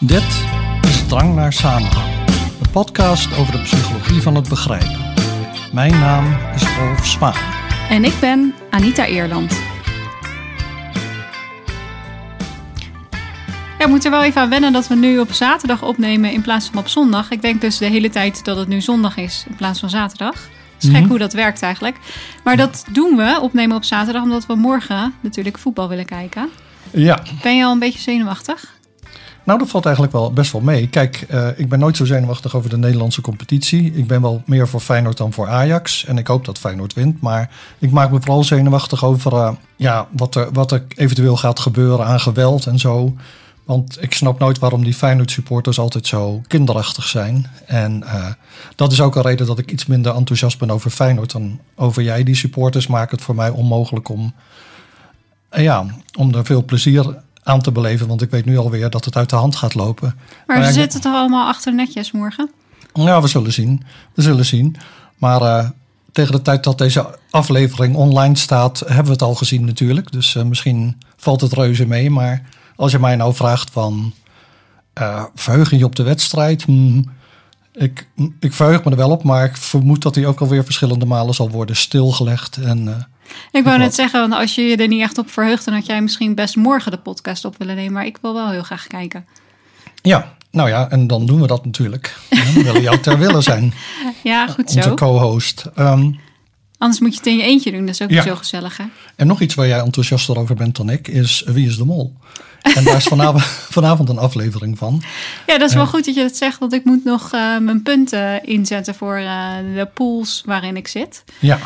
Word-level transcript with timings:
Dit 0.00 0.44
is 0.82 1.06
Drang 1.06 1.34
naar 1.34 1.52
Samenhang, 1.52 2.12
een 2.62 2.70
podcast 2.72 3.36
over 3.38 3.52
de 3.52 3.60
psychologie 3.62 4.22
van 4.22 4.34
het 4.34 4.48
begrijpen. 4.48 5.12
Mijn 5.72 5.92
naam 5.92 6.36
is 6.54 6.62
Rolf 6.78 7.06
Zwaan. 7.06 7.34
En 7.90 8.04
ik 8.04 8.14
ben 8.20 8.54
Anita 8.70 9.06
Eerland. 9.06 9.52
Ja, 13.78 13.84
we 13.86 13.90
moeten 13.90 14.10
er 14.12 14.18
wel 14.18 14.26
even 14.26 14.40
aan 14.40 14.48
wennen 14.48 14.72
dat 14.72 14.88
we 14.88 14.94
nu 14.94 15.18
op 15.18 15.32
zaterdag 15.32 15.82
opnemen 15.82 16.32
in 16.32 16.42
plaats 16.42 16.66
van 16.68 16.78
op 16.78 16.88
zondag. 16.88 17.30
Ik 17.30 17.42
denk 17.42 17.60
dus 17.60 17.78
de 17.78 17.86
hele 17.86 18.08
tijd 18.10 18.44
dat 18.44 18.56
het 18.56 18.68
nu 18.68 18.80
zondag 18.80 19.16
is 19.16 19.44
in 19.48 19.54
plaats 19.56 19.80
van 19.80 19.90
zaterdag. 19.90 20.34
Het 20.74 20.82
is 20.82 20.88
gek 20.90 20.98
Mhm. 21.00 21.08
hoe 21.08 21.18
dat 21.18 21.32
werkt 21.32 21.62
eigenlijk. 21.62 21.96
Maar 22.44 22.56
dat 22.56 22.84
doen 22.92 23.16
we, 23.16 23.38
opnemen 23.40 23.76
op 23.76 23.84
zaterdag, 23.84 24.22
omdat 24.22 24.46
we 24.46 24.54
morgen 24.54 25.14
natuurlijk 25.20 25.58
voetbal 25.58 25.88
willen 25.88 26.04
kijken. 26.06 26.48
Ja, 26.90 27.22
Ben 27.42 27.56
je 27.56 27.64
al 27.64 27.72
een 27.72 27.78
beetje 27.78 27.98
zenuwachtig? 28.00 28.78
Nou 29.44 29.58
dat 29.58 29.68
valt 29.68 29.84
eigenlijk 29.84 30.14
wel 30.14 30.32
best 30.32 30.52
wel 30.52 30.60
mee. 30.60 30.88
Kijk, 30.88 31.24
eh, 31.28 31.48
ik 31.56 31.68
ben 31.68 31.78
nooit 31.78 31.96
zo 31.96 32.04
zenuwachtig 32.04 32.56
over 32.56 32.70
de 32.70 32.78
Nederlandse 32.78 33.20
competitie. 33.20 33.92
Ik 33.92 34.06
ben 34.06 34.22
wel 34.22 34.42
meer 34.46 34.68
voor 34.68 34.80
Feyenoord 34.80 35.16
dan 35.16 35.32
voor 35.32 35.48
Ajax. 35.48 36.04
En 36.04 36.18
ik 36.18 36.26
hoop 36.26 36.44
dat 36.44 36.58
Feyenoord 36.58 36.94
wint. 36.94 37.20
Maar 37.20 37.50
ik 37.78 37.90
maak 37.90 38.10
me 38.10 38.20
vooral 38.20 38.44
zenuwachtig 38.44 39.04
over 39.04 39.32
eh, 39.32 39.52
ja, 39.76 40.08
wat, 40.10 40.34
er, 40.34 40.52
wat 40.52 40.72
er 40.72 40.84
eventueel 40.96 41.36
gaat 41.36 41.60
gebeuren 41.60 42.06
aan 42.06 42.20
geweld 42.20 42.66
en 42.66 42.78
zo. 42.78 43.14
Want 43.64 44.02
ik 44.02 44.14
snap 44.14 44.38
nooit 44.38 44.58
waarom 44.58 44.84
die 44.84 44.94
Feyenoord 44.94 45.30
supporters 45.30 45.78
altijd 45.78 46.06
zo 46.06 46.40
kinderachtig 46.46 47.04
zijn. 47.04 47.46
En 47.66 48.02
eh, 48.02 48.26
dat 48.74 48.92
is 48.92 49.00
ook 49.00 49.16
een 49.16 49.22
reden 49.22 49.46
dat 49.46 49.58
ik 49.58 49.70
iets 49.70 49.86
minder 49.86 50.14
enthousiast 50.14 50.58
ben 50.58 50.70
over 50.70 50.90
Feyenoord 50.90 51.32
dan 51.32 51.60
over 51.74 52.02
jij. 52.02 52.22
Die 52.22 52.34
supporters 52.34 52.86
maken 52.86 53.16
het 53.16 53.24
voor 53.24 53.34
mij 53.34 53.50
onmogelijk 53.50 54.08
om, 54.08 54.34
ja, 55.50 55.86
om 56.18 56.34
er 56.34 56.44
veel 56.44 56.64
plezier 56.64 57.22
aan 57.42 57.60
te 57.60 57.72
beleven. 57.72 58.06
Want 58.08 58.22
ik 58.22 58.30
weet 58.30 58.44
nu 58.44 58.58
alweer 58.58 58.90
dat 58.90 59.04
het 59.04 59.16
uit 59.16 59.30
de 59.30 59.36
hand 59.36 59.56
gaat 59.56 59.74
lopen. 59.74 60.14
Maar 60.46 60.58
ik- 60.66 60.72
zitten 60.72 61.00
toch 61.00 61.14
allemaal 61.14 61.48
achter 61.48 61.74
netjes 61.74 62.12
morgen? 62.12 62.50
Ja, 62.94 63.20
we 63.22 63.28
zullen 63.28 63.52
zien. 63.52 63.82
We 64.14 64.22
zullen 64.22 64.44
zien. 64.44 64.76
Maar 65.18 65.42
eh, 65.42 65.68
tegen 66.12 66.32
de 66.32 66.42
tijd 66.42 66.64
dat 66.64 66.78
deze 66.78 67.18
aflevering 67.30 67.96
online 67.96 68.36
staat, 68.36 68.78
hebben 68.86 69.04
we 69.04 69.10
het 69.12 69.22
al 69.22 69.34
gezien 69.34 69.64
natuurlijk. 69.64 70.12
Dus 70.12 70.34
eh, 70.36 70.42
misschien 70.42 70.98
valt 71.16 71.40
het 71.40 71.52
reuze 71.52 71.86
mee. 71.86 72.10
Maar 72.10 72.42
als 72.76 72.92
je 72.92 72.98
mij 72.98 73.16
nou 73.16 73.34
vraagt 73.34 73.70
van, 73.70 74.12
eh 74.92 75.24
verheug 75.34 75.70
je 75.70 75.84
op 75.84 75.96
de 75.96 76.02
wedstrijd? 76.02 76.62
Hmm, 76.62 77.04
ik, 77.72 78.08
ik 78.40 78.52
verheug 78.52 78.84
me 78.84 78.90
er 78.90 78.96
wel 78.96 79.10
op, 79.10 79.22
maar 79.22 79.44
ik 79.44 79.56
vermoed 79.56 80.02
dat 80.02 80.14
hij 80.14 80.26
ook 80.26 80.40
alweer 80.40 80.64
verschillende 80.64 81.06
malen 81.06 81.34
zal 81.34 81.50
worden 81.50 81.76
stilgelegd. 81.76 82.56
En 82.56 83.08
Ik 83.52 83.64
wou 83.64 83.78
net 83.78 83.94
zeggen, 83.94 84.20
want 84.20 84.32
als 84.32 84.54
je 84.54 84.62
je 84.62 84.76
er 84.76 84.88
niet 84.88 85.00
echt 85.02 85.18
op 85.18 85.30
verheugt, 85.30 85.64
dan 85.64 85.74
had 85.74 85.86
jij 85.86 86.00
misschien 86.02 86.34
best 86.34 86.56
morgen 86.56 86.90
de 86.90 86.98
podcast 86.98 87.44
op 87.44 87.54
willen 87.58 87.74
nemen. 87.76 87.92
Maar 87.92 88.06
ik 88.06 88.18
wil 88.22 88.34
wel 88.34 88.50
heel 88.50 88.62
graag 88.62 88.86
kijken. 88.86 89.26
ja, 90.02 90.36
nou 90.50 90.68
ja, 90.68 90.90
en 90.90 91.06
dan 91.06 91.26
doen 91.26 91.40
we 91.40 91.46
dat 91.46 91.64
natuurlijk. 91.64 92.16
We 92.30 92.62
willen 92.62 92.82
jou 92.82 92.98
ter 92.98 93.18
wille 93.18 93.40
zijn, 93.40 93.72
Ja, 94.22 94.46
goed 94.46 94.66
onze 94.66 94.82
zo. 94.82 94.94
co-host. 94.94 95.64
Ehm, 95.74 96.10
Anders 96.78 97.00
moet 97.00 97.10
je 97.12 97.16
het 97.18 97.26
in 97.26 97.36
je 97.36 97.42
eentje 97.42 97.70
doen. 97.70 97.80
Dat 97.86 97.94
is 97.94 98.02
ook 98.02 98.10
Ja. 98.10 98.14
niet 98.16 98.28
zo 98.32 98.36
gezellig, 98.36 98.76
hè? 98.76 98.84
En 99.16 99.26
nog 99.26 99.40
iets 99.40 99.54
waar 99.54 99.66
jij 99.66 99.78
enthousiaster 99.80 100.38
over 100.38 100.54
bent 100.54 100.76
dan 100.76 100.90
ik, 100.90 101.08
is 101.08 101.42
Wie 101.46 101.66
is 101.68 101.76
de 101.76 101.84
Mol? 101.84 102.16
En 102.62 102.84
daar 102.84 102.96
is 102.96 103.04
vanavond, 103.04 103.44
vanavond 103.78 104.08
een 104.08 104.18
aflevering 104.18 104.78
van. 104.78 105.02
Ja, 105.46 105.58
dat 105.58 105.68
is 105.68 105.74
wel 105.74 105.86
goed 105.86 106.04
dat 106.04 106.14
je 106.14 106.22
dat 106.22 106.36
zegt. 106.36 106.58
Want 106.58 106.72
ik 106.72 106.84
moet 106.84 107.04
nog 107.04 107.32
eh, 107.32 107.58
mijn 107.58 107.82
punten 107.82 108.44
inzetten 108.44 108.94
voor 108.94 109.16
eh, 109.16 109.50
de 109.74 109.88
pools 109.94 110.42
waarin 110.46 110.76
ik 110.76 110.88
zit. 110.88 111.24
Ja, 111.38 111.58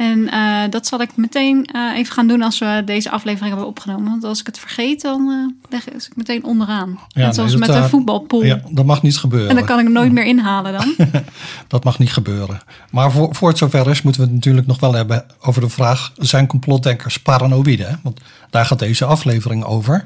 En 0.00 0.30
eh, 0.30 0.70
dat 0.70 0.86
zal 0.86 1.00
ik 1.00 1.16
meteen 1.16 1.64
eh, 1.64 1.96
even 1.96 2.12
gaan 2.12 2.26
doen 2.26 2.42
als 2.42 2.58
we 2.58 2.82
deze 2.84 3.10
aflevering 3.10 3.48
hebben 3.48 3.66
opgenomen. 3.66 4.10
Want 4.10 4.24
als 4.24 4.40
ik 4.40 4.46
het 4.46 4.58
vergeet, 4.58 5.00
dan 5.02 5.30
eh 5.30 5.70
leg 5.70 5.88
ik 5.88 6.16
meteen 6.16 6.44
onderaan. 6.44 6.98
Ja, 7.08 7.24
Net 7.24 7.34
zoals 7.34 7.50
nee, 7.50 7.60
met 7.60 7.68
een 7.68 7.88
voetbalpool. 7.88 8.44
ja, 8.44 8.60
dat 8.70 8.84
mag 8.86 9.02
niet 9.02 9.14
En 9.14 9.20
gebeuren. 9.20 9.54
dan 9.54 9.64
kan 9.64 9.78
ik 9.78 9.84
hem 9.84 9.92
nooit 9.92 10.12
meer 10.12 10.24
inhalen 10.24 10.72
dan. 10.72 10.94
Dat 11.68 11.84
mag 11.84 11.98
niet 11.98 12.12
gebeuren. 12.12 12.60
Maar 12.90 13.12
voor, 13.12 13.34
voor 13.34 13.48
het 13.48 13.58
zover 13.58 13.90
is, 13.90 14.02
moeten 14.02 14.20
we 14.20 14.26
het 14.26 14.36
natuurlijk 14.36 14.66
nog 14.66 14.80
wel 14.80 14.92
hebben 14.92 15.24
over 15.40 15.60
de 15.60 15.68
vraag: 15.68 16.12
zijn 16.16 16.46
complotdenkers 16.46 17.18
paranoïde? 17.18 17.84
hè? 17.84 17.94
Want 18.02 18.20
daar 18.50 18.66
gaat 18.66 18.78
deze 18.78 19.04
aflevering 19.04 19.64
over. 19.64 20.04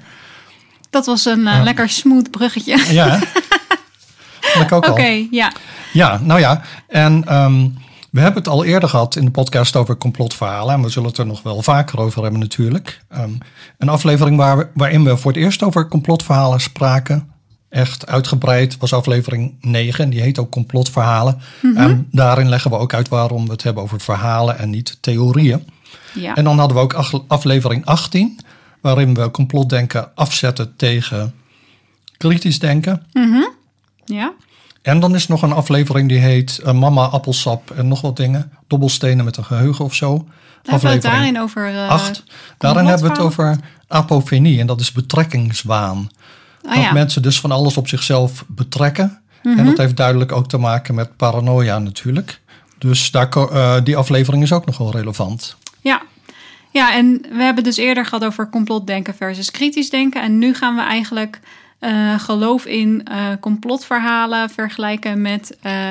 Dat 0.90 1.06
was 1.06 1.24
een 1.24 1.62
lekker 1.62 1.88
smooth 1.88 2.30
bruggetje. 2.30 2.84
Ja, 2.92 3.18
Oké, 4.70 5.26
ja. 5.30 5.52
Ja, 5.92 6.20
nou 6.22 6.40
ja. 6.40 6.62
En 6.88 7.24
ehm, 7.26 7.66
we 8.14 8.20
hebben 8.20 8.42
het 8.42 8.52
al 8.52 8.64
eerder 8.64 8.88
gehad 8.88 9.16
in 9.16 9.24
de 9.24 9.30
podcast 9.30 9.76
over 9.76 9.96
complotverhalen. 9.96 10.74
En 10.74 10.82
we 10.82 10.88
zullen 10.88 11.08
het 11.08 11.18
er 11.18 11.26
nog 11.26 11.42
wel 11.42 11.62
vaker 11.62 11.98
over 11.98 12.22
hebben 12.22 12.40
natuurlijk. 12.40 13.00
Ehm, 13.08 13.30
een 13.78 13.88
aflevering 13.88 14.36
waar 14.36 14.56
we- 14.58 14.68
waarin 14.74 15.04
we 15.04 15.16
voor 15.16 15.32
het 15.32 15.40
eerst 15.40 15.62
over 15.62 15.88
complotverhalen 15.88 16.60
spraken. 16.60 17.28
Echt 17.68 18.06
uitgebreid 18.06 18.76
was 18.78 18.92
aflevering 18.92 19.54
9. 19.60 20.04
En 20.04 20.10
die 20.10 20.20
heet 20.20 20.38
ook 20.38 20.50
complotverhalen. 20.50 21.38
En 21.76 22.08
daarin 22.10 22.48
leggen 22.48 22.70
we 22.70 22.76
ook 22.76 22.94
uit 22.94 23.08
waarom 23.08 23.44
we 23.46 23.52
het 23.52 23.62
hebben 23.62 23.82
over 23.82 24.00
verhalen 24.00 24.58
en 24.58 24.70
niet 24.70 24.98
theorieën. 25.00 25.64
ja. 26.14 26.34
En 26.34 26.44
dan 26.44 26.58
hadden 26.58 26.76
we 26.76 26.82
ook 26.82 26.92
aflevering 27.28 27.84
18. 27.84 28.38
Waarin 28.80 29.14
we 29.14 29.30
complotdenken 29.30 30.14
afzetten 30.14 30.76
tegen 30.76 31.34
kritisch 32.16 32.58
denken. 32.58 33.06
ja. 34.04 34.32
En 34.84 35.00
dan 35.00 35.14
is 35.14 35.24
er 35.24 35.30
nog 35.30 35.42
een 35.42 35.52
aflevering 35.52 36.08
die 36.08 36.18
heet 36.18 36.58
eh, 36.58 36.72
Mama 36.72 37.04
Appelsap 37.04 37.70
en 37.70 37.88
nog 37.88 38.00
wat 38.00 38.16
dingen. 38.16 38.52
Dobbelstenen 38.66 39.24
met 39.24 39.36
een 39.36 39.44
geheugen 39.44 39.84
of 39.84 39.94
zo. 39.94 40.12
Hebben 40.12 40.28
we 40.62 40.70
het 40.70 40.74
Aflevering 40.74 41.02
daarin 41.02 41.40
over... 41.40 41.74
eh, 41.74 41.88
8. 41.88 42.24
Daarin 42.58 42.86
hebben 42.86 43.04
we 43.04 43.10
het 43.10 43.20
over 43.22 43.58
apofenie 43.88 44.60
en 44.60 44.66
dat 44.66 44.80
is 44.80 44.92
betrekkingswaan. 44.92 46.08
Ah, 46.62 46.74
dat 46.74 46.82
ja. 46.82 46.92
mensen 46.92 47.22
dus 47.22 47.40
van 47.40 47.50
alles 47.50 47.76
op 47.76 47.88
zichzelf 47.88 48.44
betrekken. 48.48 49.22
En 49.42 49.64
dat 49.64 49.76
heeft 49.76 49.96
duidelijk 49.96 50.32
ook 50.32 50.48
te 50.48 50.58
maken 50.58 50.94
met 50.94 51.16
paranoia 51.16 51.78
natuurlijk. 51.78 52.40
Dus 52.78 53.10
daar, 53.10 53.28
eh, 53.30 53.76
die 53.84 53.96
aflevering 53.96 54.42
is 54.42 54.52
ook 54.52 54.66
nog 54.66 54.78
wel 54.78 54.90
relevant. 54.90 55.56
Ja. 55.80 56.02
ja, 56.70 56.94
en 56.94 57.26
we 57.30 57.42
hebben 57.42 57.64
dus 57.64 57.76
eerder 57.76 58.04
gehad 58.04 58.24
over 58.24 58.50
complotdenken 58.50 59.14
versus 59.14 59.50
kritisch 59.50 59.90
denken. 59.90 60.22
En 60.22 60.38
nu 60.38 60.54
gaan 60.54 60.74
we 60.74 60.82
eigenlijk 60.82 61.40
eh, 61.78 62.18
geloof 62.18 62.66
in 62.66 63.04
eh, 63.04 63.26
complotverhalen 63.40 64.50
vergelijken 64.50 65.22
met 65.22 65.56
eh, 65.62 65.90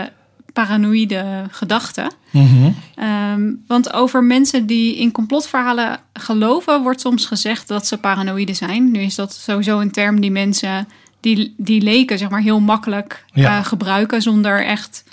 paranoïde 0.53 1.43
gedachten. 1.51 2.11
Mhm. 2.29 2.71
Ehm, 2.95 3.51
want 3.67 3.93
over 3.93 4.23
mensen 4.23 4.65
die 4.65 4.97
in 4.97 5.11
complotverhalen 5.11 5.99
geloven, 6.13 6.81
wordt 6.81 7.01
soms 7.01 7.25
gezegd 7.25 7.67
dat 7.67 7.87
ze 7.87 7.97
paranoïde 7.97 8.53
zijn. 8.53 8.91
Nu 8.91 8.99
is 8.99 9.15
dat 9.15 9.33
sowieso 9.33 9.79
een 9.79 9.91
term 9.91 10.21
die 10.21 10.31
mensen, 10.31 10.87
die, 11.19 11.53
die 11.57 11.81
leken, 11.81 12.17
zeg 12.17 12.29
maar, 12.29 12.41
heel 12.41 12.59
makkelijk 12.59 13.25
Ja. 13.33 13.63
gebruiken 13.63 14.21
zonder 14.21 14.65
echt 14.65 15.03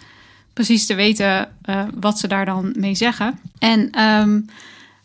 precies 0.52 0.86
te 0.86 0.94
weten 0.94 1.48
wat 1.94 2.18
ze 2.18 2.26
daar 2.28 2.44
dan 2.44 2.72
mee 2.76 2.94
zeggen. 2.94 3.38
En 3.58 3.90
ehm, 3.90 4.40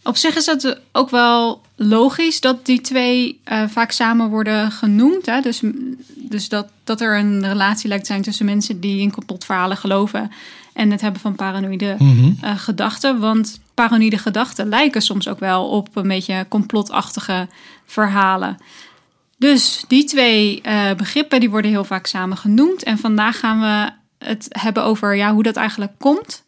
op 0.03 0.17
zich 0.17 0.35
is 0.35 0.45
het 0.45 0.79
ook 0.91 1.09
wel 1.09 1.61
logisch 1.75 2.41
dat 2.41 2.65
die 2.65 2.81
twee 2.81 3.39
eh, 3.43 3.63
vaak 3.67 3.91
samen 3.91 4.29
worden 4.29 4.71
genoemd. 4.71 5.25
Hè? 5.25 5.41
Dus, 5.41 5.61
dus 6.15 6.49
dat, 6.49 6.67
dat 6.83 7.01
er 7.01 7.17
een 7.17 7.47
relatie 7.47 7.87
lijkt 7.87 8.05
te 8.05 8.11
zijn 8.11 8.23
tussen 8.23 8.45
mensen 8.45 8.79
die 8.79 9.01
in 9.01 9.11
complotverhalen 9.11 9.77
geloven 9.77 10.31
en 10.73 10.91
het 10.91 11.01
hebben 11.01 11.21
van 11.21 11.35
paranoïde 11.35 11.95
Mhm. 11.99 12.31
eh, 12.41 12.57
gedachten. 12.57 13.19
Want 13.19 13.59
paranoïde 13.73 14.17
gedachten 14.17 14.69
lijken 14.69 15.01
soms 15.01 15.27
ook 15.27 15.39
wel 15.39 15.67
op 15.69 15.95
een 15.95 16.07
beetje 16.07 16.45
complotachtige 16.49 17.47
verhalen. 17.85 18.57
Dus 19.37 19.83
die 19.87 20.03
twee 20.03 20.61
eh, 20.61 20.93
begrippen 20.97 21.39
die 21.39 21.49
worden 21.49 21.71
heel 21.71 21.83
vaak 21.83 22.05
samen 22.05 22.37
genoemd. 22.37 22.83
En 22.83 22.97
vandaag 22.97 23.39
gaan 23.39 23.59
we 23.59 23.91
het 24.25 24.47
hebben 24.49 24.83
over 24.83 25.15
ja, 25.15 25.33
hoe 25.33 25.43
dat 25.43 25.55
eigenlijk 25.55 25.91
komt. 25.97 26.43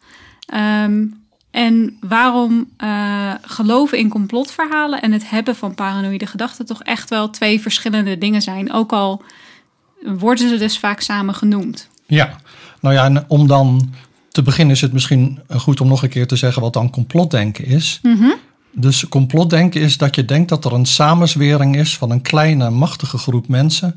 Ehm, 0.46 1.06
en 1.50 1.96
waarom 2.00 2.68
eh, 2.76 3.32
geloven 3.42 3.98
in 3.98 4.08
complotverhalen 4.08 5.02
en 5.02 5.12
het 5.12 5.30
hebben 5.30 5.56
van 5.56 5.74
paranoïde 5.74 6.26
gedachten 6.26 6.66
toch 6.66 6.82
echt 6.82 7.10
wel 7.10 7.30
twee 7.30 7.60
verschillende 7.60 8.18
dingen 8.18 8.42
zijn. 8.42 8.72
Ook 8.72 8.92
al 8.92 9.22
worden 10.02 10.48
ze 10.48 10.56
dus 10.56 10.78
vaak 10.78 11.00
samen 11.00 11.34
genoemd. 11.34 11.88
Ja, 12.06 12.36
nou 12.80 12.94
ja, 12.94 13.04
en 13.04 13.24
om 13.28 13.46
dan 13.46 13.94
te 14.30 14.42
beginnen 14.42 14.74
is 14.74 14.80
het 14.80 14.92
misschien 14.92 15.40
goed 15.48 15.80
om 15.80 15.88
nog 15.88 16.02
een 16.02 16.08
keer 16.08 16.26
te 16.26 16.36
zeggen 16.36 16.62
wat 16.62 16.72
dan 16.72 16.90
complotdenken 16.90 17.64
is. 17.64 18.00
Dus 18.72 19.08
complotdenken 19.08 19.80
is 19.80 19.96
dat 19.96 20.14
je 20.14 20.24
denkt 20.24 20.48
dat 20.48 20.64
er 20.64 20.72
een 20.72 20.86
samenzwering 20.86 21.76
is 21.76 21.96
van 21.96 22.10
een 22.10 22.22
kleine 22.22 22.70
machtige 22.70 23.18
groep 23.18 23.48
mensen 23.48 23.94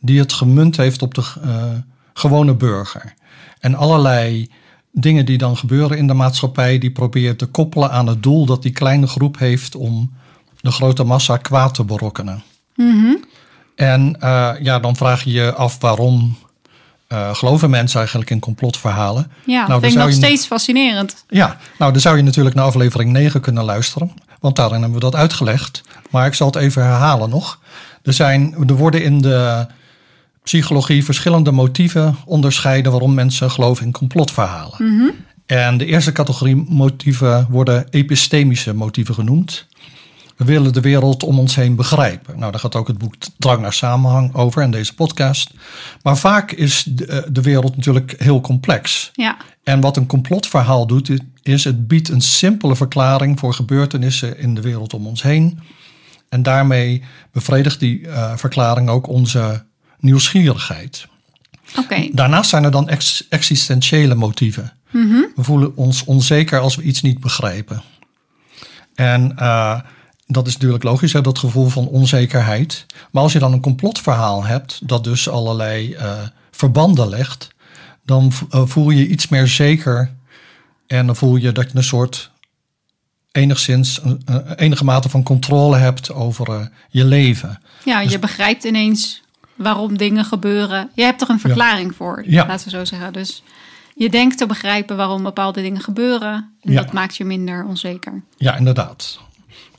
die 0.00 0.18
het 0.18 0.32
gemunt 0.32 0.76
heeft 0.76 1.02
op 1.02 1.14
de 1.14 1.24
eh, 1.42 1.64
gewone 2.14 2.54
burger. 2.54 3.14
En 3.60 3.74
allerlei 3.74 4.50
dingen 4.96 5.26
die 5.26 5.38
dan 5.38 5.56
gebeuren 5.56 5.98
in 5.98 6.06
de 6.06 6.14
maatschappij, 6.14 6.78
die 6.78 6.90
probeert 6.90 7.38
te 7.38 7.46
koppelen 7.46 7.90
aan 7.90 8.06
het 8.06 8.22
doel 8.22 8.46
dat 8.46 8.62
die 8.62 8.72
kleine 8.72 9.06
groep 9.06 9.38
heeft 9.38 9.74
om 9.74 10.12
de 10.60 10.70
grote 10.70 11.04
massa 11.04 11.36
kwaad 11.36 11.74
te 11.74 11.84
berokkenen. 11.84 12.42
En 13.74 14.16
eh, 14.20 14.50
ja, 14.60 14.78
dan 14.78 14.96
vraag 14.96 15.22
je 15.24 15.30
je 15.32 15.54
af 15.54 15.76
waarom 15.80 16.36
eh, 17.06 17.34
geloven 17.34 17.70
mensen 17.70 17.98
eigenlijk 17.98 18.30
in 18.30 18.38
complotverhalen. 18.38 19.30
Ja, 19.46 19.66
Nou, 19.66 19.80
vind 19.80 19.92
ik 19.92 19.98
nog 19.98 20.08
je- 20.08 20.14
steeds 20.14 20.46
fascinerend. 20.46 21.24
Ja, 21.28 21.56
nou 21.78 21.92
dan 21.92 22.00
zou 22.00 22.16
je 22.16 22.22
natuurlijk 22.22 22.54
naar 22.54 22.64
aflevering 22.64 23.12
9 23.12 23.40
kunnen 23.40 23.64
luisteren. 23.64 24.12
Want 24.40 24.56
daarin 24.56 24.76
hebben 24.80 24.94
we 24.94 25.04
dat 25.10 25.14
uitgelegd. 25.14 25.82
Maar 26.10 26.26
ik 26.26 26.34
zal 26.34 26.46
het 26.46 26.56
even 26.56 26.82
herhalen 26.82 27.30
nog. 27.30 27.58
Er, 28.02 28.12
zijn, 28.12 28.54
er 28.68 28.76
worden 28.76 29.02
in 29.04 29.20
de 29.20 29.66
psychologie 30.44 31.04
verschillende 31.04 31.50
motieven 31.50 32.16
onderscheiden 32.24 32.92
waarom 32.92 33.14
mensen 33.14 33.50
geloven 33.50 33.86
in 33.86 33.92
complotverhalen. 33.92 34.76
En 35.46 35.78
de 35.78 35.86
eerste 35.86 36.12
categorie 36.12 36.56
motieven 36.68 37.46
worden 37.50 37.86
epistemische 37.90 38.74
motieven 38.74 39.14
genoemd. 39.14 39.66
We 40.36 40.44
willen 40.44 40.72
de 40.72 40.80
wereld 40.80 41.22
om 41.22 41.38
ons 41.38 41.54
heen 41.54 41.76
begrijpen. 41.76 42.38
Nou, 42.38 42.50
daar 42.50 42.60
gaat 42.60 42.74
ook 42.74 42.88
het 42.88 42.98
boek 42.98 43.14
Drang 43.38 43.60
naar 43.60 43.72
Samenhang 43.72 44.34
over 44.34 44.62
in 44.62 44.70
deze 44.70 44.94
podcast. 44.94 45.50
Maar 46.02 46.16
vaak 46.16 46.52
is 46.52 46.84
de, 46.88 47.06
eh, 47.06 47.22
de 47.32 47.40
wereld 47.40 47.76
natuurlijk 47.76 48.14
heel 48.18 48.40
complex. 48.40 49.10
Ja, 49.12 49.36
En 49.62 49.80
wat 49.80 49.96
een 49.96 50.06
complotverhaal 50.06 50.86
doet, 50.86 51.10
is 51.42 51.64
het 51.64 51.88
biedt 51.88 52.08
een 52.08 52.20
simpele 52.20 52.76
verklaring 52.76 53.38
voor 53.38 53.54
gebeurtenissen 53.54 54.38
in 54.38 54.54
de 54.54 54.60
wereld 54.60 54.94
om 54.94 55.06
ons 55.06 55.22
heen. 55.22 55.60
En 56.28 56.42
daarmee 56.42 57.02
bevredigt 57.32 57.80
die 57.80 58.08
eh, 58.08 58.36
verklaring 58.36 58.88
ook 58.88 59.08
onze 59.08 59.64
nieuwsgierigheid. 60.04 61.06
Daarnaast 62.12 62.50
zijn 62.50 62.64
er 62.64 62.70
dan 62.70 62.88
ex- 62.88 63.26
existentiële 63.28 64.14
motieven. 64.14 64.72
We 65.36 65.42
voelen 65.42 65.76
ons 65.76 66.04
onzeker 66.04 66.58
als 66.58 66.76
we 66.76 66.82
iets 66.82 67.02
niet 67.02 67.20
begrijpen. 67.20 67.82
En 68.94 69.36
eh, 69.36 69.80
dat 70.26 70.46
is 70.46 70.52
natuurlijk 70.52 70.84
logisch, 70.84 71.12
hè, 71.12 71.20
dat 71.20 71.38
gevoel 71.38 71.68
van 71.68 71.86
onzekerheid. 71.86 72.86
Maar 73.10 73.22
als 73.22 73.32
je 73.32 73.38
dan 73.38 73.52
een 73.52 73.60
complotverhaal 73.60 74.44
hebt, 74.44 74.88
dat 74.88 75.04
dus 75.04 75.28
allerlei 75.28 75.92
eh, 75.92 76.12
verbanden 76.50 77.08
legt, 77.08 77.48
dan 78.04 78.32
eh, 78.50 78.62
voel 78.64 78.90
je 78.90 78.98
je 78.98 79.08
iets 79.08 79.28
meer 79.28 79.46
zeker. 79.46 80.10
En 80.86 81.06
dan 81.06 81.16
voel 81.16 81.36
je 81.36 81.52
dat 81.52 81.70
je 81.70 81.76
een 81.76 81.84
soort 81.84 82.30
enigszins 83.32 84.00
enige 84.56 84.84
mate 84.84 85.08
van 85.08 85.22
controle 85.22 85.76
hebt 85.76 86.12
over 86.12 86.70
je 86.88 87.04
leven. 87.04 87.60
Ja, 87.84 88.00
je 88.00 88.18
begrijpt 88.18 88.64
ineens 88.64 89.22
waarom 89.54 89.96
dingen 89.98 90.24
gebeuren. 90.24 90.90
Je 90.94 91.02
hebt 91.02 91.20
er 91.22 91.30
een 91.30 91.40
verklaring 91.40 91.94
voor, 91.94 92.24
Ja. 92.26 92.46
laten 92.46 92.64
we 92.64 92.70
zo 92.76 92.84
zeggen. 92.84 93.12
Dus 93.12 93.42
je 93.94 94.10
denkt 94.10 94.38
te 94.38 94.46
begrijpen 94.46 94.96
waarom 94.96 95.22
bepaalde 95.22 95.62
dingen 95.62 95.80
gebeuren. 95.80 96.52
En 96.62 96.72
Ja. 96.72 96.80
dat 96.82 96.92
maakt 96.92 97.16
je 97.16 97.24
minder 97.24 97.64
onzeker. 97.64 98.22
Ja, 98.36 98.56
inderdaad. 98.56 99.18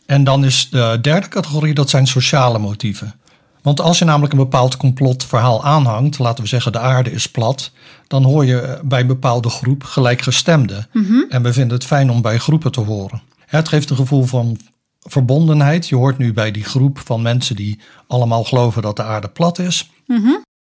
En 0.05 0.23
dan 0.23 0.45
is 0.45 0.69
de 0.69 0.97
derde 1.01 1.27
categorie, 1.27 1.73
dat 1.73 1.89
zijn 1.89 2.07
sociale 2.07 2.59
motieven. 2.59 3.13
Want 3.61 3.81
als 3.81 3.99
je 3.99 4.05
namelijk 4.05 4.33
een 4.33 4.39
bepaald 4.39 4.77
complotverhaal 4.77 5.63
aanhangt, 5.65 6.19
laten 6.19 6.43
we 6.43 6.49
zeggen 6.49 6.71
de 6.71 6.79
aarde 6.79 7.11
is 7.11 7.29
plat, 7.29 7.71
dan 8.07 8.23
hoor 8.23 8.45
je 8.45 8.79
bij 8.83 8.99
een 9.01 9.07
bepaalde 9.07 9.49
groep 9.49 9.83
gelijkgestemden. 9.83 10.87
En 11.29 11.43
we 11.43 11.53
vinden 11.53 11.77
het 11.77 11.85
fijn 11.85 12.09
om 12.11 12.21
bij 12.21 12.37
groepen 12.37 12.71
te 12.71 12.79
horen. 12.81 13.21
Het 13.45 13.67
geeft 13.67 13.89
een 13.89 13.95
gevoel 13.95 14.23
van 14.23 14.57
verbondenheid. 15.05 15.87
Je 15.87 15.95
hoort 15.95 16.17
nu 16.17 16.33
bij 16.33 16.51
die 16.51 16.63
groep 16.63 16.99
van 17.05 17.21
mensen 17.21 17.55
die 17.55 17.79
allemaal 18.07 18.43
geloven 18.43 18.81
dat 18.81 18.95
de 18.95 19.03
aarde 19.03 19.29
plat 19.29 19.59
is. 19.59 19.89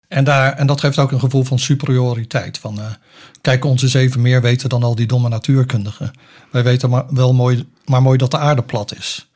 En, 0.08 0.24
daar, 0.24 0.54
en 0.54 0.68
dat 0.68 0.80
geeft 0.80 1.00
ook 1.00 1.12
een 1.12 1.20
gevoel 1.20 1.44
van 1.44 1.60
superioriteit. 1.60 2.58
Van, 2.58 2.80
eh, 2.80 2.86
kijk, 3.42 3.66
ons 3.66 3.82
eens 3.82 3.94
even 3.94 4.22
meer 4.22 4.42
weten 4.42 4.70
dan 4.70 4.84
al 4.84 4.96
die 4.96 5.06
domme 5.06 5.30
natuurkundigen. 5.30 6.12
Wij 6.52 6.64
weten 6.64 6.90
maar, 6.90 7.06
wel 7.10 7.34
mooi, 7.34 7.68
maar 7.86 8.02
mooi 8.02 8.18
dat 8.18 8.32
de 8.32 8.38
aarde 8.38 8.62
plat 8.62 8.96
is. 8.96 9.30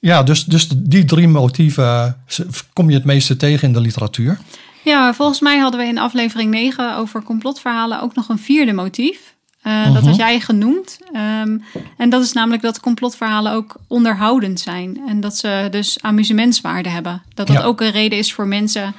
Ja, 0.00 0.22
dus, 0.22 0.44
dus 0.44 0.68
die 0.68 1.04
drie 1.04 1.28
motieven 1.28 1.84
eh, 2.26 2.46
kom 2.72 2.88
je 2.88 2.96
het 2.96 3.04
meeste 3.04 3.36
tegen 3.36 3.68
in 3.68 3.74
de 3.74 3.80
literatuur. 3.80 4.38
Ja, 4.84 5.14
volgens 5.14 5.40
mij 5.40 5.58
hadden 5.58 5.80
we 5.80 5.86
in 5.86 5.98
aflevering 5.98 6.50
9 6.50 6.96
over 6.96 7.22
complotverhalen 7.22 8.02
ook 8.02 8.14
nog 8.14 8.28
een 8.28 8.38
vierde 8.38 8.72
motief. 8.72 9.36
Eh, 9.68 9.94
Dat 9.94 10.04
was 10.04 10.16
jij 10.16 10.40
genoemd. 10.40 10.98
Ehm, 11.12 11.58
en 11.96 12.10
dat 12.10 12.22
is 12.22 12.32
namelijk 12.32 12.62
dat 12.62 12.80
complotverhalen 12.80 13.52
ook 13.52 13.76
onderhoudend 13.86 14.60
zijn. 14.60 15.00
En 15.08 15.20
dat 15.20 15.36
ze 15.36 15.68
dus 15.70 16.02
amusementswaarde 16.02 16.88
hebben. 16.88 17.22
Dat 17.34 17.46
dat 17.46 17.56
Ja. 17.56 17.62
ook 17.62 17.80
een 17.80 17.90
reden 17.90 18.18
is 18.18 18.32
voor 18.32 18.46
mensen 18.46 18.94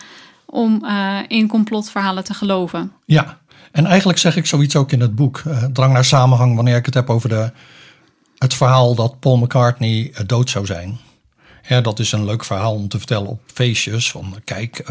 om 0.45 0.85
eh, 0.85 1.17
in 1.27 1.47
complotverhalen 1.47 2.23
te 2.23 2.33
geloven. 2.33 2.91
Ja, 3.05 3.37
en 3.71 3.85
eigenlijk 3.85 4.19
zeg 4.19 4.35
ik 4.35 4.45
zoiets 4.45 4.75
ook 4.75 4.91
in 4.91 5.01
het 5.01 5.15
boek. 5.15 5.41
eh, 5.45 5.63
Drang 5.63 5.93
naar 5.93 6.05
samenhang 6.05 6.55
wanneer 6.55 6.75
ik 6.75 6.85
het 6.85 6.93
heb 6.93 7.09
over 7.09 7.29
de, 7.29 7.51
het 8.37 8.53
verhaal 8.53 8.95
dat 8.95 9.19
Paul 9.19 9.37
McCartney 9.37 10.13
dood 10.25 10.49
zou 10.49 10.65
zijn. 10.65 10.97
Ja, 11.67 11.81
dat 11.81 11.99
is 11.99 12.11
een 12.11 12.25
leuk 12.25 12.43
verhaal 12.45 12.73
om 12.73 12.87
te 12.87 12.97
vertellen 12.97 13.27
op 13.27 13.41
feestjes. 13.53 14.11
Van 14.11 14.35
kijk, 14.43 14.83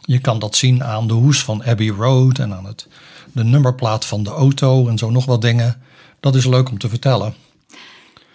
je 0.00 0.18
kan 0.18 0.38
dat 0.38 0.56
zien 0.56 0.84
aan 0.84 1.06
de 1.06 1.12
hoes 1.14 1.42
van 1.42 1.64
Abbey 1.64 1.88
Road 1.88 2.38
en 2.38 2.54
aan 2.54 2.64
het, 2.66 2.88
de 3.34 3.44
nummerplaat 3.44 4.04
van 4.06 4.22
de 4.22 4.30
auto 4.30 4.88
en 4.88 4.98
zo 4.98 5.10
nog 5.10 5.24
wat 5.24 5.42
dingen. 5.42 5.80
Dat 6.20 6.34
is 6.34 6.46
leuk 6.46 6.70
om 6.70 6.78
te 6.78 6.88
vertellen. 6.88 7.34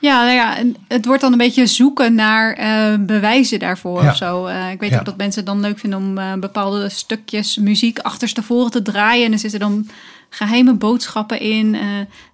Ja, 0.01 0.23
nou 0.23 0.33
ja, 0.35 0.57
het 0.87 1.05
wordt 1.05 1.21
dan 1.21 1.31
een 1.31 1.37
beetje 1.37 1.65
zoeken 1.67 2.15
naar 2.15 2.53
eh, 2.53 2.93
bewijzen 2.99 3.59
daarvoor 3.59 4.03
Ja. 4.03 4.09
of 4.09 4.15
zo. 4.15 4.45
Eh, 4.45 4.71
ik 4.71 4.79
weet 4.79 4.89
Ja. 4.89 4.99
ook 4.99 5.05
dat 5.05 5.17
mensen 5.17 5.39
het 5.43 5.49
dan 5.49 5.59
leuk 5.61 5.79
vinden 5.79 5.99
om 5.99 6.17
eh, 6.17 6.33
bepaalde 6.33 6.89
stukjes 6.89 7.57
muziek 7.57 7.99
achterstevoren 7.99 8.71
te 8.71 8.81
draaien. 8.81 9.25
En 9.25 9.31
er 9.31 9.39
zitten 9.39 9.59
dan 9.59 9.89
geheime 10.29 10.73
boodschappen 10.73 11.39
in. 11.39 11.77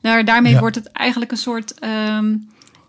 Daar, 0.02 0.26
daarmee 0.26 0.54
Ja. 0.54 0.60
wordt 0.60 0.76
het 0.76 0.92
eigenlijk 0.92 1.32
een 1.32 1.38
soort, 1.38 1.80
ehm, 1.80 2.34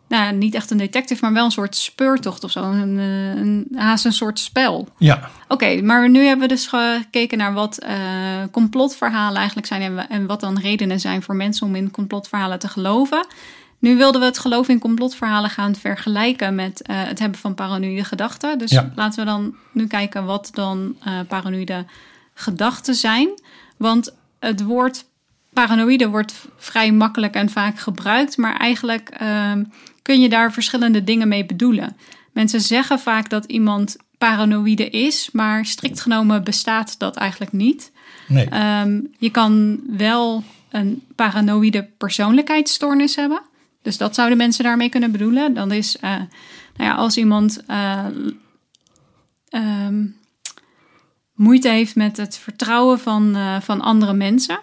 nou 0.08 0.32
niet 0.35 0.55
echt 0.55 0.70
een 0.70 0.76
detective, 0.76 1.25
maar 1.25 1.32
wel 1.32 1.44
een 1.44 1.50
soort 1.50 1.76
speurtocht 1.76 2.44
of 2.44 2.50
zo. 2.50 2.62
Een, 2.62 2.99
eh, 2.99 3.29
een, 3.41 3.69
haast 3.75 4.05
een 4.05 4.12
soort 4.12 4.38
spel. 4.38 4.88
Ja, 4.99 5.31
Oké, 5.49 5.82
maar 5.82 6.11
nu 6.11 6.20
hebben 6.25 6.49
we 6.49 6.55
dus 6.55 6.67
gekeken 6.67 7.38
naar 7.38 7.53
wat 7.53 7.79
eh, 7.79 7.94
complotverhalen 8.50 9.37
eigenlijk 9.37 9.67
zijn 9.67 9.82
en, 9.82 9.94
wa- 9.94 10.08
en 10.08 10.26
wat 10.26 10.41
dan 10.41 10.58
redenen 10.58 11.00
zijn 11.00 11.23
voor 11.23 11.37
mensen 11.37 11.67
om 11.67 11.75
in 11.75 11.91
complotverhalen 11.91 12.58
te 12.58 12.69
geloven. 12.69 13.26
Nu 13.79 13.97
wilden 13.97 14.20
we 14.20 14.26
het 14.26 14.38
geloof 14.38 14.69
in 14.69 14.79
complotverhalen 14.79 15.50
gaan 15.50 15.75
vergelijken 15.75 16.55
met 16.55 16.82
eh, 16.82 16.97
het 17.02 17.19
hebben 17.19 17.38
van 17.38 17.55
paranoïde 17.55 18.05
gedachten. 18.05 18.59
Dus 18.59 18.70
Ja. 18.70 18.93
laten 18.94 19.19
we 19.19 19.25
dan 19.31 19.55
nu 19.73 19.87
kijken 19.87 20.25
wat 20.25 20.50
dan 20.52 20.97
eh, 21.05 21.12
paranoïde 21.29 21.85
gedachten 22.35 22.94
zijn. 22.94 23.29
Want 23.76 24.14
het 24.38 24.62
woord 24.62 25.05
paranoïde 25.52 26.09
wordt 26.09 26.35
vrij 26.56 26.93
makkelijk 26.93 27.35
en 27.35 27.50
vaak 27.50 27.79
gebruikt, 27.79 28.37
maar 28.37 28.56
eigenlijk 28.56 29.09
ehm, 29.09 29.64
kun 30.06 30.20
je 30.20 30.29
daar 30.29 30.53
verschillende 30.53 31.05
dingen 31.05 31.29
mee 31.29 31.47
bedoelen. 31.47 31.97
Mensen 32.32 32.61
zeggen 32.61 32.99
vaak 32.99 33.31
dat 33.31 33.44
iemand 33.44 33.97
paranoïde 34.19 34.91
is, 34.91 35.29
maar 35.32 35.67
strikt 35.67 36.00
genomen 36.00 36.44
bestaat 36.44 36.99
dat 36.99 37.17
eigenlijk 37.17 37.53
niet. 37.53 37.93
nee. 38.29 38.49
Ehm, 38.49 39.00
je 39.19 39.31
kan 39.31 39.81
wel 39.87 40.44
een 40.70 41.03
paranoïde 41.14 41.88
persoonlijkheidsstoornis 41.97 43.17
hebben. 43.17 43.41
Dus 43.82 43.97
dat 43.97 44.14
zouden 44.14 44.37
mensen 44.37 44.64
daarmee 44.64 44.88
kunnen 44.88 45.12
bedoelen. 45.12 45.55
Dan 45.55 45.73
is, 45.73 45.97
eh, 45.97 46.11
nou 46.76 46.90
ja, 46.90 46.95
als 46.95 47.16
iemand 47.16 47.64
eh, 47.66 48.07
ehm, 49.49 50.04
moeite 51.35 51.69
heeft 51.69 51.95
met 51.95 52.16
het 52.16 52.38
vertrouwen 52.38 52.99
van, 52.99 53.37
eh, 53.37 53.61
van 53.61 53.81
andere 53.81 54.14
mensen. 54.14 54.61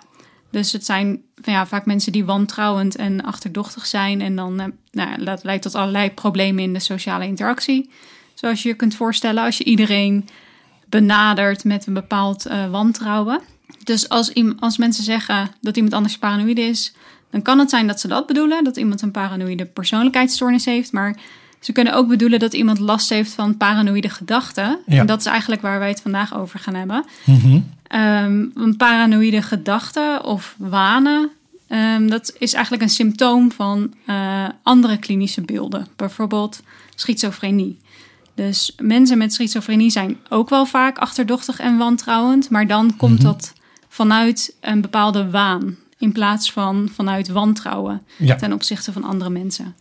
Dus 0.51 0.72
het 0.72 0.86
zijn 0.86 1.22
ja, 1.52 1.68
vaak 1.68 1.86
mensen 1.86 2.12
die 2.12 2.26
wantrouwend 2.26 2.96
en 2.96 3.24
achterdochtig 3.24 3.86
zijn. 3.86 4.22
En 4.22 4.36
dan 4.36 4.60
eh, 4.60 4.68
nou, 4.92 5.24
dat 5.24 5.44
leidt 5.44 5.64
tot 5.64 5.76
allerlei 5.76 6.12
problemen 6.12 6.64
in 6.64 6.74
de 6.74 6.80
sociale 6.80 7.26
interactie. 7.26 7.90
Zoals 8.34 8.64
je 8.64 8.70
je 8.70 8.76
kunt 8.76 8.96
voorstellen, 8.96 9.44
als 9.44 9.58
je 9.58 9.64
iedereen 9.64 10.28
benadert 10.86 11.64
met 11.64 11.86
een 11.86 11.94
bepaald 11.94 12.46
eh, 12.46 12.70
wantrouwen. 12.70 13.42
Dus 13.84 14.10
als, 14.10 14.34
als 14.60 14.78
mensen 14.78 15.04
zeggen 15.04 15.50
dat 15.62 15.76
iemand 15.76 15.94
anders 15.94 16.18
paranoïde 16.18 16.62
is, 16.62 16.94
dan 17.30 17.42
kan 17.42 17.60
het 17.60 17.70
zijn 17.70 17.88
dat 17.88 18.00
ze 18.00 18.08
dat 18.08 18.28
bedoelen, 18.28 18.64
dat 18.64 18.78
iemand 18.78 19.02
een 19.02 19.12
paranoïde 19.12 19.66
persoonlijkheidsstoornis 19.66 20.66
heeft. 20.66 20.92
Maar 20.92 21.16
ze 21.63 21.72
kunnen 21.72 21.93
ook 21.93 22.08
bedoelen 22.08 22.39
dat 22.39 22.53
iemand 22.53 22.79
last 22.79 23.10
heeft 23.10 23.34
van 23.34 23.58
paranoïde 23.58 24.10
gedachten. 24.10 24.79
Ja. 24.86 25.00
En 25.00 25.05
dat 25.05 25.20
is 25.20 25.25
eigenlijk 25.25 25.62
waar 25.62 25.79
wij 25.79 25.89
het 25.89 26.01
vandaag 26.01 26.36
over 26.38 26.60
gaan 26.60 26.75
hebben. 26.75 27.05
Mhm. 27.24 27.60
Ehm, 27.88 28.46
een 28.53 28.77
paranoïde 28.77 29.41
gedachte 29.41 30.22
of 30.24 30.55
wanen, 30.58 31.29
ehm, 31.67 32.08
dat 32.08 32.36
is 32.38 32.53
eigenlijk 32.53 32.84
een 32.84 32.89
symptoom 32.89 33.51
van 33.51 33.93
eh, 34.05 34.46
andere 34.63 34.98
klinische 34.98 35.41
beelden. 35.41 35.88
Bijvoorbeeld 35.96 36.62
schizofrenie. 36.96 37.79
Dus 38.36 38.75
mensen 38.82 39.17
met 39.17 39.34
schizofrenie 39.34 39.89
zijn 39.89 40.17
ook 40.29 40.50
wel 40.50 40.65
vaak 40.65 40.98
achterdochtig 40.98 41.60
en 41.60 41.77
wantrouwend, 41.77 42.50
maar 42.50 42.67
dan 42.67 42.96
komt 42.98 43.22
dat 43.22 43.53
vanuit 43.89 44.55
een 44.62 44.82
bepaalde 44.82 45.29
waan 45.29 45.75
in 45.98 46.12
plaats 46.12 46.51
van 46.51 46.89
vanuit 46.93 47.27
wantrouwen 47.27 48.01
Ja. 48.17 48.36
ten 48.36 48.53
opzichte 48.53 48.91
van 48.91 49.03
andere 49.03 49.29
mensen. 49.29 49.75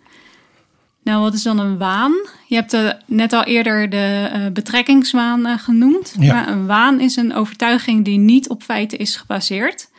Nou, 1.02 1.22
wat 1.22 1.34
is 1.34 1.42
dan 1.42 1.58
een 1.58 1.78
waan? 1.78 2.12
Je 2.46 2.54
hebt 2.54 2.72
eh, 2.72 2.90
net 3.06 3.32
al 3.32 3.44
eerder 3.44 3.90
de 3.90 4.28
eh, 4.32 4.46
betrekkingswaan 4.52 5.46
eh, 5.46 5.58
genoemd. 5.58 6.14
Ja. 6.18 6.34
Maar 6.34 6.48
een 6.48 6.66
waan 6.66 7.00
is 7.00 7.16
een 7.16 7.34
overtuiging 7.34 8.04
die 8.04 8.18
niet 8.18 8.48
op 8.48 8.62
feiten 8.62 8.98
is 8.98 9.16
gebaseerd. 9.16 9.90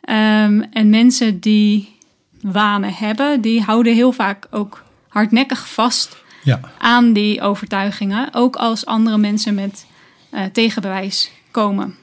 Ehm, 0.00 0.62
en 0.72 0.90
mensen 0.90 1.40
die 1.40 1.96
wanen 2.40 2.94
hebben, 2.94 3.40
die 3.40 3.62
houden 3.62 3.94
heel 3.94 4.12
vaak 4.12 4.46
ook 4.50 4.82
hardnekkig 5.08 5.68
vast 5.68 6.16
Ja. 6.42 6.60
aan 6.78 7.12
die 7.12 7.40
overtuigingen, 7.40 8.34
ook 8.34 8.56
als 8.56 8.86
andere 8.86 9.18
mensen 9.18 9.54
met 9.54 9.86
tegenbewijs 10.52 11.30
komen. 11.50 11.94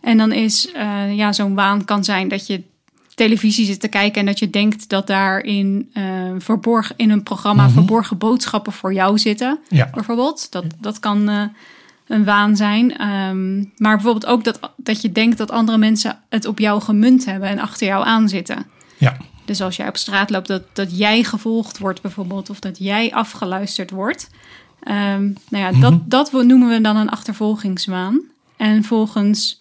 En 0.00 0.18
dan 0.18 0.32
is 0.32 0.68
ja, 1.10 1.32
zo'n 1.32 1.54
waan 1.54 1.84
kan 1.84 2.04
zijn 2.04 2.28
dat 2.28 2.46
je 2.46 2.62
televisie 3.16 3.64
zit 3.66 3.80
te 3.80 3.88
kijken 3.88 4.20
en 4.20 4.26
dat 4.26 4.38
je 4.38 4.50
denkt 4.50 4.88
dat 4.88 5.06
daarin 5.06 5.90
eh 5.92 6.04
verborgen 6.38 6.94
in 6.96 7.10
een 7.10 7.22
programma 7.22 7.70
verborgen 7.70 8.18
boodschappen 8.18 8.72
voor 8.72 8.92
jou 8.92 9.18
zitten, 9.18 9.58
Ja. 9.68 9.90
bijvoorbeeld. 9.94 10.52
Dat, 10.52 10.64
dat 10.80 10.98
kan 11.00 11.28
eh, 11.28 11.42
een 12.06 12.24
waan 12.24 12.56
zijn. 12.56 12.96
Ehm, 12.98 13.56
maar 13.76 13.94
bijvoorbeeld 13.94 14.26
ook 14.26 14.44
dat, 14.44 14.72
dat 14.76 15.00
je 15.02 15.12
denkt 15.12 15.38
dat 15.38 15.50
andere 15.50 15.78
mensen 15.78 16.18
het 16.28 16.46
op 16.46 16.58
jou 16.58 16.80
gemunt 16.82 17.24
hebben 17.24 17.48
en 17.48 17.58
achter 17.58 17.86
jou 17.86 18.04
aanzitten. 18.06 18.66
Ja, 18.98 19.16
Dus 19.44 19.60
als 19.60 19.76
jij 19.76 19.88
op 19.88 19.96
straat 19.96 20.30
loopt, 20.30 20.46
dat, 20.48 20.62
dat 20.72 20.98
jij 20.98 21.22
gevolgd 21.22 21.78
wordt 21.78 22.02
bijvoorbeeld, 22.02 22.50
of 22.50 22.60
dat 22.60 22.78
jij 22.78 23.12
afgeluisterd 23.12 23.90
wordt. 23.90 24.30
Ehm, 24.82 25.22
nou 25.48 25.64
ja, 25.64 25.80
dat, 25.80 26.10
dat 26.10 26.32
noemen 26.32 26.68
we 26.68 26.80
dan 26.80 26.96
een 26.96 27.08
achtervolgingswaan. 27.10 28.20
En 28.56 28.84
volgens 28.84 29.60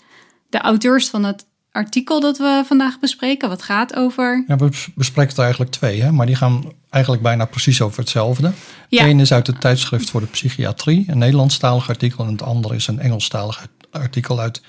de 0.50 0.60
auteurs 0.60 1.10
van 1.10 1.24
het 1.24 1.46
artikel 1.76 2.20
dat 2.20 2.38
we 2.38 2.64
vandaag 2.66 3.00
bespreken, 3.00 3.50
wat 3.50 3.64
gaat 3.64 3.96
over. 3.96 4.44
ja 4.48 4.56
we 4.56 4.70
bes- 4.70 4.90
bespreken 4.96 5.36
er 5.36 5.42
eigenlijk 5.42 5.72
twee, 5.72 6.02
hè? 6.02 6.12
maar 6.12 6.26
die 6.26 6.36
gaan 6.36 6.74
eigenlijk 6.90 7.24
bijna 7.24 7.46
precies 7.46 7.82
over 7.82 8.00
hetzelfde. 8.00 8.52
Ja. 8.90 9.06
Eén 9.06 9.20
is 9.20 9.34
uit 9.34 9.48
het 9.48 9.62
tijdschrift 9.62 10.10
voor 10.10 10.22
de 10.22 10.28
psychiatrie, 10.28 11.06
een 11.08 11.18
Nederlandstalig 11.18 11.90
artikel. 11.90 12.26
En 12.26 12.32
het 12.32 12.42
andere 12.42 12.76
is 12.76 12.88
een 12.88 13.00
Engelstalig 13.00 13.68
artikel 13.92 14.40
uit 14.40 14.62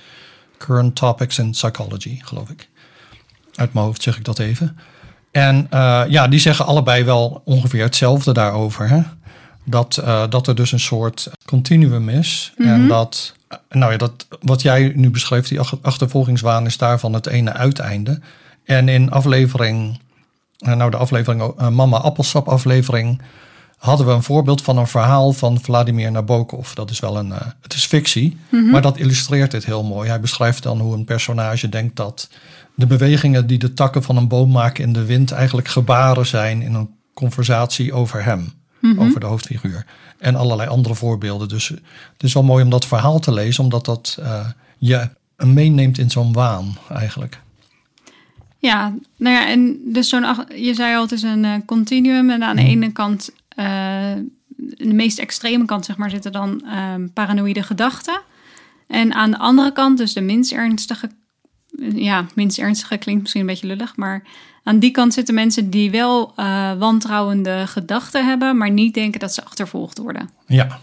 Current 0.59 0.95
Topics 0.95 1.39
in 1.39 1.51
Psychology, 1.51 2.19
geloof 2.23 2.51
ik. 2.51 2.69
Uit 3.55 3.73
mijn 3.73 3.87
hoofd 3.87 4.03
zeg 4.03 4.17
ik 4.17 4.25
dat 4.25 4.39
even. 4.39 4.79
En 5.31 5.67
eh, 5.71 6.03
ja, 6.09 6.29
die 6.29 6.39
zeggen 6.39 6.67
allebei 6.67 7.05
wel 7.05 7.43
ongeveer 7.45 7.83
hetzelfde 7.83 8.33
daarover. 8.33 8.89
Hè? 8.89 9.03
Dat, 9.69 9.97
eh, 9.97 10.25
dat 10.29 10.47
er 10.47 10.55
dus 10.55 10.73
een 10.73 10.81
soort 10.81 11.31
continuum 11.45 12.09
is. 12.09 12.53
En 12.57 12.89
dat, 12.89 13.35
eh, 13.49 13.59
nou 13.71 13.93
ja, 13.93 13.99
dat, 13.99 14.27
wat 14.41 14.63
jij 14.63 14.93
nu 14.95 15.11
beschreef, 15.11 15.49
die 15.49 15.61
ach- 15.61 15.79
achtervolgingswaan, 15.83 16.67
is 16.67 16.77
daarvan 16.79 17.13
het 17.13 17.27
ene 17.27 17.53
uiteinde. 17.53 18.21
En 18.65 18.89
in 18.89 19.11
aflevering, 19.11 20.01
eh, 20.59 20.75
nou 20.75 20.91
de 20.91 20.97
aflevering, 20.97 21.43
eh, 21.59 21.69
Mama 21.69 21.97
Appelsap 21.97 22.49
aflevering, 22.49 23.21
hadden 23.77 24.07
we 24.07 24.13
een 24.13 24.23
voorbeeld 24.23 24.63
van 24.63 24.79
een 24.79 24.87
verhaal 24.87 25.33
van 25.33 25.61
Vladimir 25.61 26.11
Nabokov. 26.11 26.73
Dat 26.73 26.91
is 26.91 27.01
wel 27.01 27.17
een, 27.19 27.33
het 27.61 27.75
is 27.75 27.85
fictie, 27.87 28.37
maar 28.71 28.83
dat 28.83 28.99
illustreert 28.99 29.51
dit 29.51 29.65
heel 29.65 29.85
mooi. 29.85 30.09
Hij 30.09 30.21
beschrijft 30.21 30.63
dan 30.63 30.81
hoe 30.81 30.95
een 30.95 31.05
personage 31.05 31.69
denkt 31.69 31.97
dat 31.97 32.29
de 32.75 32.87
bewegingen 32.87 33.47
die 33.47 33.59
de 33.59 33.75
takken 33.75 34.03
van 34.03 34.17
een 34.17 34.29
boom 34.29 34.51
maken 34.51 34.85
in 34.85 34.93
de 34.93 35.05
wind 35.05 35.33
eigenlijk 35.33 35.69
gebaren 35.69 36.27
zijn 36.27 36.63
in 36.63 36.75
een 36.75 36.91
conversatie 37.15 37.93
over 37.93 38.25
hem, 38.25 38.53
over 38.99 39.21
de 39.21 39.27
hoofdfiguur. 39.27 39.87
En 40.19 40.37
allerlei 40.37 40.69
andere 40.69 40.95
voorbeelden. 40.95 41.49
Dus 41.49 41.69
het 41.69 42.23
is 42.23 42.33
wel 42.33 42.43
mooi 42.43 42.65
om 42.65 42.71
dat 42.71 42.87
verhaal 42.87 43.19
te 43.19 43.33
lezen, 43.33 43.65
omdat 43.65 43.85
dat 43.85 44.19
eh, 44.21 44.47
je 44.79 45.09
meeneemt 45.37 45.99
in 45.99 46.11
zo'n 46.11 46.33
waan 46.33 46.77
eigenlijk. 46.89 47.41
Ja, 48.59 48.95
nou 49.17 49.35
ja, 49.35 49.49
en 49.49 49.79
dus 49.85 50.09
zo'n, 50.09 50.25
je 50.55 50.75
zei 50.75 50.97
al, 50.97 51.03
het 51.03 51.13
is 51.13 51.23
een 51.23 51.45
eh, 51.45 51.55
continuum. 51.67 52.31
En 52.31 52.43
aan 52.43 52.57
de 52.57 52.63
ene 52.63 52.93
kant, 52.93 53.31
eh, 53.49 54.13
de 54.57 54.95
meest 54.95 55.19
extreme 55.19 55.65
kant, 55.65 55.85
zeg 55.85 55.97
maar, 55.97 56.11
zitten 56.11 56.33
dan 56.33 56.63
ehm, 56.67 57.09
paranoïde 57.13 57.63
gedachten. 57.63 58.21
En 58.87 59.15
aan 59.15 59.31
de 59.31 59.39
andere 59.39 59.73
kant, 59.73 59.99
dus 59.99 60.13
de 60.13 60.21
minst 60.21 60.53
ernstige, 60.53 61.11
ja, 61.95 62.27
minst 62.35 62.59
ernstige 62.59 62.97
klinkt 62.97 63.21
misschien 63.23 63.41
een 63.41 63.47
beetje 63.47 63.67
lullig, 63.67 63.97
maar 63.97 64.23
aan 64.67 64.79
die 64.79 64.91
kant 64.91 65.15
zitten 65.15 65.35
mensen 65.35 65.71
die 65.71 65.91
wel 65.91 66.33
eh, 66.37 66.73
wantrouwende 66.79 67.67
gedachten 67.67 68.27
hebben, 68.27 68.57
maar 68.57 68.71
niet 68.71 68.95
denken 68.95 69.21
dat 69.21 69.35
ze 69.35 69.45
achtervolgd 69.45 69.99
worden. 69.99 70.31
Ja. 70.47 70.79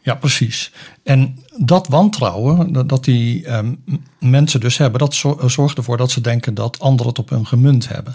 Ja, 0.00 0.14
precies. 0.14 0.72
En 1.02 1.38
dat 1.56 1.88
wantrouwen, 1.88 2.86
dat, 2.86 3.04
die 3.04 3.46
ehm, 3.46 3.74
mensen 4.18 4.60
dus 4.60 4.76
hebben, 4.78 5.00
dat 5.00 5.14
zor- 5.14 5.50
zorgt 5.50 5.76
ervoor 5.76 5.96
dat 5.96 6.10
ze 6.10 6.20
denken 6.20 6.54
dat 6.54 6.80
anderen 6.80 7.08
het 7.08 7.18
op 7.18 7.28
hun 7.30 7.46
gemunt 7.46 7.88
hebben. 7.88 8.12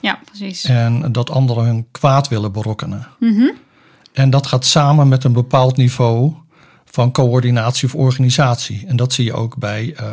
Ja, 0.00 0.20
precies. 0.24 0.64
En 0.64 1.12
dat 1.12 1.30
anderen 1.30 1.64
hun 1.64 1.86
kwaad 1.90 2.28
willen 2.28 2.52
berokkenen. 2.52 3.06
En 4.12 4.30
dat 4.30 4.46
gaat 4.46 4.64
samen 4.64 5.08
met 5.08 5.24
een 5.24 5.32
bepaald 5.32 5.76
niveau 5.76 6.34
van 6.94 7.12
coördinatie 7.12 7.88
of 7.88 7.94
organisatie. 7.94 8.84
En 8.86 8.96
dat 8.96 9.12
zie 9.12 9.24
je 9.24 9.32
ook 9.32 9.56
bij 9.56 9.94
eh, 9.96 10.06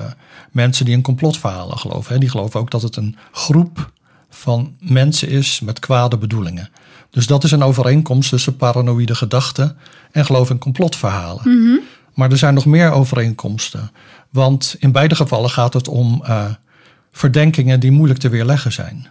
mensen 0.51 0.85
die 0.85 0.93
in 0.93 1.01
complotverhalen 1.01 1.77
geloven. 1.77 2.13
Hè. 2.13 2.19
Die 2.19 2.29
geloven 2.29 2.59
ook 2.59 2.71
dat 2.71 2.81
het 2.81 2.95
een 2.95 3.15
groep 3.31 3.91
van 4.29 4.75
mensen 4.79 5.27
is 5.29 5.59
met 5.59 5.79
kwade 5.79 6.17
bedoelingen. 6.17 6.69
Dus 7.09 7.27
dat 7.27 7.43
is 7.43 7.51
een 7.51 7.63
overeenkomst 7.63 8.29
tussen 8.29 8.55
paranoïde 8.57 9.15
gedachten 9.15 9.77
en 10.11 10.25
geloof 10.25 10.49
in 10.49 10.57
complotverhalen. 10.57 11.81
Maar 12.13 12.31
er 12.31 12.37
zijn 12.37 12.53
nog 12.53 12.65
meer 12.65 12.91
overeenkomsten. 12.91 13.91
Want 14.29 14.75
in 14.79 14.91
beide 14.91 15.15
gevallen 15.15 15.49
gaat 15.49 15.73
het 15.73 15.87
om 15.87 16.21
eh, 16.25 16.45
verdenkingen 17.11 17.79
die 17.79 17.91
moeilijk 17.91 18.19
te 18.19 18.29
weerleggen 18.29 18.71
zijn. 18.71 19.07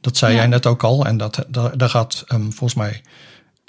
Dat 0.00 0.16
zei 0.16 0.32
Ja. 0.32 0.38
jij 0.38 0.46
net 0.46 0.66
ook 0.66 0.84
al. 0.84 1.06
En 1.06 1.16
dat, 1.16 1.44
daar, 1.48 1.78
daar 1.78 1.90
gaat 1.90 2.24
ehm, 2.26 2.42
volgens 2.42 2.74
mij. 2.74 3.02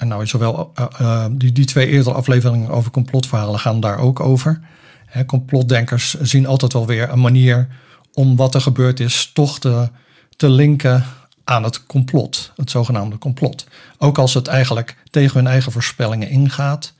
En 0.00 0.08
nou, 0.08 0.26
zowel 0.26 0.72
eh, 0.74 0.84
eh, 0.98 1.24
die, 1.30 1.52
die 1.52 1.64
twee 1.64 1.86
eerdere 1.86 2.14
afleveringen 2.14 2.70
over 2.70 2.90
complotverhalen 2.90 3.60
gaan 3.60 3.80
daar 3.80 3.98
ook 3.98 4.20
over. 4.20 4.60
Hè, 5.06 5.24
complotdenkers 5.24 6.14
zien 6.20 6.46
altijd 6.46 6.72
wel 6.72 6.86
weer 6.86 7.10
een 7.10 7.20
manier 7.20 7.68
om 8.12 8.36
wat 8.36 8.54
er 8.54 8.60
gebeurd 8.60 9.00
is 9.00 9.30
toch 9.34 9.58
te, 9.58 9.88
te 10.36 10.48
linken 10.48 11.04
aan 11.44 11.62
het 11.62 11.86
complot. 11.86 12.52
Het 12.56 12.70
zogenaamde 12.70 13.18
complot. 13.18 13.66
Ook 13.98 14.18
als 14.18 14.34
het 14.34 14.46
eigenlijk 14.46 14.96
tegen 15.10 15.36
hun 15.36 15.46
eigen 15.46 15.72
voorspellingen 15.72 16.28
ingaat, 16.28 16.92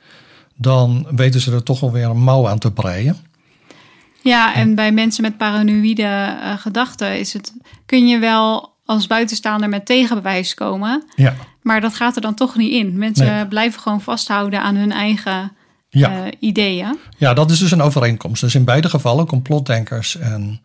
dan 0.55 1.07
weten 1.15 1.41
ze 1.41 1.51
er 1.51 1.63
toch 1.63 1.79
wel 1.79 1.91
weer 1.91 2.09
een 2.09 2.23
mouw 2.23 2.47
aan 2.47 2.59
te 2.59 2.71
breien. 2.71 3.17
Ja, 4.23 4.53
en 4.53 4.75
bij 4.75 4.91
mensen 4.91 5.23
met 5.23 5.37
paranoïde 5.37 6.03
eh, 6.03 6.57
gedachten 6.57 7.19
is 7.19 7.33
het, 7.33 7.53
kun 7.85 8.07
je 8.07 8.19
wel 8.19 8.73
als 8.85 9.07
buitenstaander 9.07 9.69
met 9.69 9.85
tegenbewijs 9.85 10.53
komen. 10.53 11.03
Ja, 11.15 11.35
Maar 11.61 11.81
dat 11.81 11.95
gaat 11.95 12.15
er 12.15 12.21
dan 12.21 12.33
toch 12.33 12.55
niet 12.55 12.71
in. 12.71 12.97
Mensen 12.97 13.25
Nee. 13.25 13.47
blijven 13.47 13.81
gewoon 13.81 14.01
vasthouden 14.01 14.61
aan 14.61 14.75
hun 14.75 14.91
eigen 14.91 15.51
ja. 15.89 16.25
eh, 16.25 16.31
ideeën. 16.39 16.97
Ja, 17.17 17.33
dat 17.33 17.51
is 17.51 17.59
dus 17.59 17.71
een 17.71 17.81
overeenkomst. 17.81 18.41
Dus 18.41 18.55
in 18.55 18.63
beide 18.63 18.89
gevallen, 18.89 19.25
complotdenkers 19.25 20.17
en, 20.17 20.61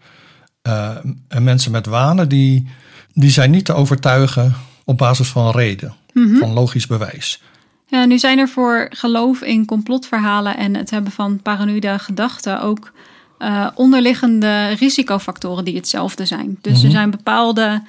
eh, 0.62 0.90
en 1.28 1.44
mensen 1.44 1.70
met 1.72 1.86
wanen, 1.86 2.28
die, 2.28 2.68
die 3.14 3.30
zijn 3.30 3.50
niet 3.50 3.64
te 3.64 3.72
overtuigen 3.74 4.54
op 4.84 4.98
basis 4.98 5.28
van 5.28 5.50
reden, 5.50 5.94
van 6.14 6.52
logisch 6.52 6.86
bewijs. 6.86 7.42
Ja, 7.88 8.04
nu 8.04 8.18
zijn 8.18 8.38
er 8.38 8.48
voor 8.48 8.86
geloof 8.90 9.42
in 9.42 9.64
complotverhalen 9.64 10.56
en 10.56 10.76
het 10.76 10.90
hebben 10.90 11.12
van 11.12 11.42
paranoïde 11.42 11.98
gedachten 11.98 12.60
ook 12.60 12.92
eh, 13.38 13.66
onderliggende 13.74 14.68
risicofactoren 14.68 15.64
die 15.64 15.76
hetzelfde 15.76 16.26
zijn. 16.26 16.58
Dus 16.60 16.82
er 16.82 16.90
zijn 16.90 17.10
bepaalde 17.10 17.82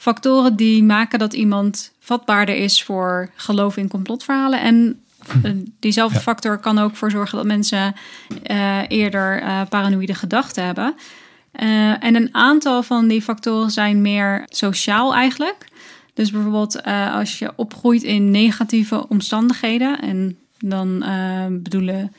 factoren 0.00 0.56
die 0.56 0.82
maken 0.82 1.18
dat 1.18 1.32
iemand 1.32 1.92
vatbaarder 1.98 2.56
is 2.56 2.82
voor 2.82 3.30
geloof 3.34 3.76
in 3.76 3.88
complotverhalen. 3.88 4.60
En 4.60 5.00
eh, 5.42 5.50
diezelfde 5.80 6.16
Ja. 6.16 6.22
factor 6.22 6.58
kan 6.58 6.78
ook 6.78 6.96
voor 6.96 7.10
zorgen 7.10 7.36
dat 7.36 7.46
mensen 7.46 7.94
eh, 8.42 8.78
eerder 8.88 9.40
eh, 9.42 9.60
paranoïde 9.68 10.14
gedachten 10.14 10.64
hebben. 10.64 10.94
En 12.00 12.14
een 12.14 12.34
aantal 12.34 12.82
van 12.82 13.08
die 13.08 13.22
factoren 13.22 13.70
zijn 13.70 14.02
meer 14.02 14.44
sociaal 14.48 15.14
eigenlijk. 15.14 15.64
Dus 16.14 16.30
bijvoorbeeld 16.30 16.82
als 17.12 17.38
je 17.38 17.52
opgroeit 17.56 18.02
in 18.02 18.30
negatieve 18.30 19.08
omstandigheden. 19.08 20.00
En 20.00 20.38
dan 20.58 21.04
bedoelen 21.62 22.12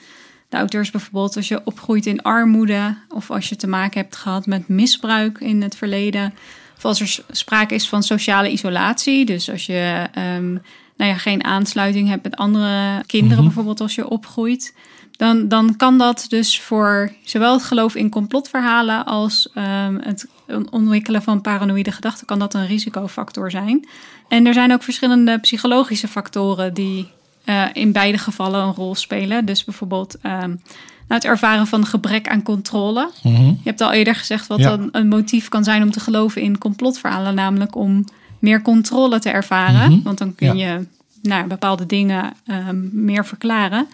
de 0.50 0.58
auteurs 0.58 0.92
bijvoorbeeld 0.92 1.36
als 1.36 1.48
je 1.48 1.62
opgroeit 1.66 2.06
in 2.06 2.22
armoede. 2.22 2.98
Of 3.10 3.32
als 3.32 3.50
je 3.50 3.56
te 3.56 3.68
maken 3.68 4.02
hebt 4.02 4.16
gehad 4.16 4.46
met 4.46 4.68
misbruik 4.68 5.40
in 5.40 5.62
het 5.62 5.76
verleden. 5.76 6.34
Of 6.82 6.88
als 6.88 7.00
er 7.00 7.24
sprake 7.32 7.76
is 7.76 7.90
van 7.90 8.04
sociale 8.04 8.52
isolatie. 8.52 9.26
Dus 9.26 9.50
als 9.50 9.66
je 9.66 10.08
ehm, 10.14 10.52
nou 10.96 11.12
ja, 11.12 11.18
geen 11.18 11.44
aansluiting 11.44 12.10
hebt 12.10 12.24
met 12.24 12.36
andere 12.36 13.04
kinderen 13.06 13.44
bijvoorbeeld 13.44 13.82
als 13.82 13.96
je 13.96 14.10
opgroeit. 14.10 14.76
Dan, 15.12 15.48
dan 15.48 15.76
kan 15.76 15.98
dat 15.98 16.26
dus 16.30 16.60
voor 16.60 17.14
zowel 17.24 17.54
het 17.54 17.64
geloof 17.64 17.96
in 17.96 18.10
complotverhalen 18.10 19.06
als 19.06 19.50
ehm, 19.54 19.98
het 20.02 20.28
ontwikkelen 20.70 21.22
van 21.22 21.42
paranoïde 21.42 21.92
gedachten, 21.92 22.26
kan 22.26 22.40
dat 22.40 22.54
een 22.54 22.68
risicofactor 22.68 23.52
zijn. 23.52 23.88
En 24.28 24.46
er 24.46 24.54
zijn 24.54 24.74
ook 24.74 24.84
verschillende 24.84 25.40
psychologische 25.40 26.08
factoren 26.08 26.74
die 26.74 27.12
eh, 27.44 27.66
in 27.74 27.92
beide 27.92 28.18
gevallen 28.18 28.64
een 28.64 28.74
rol 28.74 28.96
spelen. 28.96 29.46
Dus 29.46 29.64
bijvoorbeeld 29.64 30.18
nou, 30.22 31.24
het 31.24 31.26
ervaren 31.32 31.68
van 31.68 31.86
gebrek 31.86 32.28
aan 32.28 32.44
controle. 32.44 33.10
Mhm. 33.24 33.44
Je 33.44 33.56
hebt 33.64 33.82
al 33.82 33.92
eerder 33.92 34.16
gezegd 34.16 34.48
wat 34.48 34.60
Ja. 34.60 34.70
dan 34.78 34.90
een 34.92 35.08
motief 35.08 35.50
kan 35.50 35.64
zijn 35.64 35.84
om 35.84 35.92
te 35.92 36.00
geloven 36.00 36.42
in 36.42 36.58
complotverhalen, 36.58 37.36
namelijk 37.36 37.76
om 37.76 38.06
meer 38.40 38.62
controle 38.62 39.20
te 39.20 39.30
ervaren. 39.30 39.92
Mhm. 39.92 40.02
Want 40.04 40.18
dan 40.18 40.36
kun 40.36 40.58
Ja. 40.58 40.72
je 40.74 40.86
nou, 41.22 41.48
bepaalde 41.48 41.86
dingen 41.86 42.34
ehm, 42.46 43.06
meer 43.06 43.26
verklaren. 43.26 43.88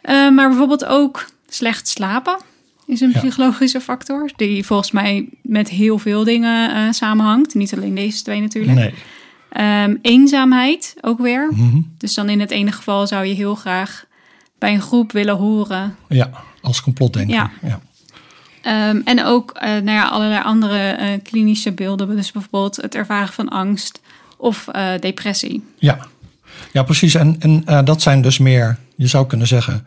Eh, 0.00 0.30
maar 0.30 0.48
bijvoorbeeld 0.48 0.84
ook 0.84 1.26
slecht 1.48 1.88
slapen 1.88 2.36
is 2.86 3.00
een 3.00 3.10
Ja. 3.10 3.18
psychologische 3.18 3.80
factor. 3.80 4.30
Die 4.36 4.66
volgens 4.66 4.90
mij 4.90 5.28
met 5.42 5.68
heel 5.68 5.98
veel 5.98 6.24
dingen 6.24 6.74
eh, 6.74 6.92
samenhangt. 6.92 7.54
Niet 7.54 7.74
alleen 7.74 7.94
deze 7.94 8.22
twee 8.22 8.40
natuurlijk. 8.40 8.74
Nee. 8.78 8.94
Ehm, 9.48 9.96
eenzaamheid 10.02 10.94
ook 11.00 11.18
weer. 11.18 11.48
Mhm. 11.52 11.80
Dus 11.98 12.14
dan 12.14 12.28
in 12.28 12.40
het 12.40 12.50
ene 12.50 12.72
geval 12.72 13.06
zou 13.06 13.24
je 13.24 13.34
heel 13.34 13.54
graag 13.54 14.04
bij 14.58 14.74
een 14.74 14.80
groep 14.80 15.12
willen 15.12 15.36
horen. 15.36 15.96
Ja, 16.08 16.30
als 16.60 16.82
complotdenker. 16.82 17.34
Ja. 17.34 17.50
Ja. 17.62 17.80
Ehm, 18.62 19.00
en 19.04 19.24
ook 19.24 19.50
eh, 19.50 19.68
nou 19.70 19.90
ja, 19.90 20.08
allerlei 20.08 20.42
andere 20.42 20.78
eh, 20.78 21.08
klinische 21.22 21.72
beelden. 21.72 22.16
Dus 22.16 22.32
bijvoorbeeld 22.32 22.76
het 22.76 22.94
ervaren 22.94 23.32
van 23.32 23.48
angst 23.48 24.00
of 24.36 24.68
eh, 24.68 24.90
depressie. 25.00 25.64
Ja, 25.78 25.98
ja 26.72 26.82
precies. 26.82 27.14
En, 27.14 27.36
en 27.38 27.84
dat 27.84 28.02
zijn 28.02 28.22
dus 28.22 28.38
meer, 28.38 28.78
je 28.96 29.06
zou 29.06 29.26
kunnen 29.26 29.46
zeggen, 29.46 29.86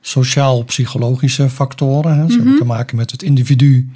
sociaal-psychologische 0.00 1.50
factoren. 1.50 2.18
Hè. 2.18 2.30
Ze 2.30 2.36
hebben 2.36 2.56
te 2.56 2.64
maken 2.64 2.96
met 2.96 3.10
het 3.10 3.22
individu 3.22 3.90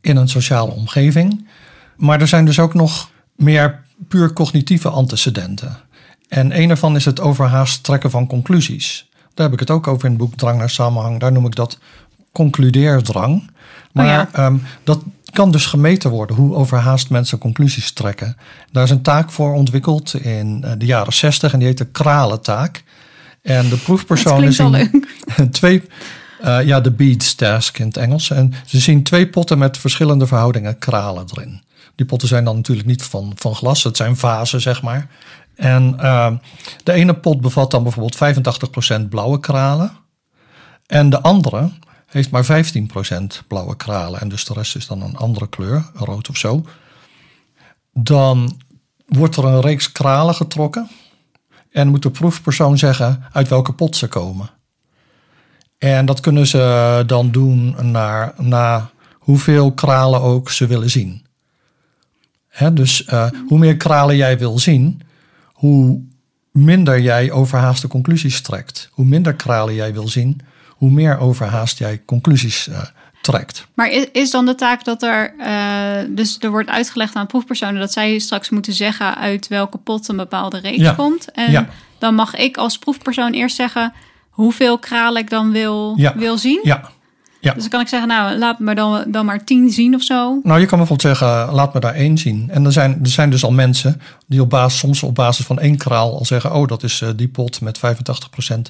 in 0.00 0.16
een 0.16 0.28
sociale 0.28 0.70
omgeving. 0.70 1.46
Maar 1.96 2.20
er 2.20 2.28
zijn 2.28 2.44
dus 2.44 2.58
ook 2.58 2.74
nog 2.74 3.10
meer 3.36 3.82
puur 4.08 4.32
cognitieve 4.32 4.88
antecedenten. 4.88 5.76
En 6.28 6.60
een 6.60 6.70
ervan 6.70 6.96
is 6.96 7.04
het 7.04 7.20
overhaast 7.20 7.82
trekken 7.82 8.10
van 8.10 8.26
conclusies. 8.26 9.08
Daar 9.34 9.46
heb 9.46 9.54
ik 9.54 9.68
het 9.68 9.70
ook 9.70 9.86
over 9.86 10.04
in 10.04 10.10
het 10.10 10.20
boek 10.20 10.34
Drang 10.34 10.58
naar 10.58 10.70
Samenhang. 10.70 11.20
Daar 11.20 11.32
noem 11.32 11.46
ik 11.46 11.54
dat 11.54 11.78
concludeerdrang. 12.32 13.50
Maar 13.92 14.06
ja. 14.06 14.28
ehm, 14.32 14.56
dat 14.84 15.02
kan 15.32 15.50
dus 15.50 15.66
gemeten 15.66 16.10
worden, 16.10 16.36
hoe 16.36 16.54
overhaast 16.54 17.10
mensen 17.10 17.38
conclusies 17.38 17.92
trekken. 17.92 18.36
Daar 18.72 18.84
is 18.84 18.90
een 18.90 19.02
taak 19.02 19.30
voor 19.30 19.52
ontwikkeld 19.52 20.14
in 20.14 20.64
eh, 20.64 20.72
de 20.78 20.86
jaren 20.86 21.12
60 21.12 21.52
en 21.52 21.58
die 21.58 21.68
heet 21.68 21.78
de 21.78 21.86
kralentaak. 21.86 22.84
En 23.42 23.68
de 23.68 23.76
proefpersonen 23.76 24.52
zien 24.62 24.70
leuk. 24.70 25.06
twee, 25.50 25.82
eh, 26.40 26.62
ja, 26.64 26.80
de 26.80 26.90
beads 26.90 27.34
task 27.34 27.78
in 27.78 27.86
het 27.86 27.96
Engels. 27.96 28.30
En 28.30 28.54
ze 28.66 28.80
zien 28.80 29.02
twee 29.02 29.28
potten 29.28 29.58
met 29.58 29.78
verschillende 29.78 30.26
verhoudingen 30.26 30.78
kralen 30.78 31.26
erin. 31.34 31.62
Die 31.94 32.06
potten 32.06 32.28
zijn 32.28 32.44
dan 32.44 32.56
natuurlijk 32.56 32.88
niet 32.88 33.02
van, 33.02 33.32
van 33.34 33.54
glas, 33.54 33.84
het 33.84 33.96
zijn 33.96 34.16
vazen, 34.16 34.60
zeg 34.60 34.82
maar. 34.82 35.08
En 35.54 35.94
eh, 35.98 36.32
de 36.84 36.92
ene 36.92 37.14
pot 37.14 37.40
bevat 37.40 37.70
dan 37.70 37.82
bijvoorbeeld 37.82 38.16
85% 39.04 39.08
blauwe 39.08 39.40
kralen. 39.40 39.92
En 40.86 41.10
de 41.10 41.20
andere 41.20 41.70
heeft 42.06 42.30
maar 42.30 42.44
15% 42.44 43.46
blauwe 43.48 43.76
kralen. 43.76 44.20
En 44.20 44.28
dus 44.28 44.44
de 44.44 44.54
rest 44.54 44.76
is 44.76 44.86
dan 44.86 45.02
een 45.02 45.16
andere 45.16 45.48
kleur, 45.48 45.90
rood 45.94 46.28
of 46.28 46.36
zo. 46.36 46.64
Dan 47.92 48.60
wordt 49.06 49.36
er 49.36 49.44
een 49.44 49.60
reeks 49.60 49.92
kralen 49.92 50.34
getrokken. 50.34 50.90
En 51.70 51.88
moet 51.88 52.02
de 52.02 52.10
proefpersoon 52.10 52.78
zeggen 52.78 53.24
uit 53.32 53.48
welke 53.48 53.72
pot 53.72 53.96
ze 53.96 54.08
komen. 54.08 54.50
En 55.78 56.06
dat 56.06 56.20
kunnen 56.20 56.46
ze 56.46 57.02
dan 57.06 57.30
doen 57.30 57.76
naar, 57.90 58.34
naar 58.36 58.90
hoeveel 59.12 59.72
kralen 59.72 60.20
ook 60.20 60.50
ze 60.50 60.66
willen 60.66 60.90
zien. 60.90 61.26
Dus 62.72 63.04
eh, 63.04 63.30
hoe 63.48 63.58
meer 63.58 63.76
kralen 63.76 64.16
jij 64.16 64.38
wil 64.38 64.58
zien, 64.58 65.00
hoe 65.52 66.00
minder 66.52 67.00
jij 67.00 67.30
overhaaste 67.30 67.88
conclusies 67.88 68.40
trekt. 68.40 68.88
Hoe 68.92 69.04
minder 69.04 69.34
kralen 69.34 69.74
jij 69.74 69.92
wil 69.92 70.08
zien, 70.08 70.40
hoe 70.68 70.90
meer 70.90 71.18
overhaast 71.18 71.78
jij 71.78 72.02
conclusies 72.04 72.68
eh, 72.68 72.82
trekt. 73.22 73.66
Maar 73.74 73.90
is, 73.90 74.06
is 74.12 74.30
dan 74.30 74.46
de 74.46 74.54
taak 74.54 74.84
dat 74.84 75.02
er, 75.02 75.34
eh, 75.38 76.06
dus 76.08 76.36
er 76.40 76.50
wordt 76.50 76.68
uitgelegd 76.68 77.14
aan 77.14 77.26
proefpersonen 77.26 77.80
dat 77.80 77.92
zij 77.92 78.18
straks 78.18 78.50
moeten 78.50 78.72
zeggen 78.72 79.16
uit 79.16 79.48
welke 79.48 79.78
pot 79.78 80.08
een 80.08 80.16
bepaalde 80.16 80.58
reeks 80.58 80.82
Ja. 80.82 80.92
komt. 80.92 81.30
En 81.30 81.50
Ja. 81.50 81.68
dan 81.98 82.14
mag 82.14 82.34
ik 82.34 82.56
als 82.56 82.78
proefpersoon 82.78 83.32
eerst 83.32 83.56
zeggen 83.56 83.92
hoeveel 84.30 84.78
kralen 84.78 85.22
ik 85.22 85.30
dan 85.30 85.50
wil, 85.52 85.94
Ja. 85.96 86.16
wil 86.16 86.38
zien. 86.38 86.60
Ja. 86.62 86.90
Ja. 87.40 87.52
Dus 87.52 87.62
dan 87.62 87.70
kan 87.70 87.80
ik 87.80 87.88
zeggen, 87.88 88.08
nou 88.08 88.38
laat 88.38 88.58
me 88.58 88.74
dan, 88.74 89.04
dan 89.08 89.26
maar 89.26 89.44
tien 89.44 89.70
zien 89.70 89.94
of 89.94 90.02
zo. 90.02 90.40
Nou, 90.42 90.60
je 90.60 90.66
kan 90.66 90.78
bijvoorbeeld 90.78 91.18
zeggen, 91.18 91.54
laat 91.54 91.74
me 91.74 91.80
daar 91.80 91.94
één 91.94 92.18
zien. 92.18 92.50
En 92.50 92.64
er 92.64 92.72
zijn, 92.72 92.98
er 93.02 93.08
zijn 93.08 93.30
dus 93.30 93.44
al 93.44 93.52
mensen 93.52 94.00
die 94.26 94.40
op 94.40 94.50
basis, 94.50 94.78
soms 94.78 95.02
op 95.02 95.14
basis 95.14 95.46
van 95.46 95.58
één 95.58 95.76
kraal 95.76 96.18
al 96.18 96.24
zeggen, 96.24 96.54
oh, 96.54 96.66
dat 96.68 96.82
is 96.82 97.00
eh, 97.00 97.08
die 97.16 97.28
pot 97.28 97.60
met 97.60 97.78
85% 97.78 98.60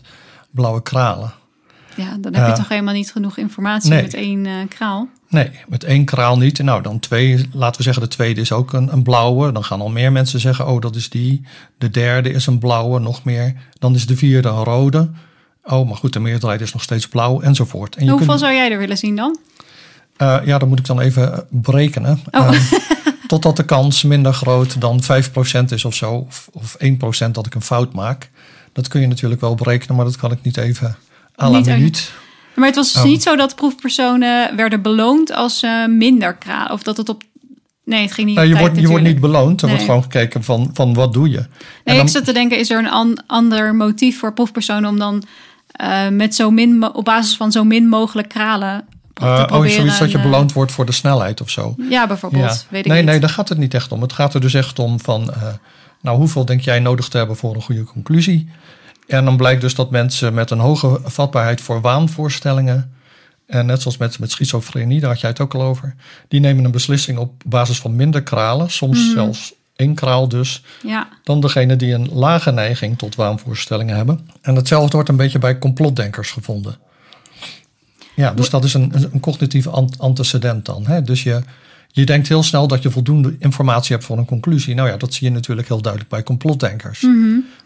blauwe 0.51 0.83
kralen. 0.83 1.33
Ja, 1.97 2.17
dan 2.21 2.35
heb 2.35 2.43
je 2.45 2.51
Ja. 2.51 2.53
toch 2.57 2.69
helemaal 2.69 2.95
niet 2.95 3.13
genoeg 3.13 3.37
informatie 3.37 3.91
Nee. 3.91 4.03
met 4.03 4.15
één 4.15 4.47
eh, 4.47 4.53
kraal. 4.69 5.09
Nee, 5.29 5.51
met 5.69 5.85
één 5.85 6.05
kraal 6.05 6.39
niet. 6.39 6.59
Nou, 6.63 6.83
dan 6.83 6.99
twee, 7.01 7.49
laten 7.53 7.77
we 7.77 7.83
zeggen, 7.83 8.03
de 8.03 8.09
tweede 8.09 8.41
is 8.41 8.53
ook 8.53 8.73
een, 8.73 8.93
een 8.93 9.03
blauwe. 9.03 9.53
Dan 9.53 9.65
gaan 9.65 9.81
al 9.81 9.89
meer 9.89 10.13
mensen 10.13 10.41
zeggen, 10.41 10.67
oh, 10.67 10.81
dat 10.81 10.97
is 10.97 11.11
die. 11.11 11.43
De 11.79 11.91
derde 11.91 12.31
is 12.33 12.47
een 12.47 12.59
blauwe, 12.59 12.99
nog 13.01 13.25
meer. 13.25 13.55
Dan 13.79 13.95
is 13.95 14.07
de 14.07 14.17
vierde 14.17 14.49
een 14.49 14.65
rode. 14.65 15.11
Oh, 15.69 15.89
maar 15.89 15.97
goed, 15.97 16.13
de 16.13 16.21
meerderheid 16.21 16.61
is 16.61 16.73
nog 16.73 16.83
steeds 16.83 17.09
blauw, 17.09 17.41
enzovoort. 17.41 17.97
En 17.97 18.05
je 18.05 18.11
Hoeveel 18.11 18.29
kunt, 18.29 18.41
zou 18.41 18.53
jij 18.55 18.71
er 18.73 18.79
willen 18.79 18.99
zien 18.99 19.17
dan? 19.17 19.39
eh, 20.17 20.37
ja, 20.45 20.59
dat 20.59 20.69
moet 20.69 20.79
ik 20.79 20.87
dan 20.87 21.01
even 21.01 21.33
eh, 21.33 21.39
berekenen. 21.51 22.21
Oh. 22.31 22.41
Ehm, 22.55 22.61
totdat 23.27 23.57
de 23.57 23.65
kans 23.65 24.03
minder 24.03 24.33
groot 24.35 24.81
dan 24.81 25.03
5% 25.03 25.73
is 25.73 25.85
of 25.85 25.95
zo. 25.95 26.13
Of, 26.13 26.49
of 26.53 26.77
1% 27.29 27.31
dat 27.33 27.47
ik 27.47 27.55
een 27.55 27.63
fout 27.63 27.93
maak. 27.93 28.31
Dat 28.73 28.89
kun 28.89 29.01
je 29.01 29.07
natuurlijk 29.07 29.41
wel 29.41 29.55
berekenen, 29.55 29.97
maar 29.97 30.05
dat 30.05 30.17
kan 30.17 30.33
ik 30.33 30.39
niet 30.43 30.57
even 30.57 30.97
à 31.43 31.49
la 31.51 31.57
Niet 31.57 31.67
minuut. 31.67 32.13
Maar 32.55 32.67
het 32.67 32.77
was 32.77 32.93
dus 32.93 33.03
Oh. 33.03 33.09
niet 33.09 33.23
zo 33.23 33.37
dat 33.37 33.55
proefpersonen 33.57 34.57
werden 34.57 34.83
beloond 34.83 35.33
als 35.33 35.59
ze 35.59 35.87
minder 35.99 36.35
kralen. 36.37 36.73
Of 36.73 36.83
dat 36.83 36.97
het 36.97 37.09
op... 37.09 37.23
Nee, 37.85 38.03
het 38.03 38.13
ging 38.13 38.27
niet 38.27 38.37
Nou, 38.37 38.49
op 38.49 38.55
je, 38.55 38.61
wordt, 38.61 38.81
je 38.81 38.87
wordt 38.89 39.05
niet 39.05 39.21
beloond. 39.21 39.61
Er 39.63 39.67
Nee. 39.67 39.77
wordt 39.77 39.91
gewoon 39.91 40.03
gekeken 40.13 40.45
van, 40.45 40.71
van 40.73 40.95
wat 40.95 41.13
doe 41.13 41.29
je. 41.31 41.37
Nee, 41.85 41.97
dan- 41.97 42.07
ik 42.07 42.09
zat 42.13 42.25
te 42.25 42.33
denken, 42.33 42.59
is 42.59 42.71
er 42.71 42.79
een 42.79 42.89
an- 42.91 43.23
ander 43.27 43.75
motief 43.75 44.19
voor 44.19 44.33
proefpersonen 44.33 44.91
om 44.91 44.99
dan 44.99 45.23
eh, 45.79 46.09
met 46.09 46.35
zo 46.35 46.51
min, 46.51 46.95
op 46.95 47.05
basis 47.05 47.37
van 47.37 47.53
zo 47.53 47.65
min 47.65 47.89
mogelijk 47.89 48.29
kralen 48.29 48.85
Eh, 49.15 49.45
oh, 49.53 49.67
zoiets 49.67 49.99
dat 49.99 50.11
je 50.11 50.17
eh, 50.17 50.23
beloond 50.23 50.53
wordt 50.53 50.73
voor 50.73 50.87
de 50.87 50.93
snelheid 50.93 51.41
of 51.41 51.51
zo. 51.51 51.75
Ja, 51.91 52.07
bijvoorbeeld. 52.07 52.67
Weet 52.69 52.85
ik 52.85 52.91
nee, 52.91 53.01
niet. 53.01 53.11
nee, 53.11 53.21
daar 53.21 53.31
gaat 53.31 53.49
het 53.49 53.59
niet 53.59 53.75
echt 53.75 53.93
om. 53.93 54.03
Het 54.03 54.13
gaat 54.13 54.35
er 54.35 54.41
dus 54.41 54.55
echt 54.55 54.79
om 54.79 55.01
van, 55.01 55.31
nou, 56.03 56.17
hoeveel 56.17 56.45
denk 56.45 56.61
jij 56.61 56.79
nodig 56.81 57.09
te 57.09 57.17
hebben 57.17 57.37
voor 57.37 57.55
een 57.55 57.63
goede 57.63 57.85
conclusie? 57.85 58.49
En 59.07 59.25
dan 59.25 59.37
blijkt 59.37 59.61
dus 59.61 59.75
dat 59.75 59.91
mensen 59.91 60.35
met 60.35 60.51
een 60.51 60.59
hoge 60.59 61.01
vatbaarheid 61.05 61.61
voor 61.61 61.81
waanvoorstellingen, 61.81 62.93
en 63.47 63.67
net 63.67 63.83
zoals 63.83 63.97
met, 63.97 64.19
met 64.19 64.31
schizofrenie, 64.31 65.01
daar 65.01 65.11
had 65.11 65.21
jij 65.21 65.31
het 65.31 65.41
ook 65.41 65.55
al 65.55 65.63
over, 65.63 65.95
die 66.29 66.41
nemen 66.41 66.65
een 66.65 66.71
beslissing 66.71 67.19
op 67.19 67.43
basis 67.47 67.79
van 67.79 67.97
minder 67.97 68.23
kralen, 68.23 68.71
soms 68.71 69.05
Mhm. 69.05 69.13
zelfs 69.13 69.55
één 69.79 69.95
kraal 69.95 70.29
dus, 70.29 70.63
Ja, 70.83 71.09
dan 71.23 71.41
degene 71.41 71.77
die 71.77 71.93
een 71.93 72.09
lage 72.13 72.51
neiging 72.51 72.99
tot 72.99 73.15
waanvoorstellingen 73.15 73.97
hebben. 73.97 74.29
En 74.43 74.55
hetzelfde 74.55 74.93
wordt 74.93 75.09
een 75.09 75.17
beetje 75.17 75.39
bij 75.39 75.59
complotdenkers 75.59 76.31
gevonden. 76.31 76.77
Ja, 78.15 78.33
dus 78.33 78.51
dat 78.51 78.65
is 78.65 78.75
een, 78.75 78.93
een 79.13 79.65
an- 79.71 79.95
antecedent 79.99 80.65
dan. 80.65 80.87
Hè? 80.87 81.03
Dus 81.03 81.23
je, 81.23 81.41
je 81.89 82.07
denkt 82.07 82.29
heel 82.29 82.43
snel 82.43 82.69
dat 82.69 82.83
je 82.83 82.91
voldoende 82.91 83.37
informatie 83.39 83.95
hebt 83.95 84.07
voor 84.07 84.19
een 84.19 84.25
conclusie. 84.25 84.75
Nou 84.75 84.89
ja, 84.89 84.97
dat 84.97 85.15
zie 85.15 85.27
je 85.27 85.33
natuurlijk 85.33 85.69
heel 85.69 85.81
duidelijk 85.83 86.11
bij 86.13 86.23
complotdenkers. 86.23 87.03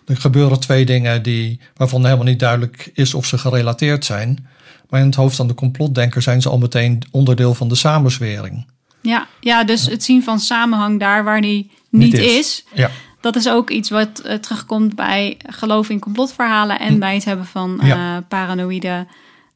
Er 0.06 0.16
gebeuren 0.16 0.60
twee 0.60 0.84
dingen 0.84 1.22
die, 1.22 1.60
waarvan 1.76 2.04
helemaal 2.04 2.24
niet 2.24 2.38
duidelijk 2.38 2.90
is 2.94 3.14
of 3.14 3.26
ze 3.26 3.38
gerelateerd 3.38 4.04
zijn. 4.04 4.46
Maar 4.88 5.00
in 5.00 5.06
het 5.06 5.14
hoofd 5.14 5.36
van 5.36 5.46
de 5.46 5.54
complotdenker 5.54 6.22
zijn 6.22 6.42
ze 6.42 6.48
al 6.48 6.58
meteen 6.58 7.02
onderdeel 7.10 7.54
van 7.54 7.68
de 7.68 7.74
samenzwering. 7.74 8.66
ja, 9.02 9.26
ja, 9.40 9.64
dus 9.64 9.86
het 9.86 10.04
zien 10.04 10.22
van 10.22 10.40
samenhang 10.40 11.00
daar 11.00 11.24
waar 11.24 11.40
die 11.40 11.70
niet, 12.00 12.18
is. 12.18 12.64
Ja, 12.74 12.90
Dat 13.20 13.36
is 13.36 13.48
ook 13.48 13.70
iets 13.70 13.90
wat 13.90 14.18
eh, 14.20 14.34
terugkomt 14.36 14.94
bij 14.94 15.36
geloof 15.46 15.88
in 15.88 15.98
complotverhalen 15.98 16.78
en 16.78 16.98
bij 16.98 17.14
het 17.14 17.24
hebben 17.24 17.46
van 17.46 17.80
eh, 17.80 17.80
Hm. 17.80 17.86
Ja. 17.86 18.20
paranoïde 18.28 19.06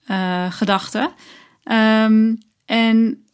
eh, 0.07 0.53
gedachten. 0.53 1.11
Ehm, 1.65 2.35
en 2.65 3.25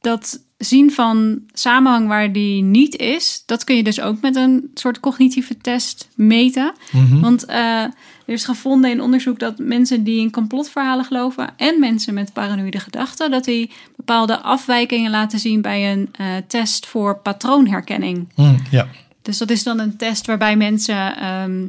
dat 0.00 0.40
zien 0.58 0.92
van 0.92 1.40
samenhang 1.52 2.08
waar 2.08 2.32
die 2.32 2.62
niet 2.62 2.96
is, 2.96 3.42
dat 3.46 3.64
kun 3.64 3.76
je 3.76 3.82
dus 3.82 4.00
ook 4.00 4.20
met 4.20 4.36
een 4.36 4.70
soort 4.74 5.00
cognitieve 5.00 5.56
test 5.56 6.08
meten. 6.14 6.72
Mhm. 6.92 7.20
Want 7.20 7.44
eh, 7.44 7.84
er 8.30 8.36
is 8.36 8.44
gevonden 8.44 8.90
in 8.90 9.00
onderzoek 9.00 9.38
dat 9.38 9.58
mensen 9.58 10.04
die 10.04 10.20
in 10.20 10.30
complotverhalen 10.30 11.04
geloven 11.04 11.50
en 11.56 11.80
mensen 11.80 12.14
met 12.14 12.32
paranoïde 12.32 12.78
gedachten, 12.80 13.30
dat 13.30 13.44
die 13.44 13.70
bepaalde 13.96 14.38
afwijkingen 14.40 15.10
laten 15.10 15.38
zien 15.38 15.60
bij 15.60 15.92
een 15.92 16.08
eh, 16.12 16.26
test 16.46 16.86
voor 16.86 17.18
patroonherkenning. 17.18 18.28
Hm, 18.34 18.54
ja. 18.70 18.86
Dus 19.22 19.38
dat 19.38 19.50
is 19.50 19.62
dan 19.62 19.78
een 19.78 19.96
test 19.96 20.26
waarbij 20.26 20.56
mensen 20.56 21.16
ehm, 21.16 21.64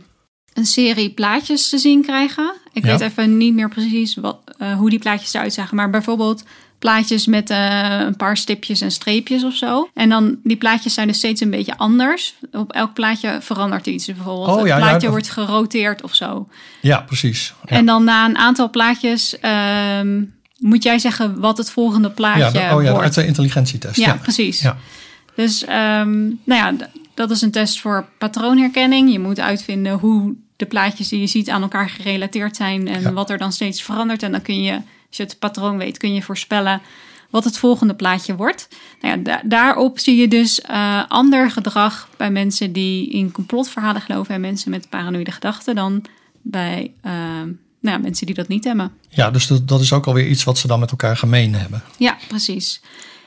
een 0.53 0.65
serie 0.65 1.09
plaatjes 1.09 1.69
te 1.69 1.77
zien 1.77 2.01
krijgen. 2.01 2.53
Ik 2.73 2.85
Ja. 2.85 2.91
weet 2.91 3.01
even 3.01 3.37
niet 3.37 3.53
meer 3.53 3.69
precies 3.69 4.15
wat, 4.15 4.39
eh, 4.57 4.73
hoe 4.77 4.89
die 4.89 4.99
plaatjes 4.99 5.33
eruit 5.33 5.53
zagen. 5.53 5.75
Maar 5.75 5.89
bijvoorbeeld 5.89 6.43
plaatjes 6.81 7.25
met 7.25 7.49
eh, 7.49 7.99
een 7.99 8.15
paar 8.15 8.37
stipjes 8.37 8.81
en 8.81 8.91
streepjes 8.91 9.43
of 9.43 9.53
zo. 9.55 9.89
En 9.93 10.09
dan 10.09 10.37
die 10.43 10.55
plaatjes 10.57 10.93
zijn 10.93 11.07
dus 11.07 11.17
steeds 11.17 11.41
een 11.41 11.49
beetje 11.49 11.77
anders. 11.77 12.35
Op 12.51 12.71
elk 12.71 12.93
plaatje 12.93 13.37
verandert 13.41 13.87
iets. 13.87 14.05
Bijvoorbeeld 14.05 14.47
Oh, 14.47 14.57
het 14.57 14.67
ja, 14.67 14.77
plaatje 14.77 15.09
wordt 15.09 15.29
geroteerd 15.29 16.03
of 16.03 16.15
zo. 16.15 16.47
ja, 16.81 17.01
precies. 17.01 17.53
Ja. 17.65 17.75
En 17.75 17.85
dan 17.85 18.03
na 18.03 18.25
een 18.25 18.37
aantal 18.37 18.69
plaatjes 18.69 19.39
ehm, 19.39 20.21
moet 20.57 20.83
jij 20.83 20.99
zeggen 20.99 21.39
wat 21.39 21.57
het 21.57 21.71
volgende 21.71 22.09
plaatje 22.09 22.59
ja, 22.59 22.69
de- 22.69 22.75
oh 22.75 22.83
ja, 22.83 22.91
wordt. 22.91 23.15
de 23.15 23.25
intelligentietest. 23.25 23.95
Ja, 23.97 24.13
precies. 24.13 24.61
Ja. 24.61 24.77
Dus 25.35 25.65
ehm, 25.65 26.19
nou 26.21 26.35
ja, 26.45 26.73
dat 27.13 27.31
is 27.31 27.41
een 27.41 27.51
test 27.51 27.79
voor 27.79 28.05
patroonherkenning. 28.17 29.11
Je 29.11 29.19
moet 29.19 29.39
uitvinden 29.39 29.93
hoe 29.99 30.35
de 30.55 30.65
plaatjes 30.65 31.07
die 31.07 31.19
je 31.19 31.27
ziet 31.27 31.49
aan 31.49 31.61
elkaar 31.61 31.89
gerelateerd 31.89 32.55
zijn 32.55 32.87
en 32.87 33.13
wat 33.13 33.29
er 33.29 33.37
dan 33.37 33.51
steeds 33.51 33.81
verandert. 33.81 34.23
En 34.23 34.31
dan 34.31 34.41
kun 34.41 34.61
je, 34.63 34.79
als 35.11 35.17
je 35.17 35.23
het 35.23 35.39
patroon 35.39 35.77
weet, 35.77 35.97
kun 35.97 36.13
je 36.13 36.21
voorspellen 36.21 36.81
wat 37.29 37.43
het 37.43 37.57
volgende 37.57 37.93
plaatje 37.95 38.35
wordt. 38.35 38.67
Nou 39.01 39.17
ja, 39.17 39.23
da- 39.23 39.41
daarop 39.45 39.99
zie 39.99 40.15
je 40.17 40.27
dus 40.27 40.61
eh, 40.61 41.03
ander 41.07 41.51
gedrag 41.51 42.09
bij 42.17 42.31
mensen 42.31 42.71
die 42.71 43.09
in 43.09 43.31
complotverhalen 43.31 44.01
geloven 44.01 44.35
en 44.35 44.41
mensen 44.41 44.71
met 44.71 44.89
paranoïde 44.89 45.31
gedachten 45.31 45.75
dan 45.75 46.05
bij 46.41 46.91
ehm, 47.01 47.45
nou 47.79 47.95
ja, 47.95 47.97
mensen 47.97 48.25
die 48.25 48.35
dat 48.35 48.47
niet 48.47 48.63
hebben. 48.63 48.91
Ja, 49.09 49.31
dus 49.31 49.47
dat, 49.47 49.67
dat 49.67 49.81
is 49.81 49.93
ook 49.93 50.07
alweer 50.07 50.27
iets 50.27 50.43
wat 50.43 50.57
ze 50.57 50.67
dan 50.67 50.79
met 50.79 50.91
elkaar 50.91 51.17
gemeen 51.17 51.55
hebben. 51.55 51.83
Ja, 51.97 52.17
precies. 52.27 52.81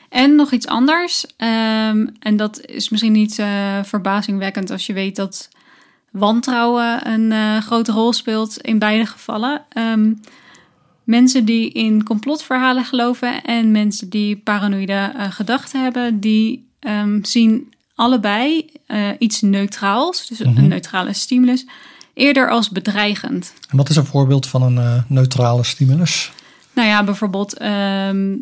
En 0.09 0.35
nog 0.35 0.51
iets 0.51 0.67
anders. 0.67 1.25
ehm, 1.37 2.07
en 2.19 2.37
dat 2.37 2.65
is 2.65 2.89
misschien 2.89 3.11
niet 3.11 3.39
eh, 3.39 3.79
verbazingwekkend 3.83 4.71
als 4.71 4.85
je 4.85 4.93
weet 4.93 5.15
dat 5.15 5.49
wantrouwen 6.11 7.07
een 7.07 7.31
eh, 7.31 7.57
grote 7.57 7.91
rol 7.91 8.13
speelt 8.13 8.57
in 8.57 8.79
beide 8.79 9.05
gevallen. 9.05 9.61
Ehm, 9.69 10.13
mensen 11.05 11.45
die 11.45 11.71
in 11.71 12.03
complotverhalen 12.03 12.85
geloven 12.85 13.43
en 13.43 13.71
mensen 13.71 14.09
die 14.09 14.37
paranoïde 14.37 15.11
uh, 15.15 15.31
gedachten 15.31 15.83
hebben, 15.83 16.19
die 16.19 16.67
um, 16.79 17.25
zien 17.25 17.73
allebei 17.95 18.65
uh, 18.87 19.09
iets 19.19 19.41
neutraals, 19.41 20.27
dus 20.27 20.39
Mhm. 20.39 20.57
een 20.57 20.67
neutrale 20.67 21.13
stimulus, 21.13 21.65
eerder 22.13 22.49
als 22.49 22.69
bedreigend. 22.69 23.53
En 23.69 23.77
wat 23.77 23.89
is 23.89 23.95
een 23.95 24.05
voorbeeld 24.05 24.47
van 24.47 24.61
een 24.61 24.77
eh, 24.77 25.01
neutrale 25.07 25.63
stimulus? 25.63 26.31
Nou 26.73 26.87
ja, 26.87 27.03
bijvoorbeeld 27.03 27.57
ehm, 27.57 28.33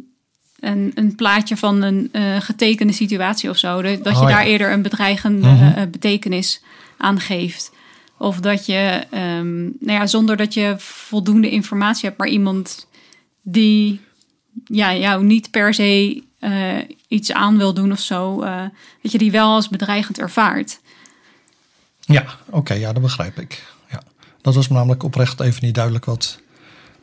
een, 0.60 0.92
een 0.96 1.16
plaatje 1.16 1.58
van 1.58 1.82
een 1.82 2.10
eh, 2.12 2.36
getekende 2.40 2.94
situatie 2.94 3.50
of 3.50 3.58
zo. 3.58 3.82
Dat 3.82 4.04
dat 4.04 4.14
je 4.16 4.22
Oh, 4.22 4.30
ja. 4.30 4.36
daar 4.36 4.46
eerder 4.46 4.72
een 4.72 4.82
bedreigende 4.82 5.48
Mhm. 5.48 5.64
eh, 5.64 5.84
betekenis 5.92 6.62
aan 6.98 7.20
geeft. 7.20 7.72
Of 8.18 8.40
dat 8.40 8.66
je, 8.66 9.06
ehm, 9.10 9.62
nou 9.62 10.00
ja, 10.00 10.08
zonder 10.08 10.38
dat 10.38 10.54
je 10.54 10.76
voldoende 10.78 11.50
informatie 11.50 12.06
hebt, 12.06 12.18
maar 12.18 12.28
iemand 12.28 12.88
die 13.42 14.02
ja, 14.66 14.96
jou 14.96 15.24
niet 15.24 15.52
per 15.52 15.74
se 15.74 16.24
eh, 16.40 16.78
iets 17.08 17.32
aan 17.32 17.58
wil 17.58 17.74
doen 17.74 17.92
of 17.92 18.00
zo, 18.00 18.42
eh, 18.42 18.64
dat 19.02 19.12
je 19.12 19.18
die 19.18 19.32
wel 19.32 19.54
als 19.54 19.70
bedreigend 19.70 20.20
ervaart. 20.20 20.80
Ja, 22.00 22.26
oké, 22.50 22.74
ja, 22.74 22.94
dat 22.94 23.02
begrijp 23.02 23.40
ik. 23.40 23.64
Ja. 23.92 24.02
Dat 24.42 24.56
was 24.56 24.68
me 24.68 24.76
namelijk 24.76 25.04
oprecht 25.04 25.40
even 25.40 25.66
niet 25.66 25.76
duidelijk 25.76 26.06
wat, 26.06 26.40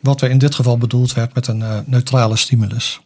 wat 0.00 0.20
er 0.20 0.30
in 0.30 0.38
dit 0.38 0.54
geval 0.54 0.78
bedoeld 0.78 1.12
werd 1.12 1.34
met 1.34 1.46
een 1.46 1.62
eh, 1.62 1.78
neutrale 1.86 2.36
stimulus. 2.36 3.00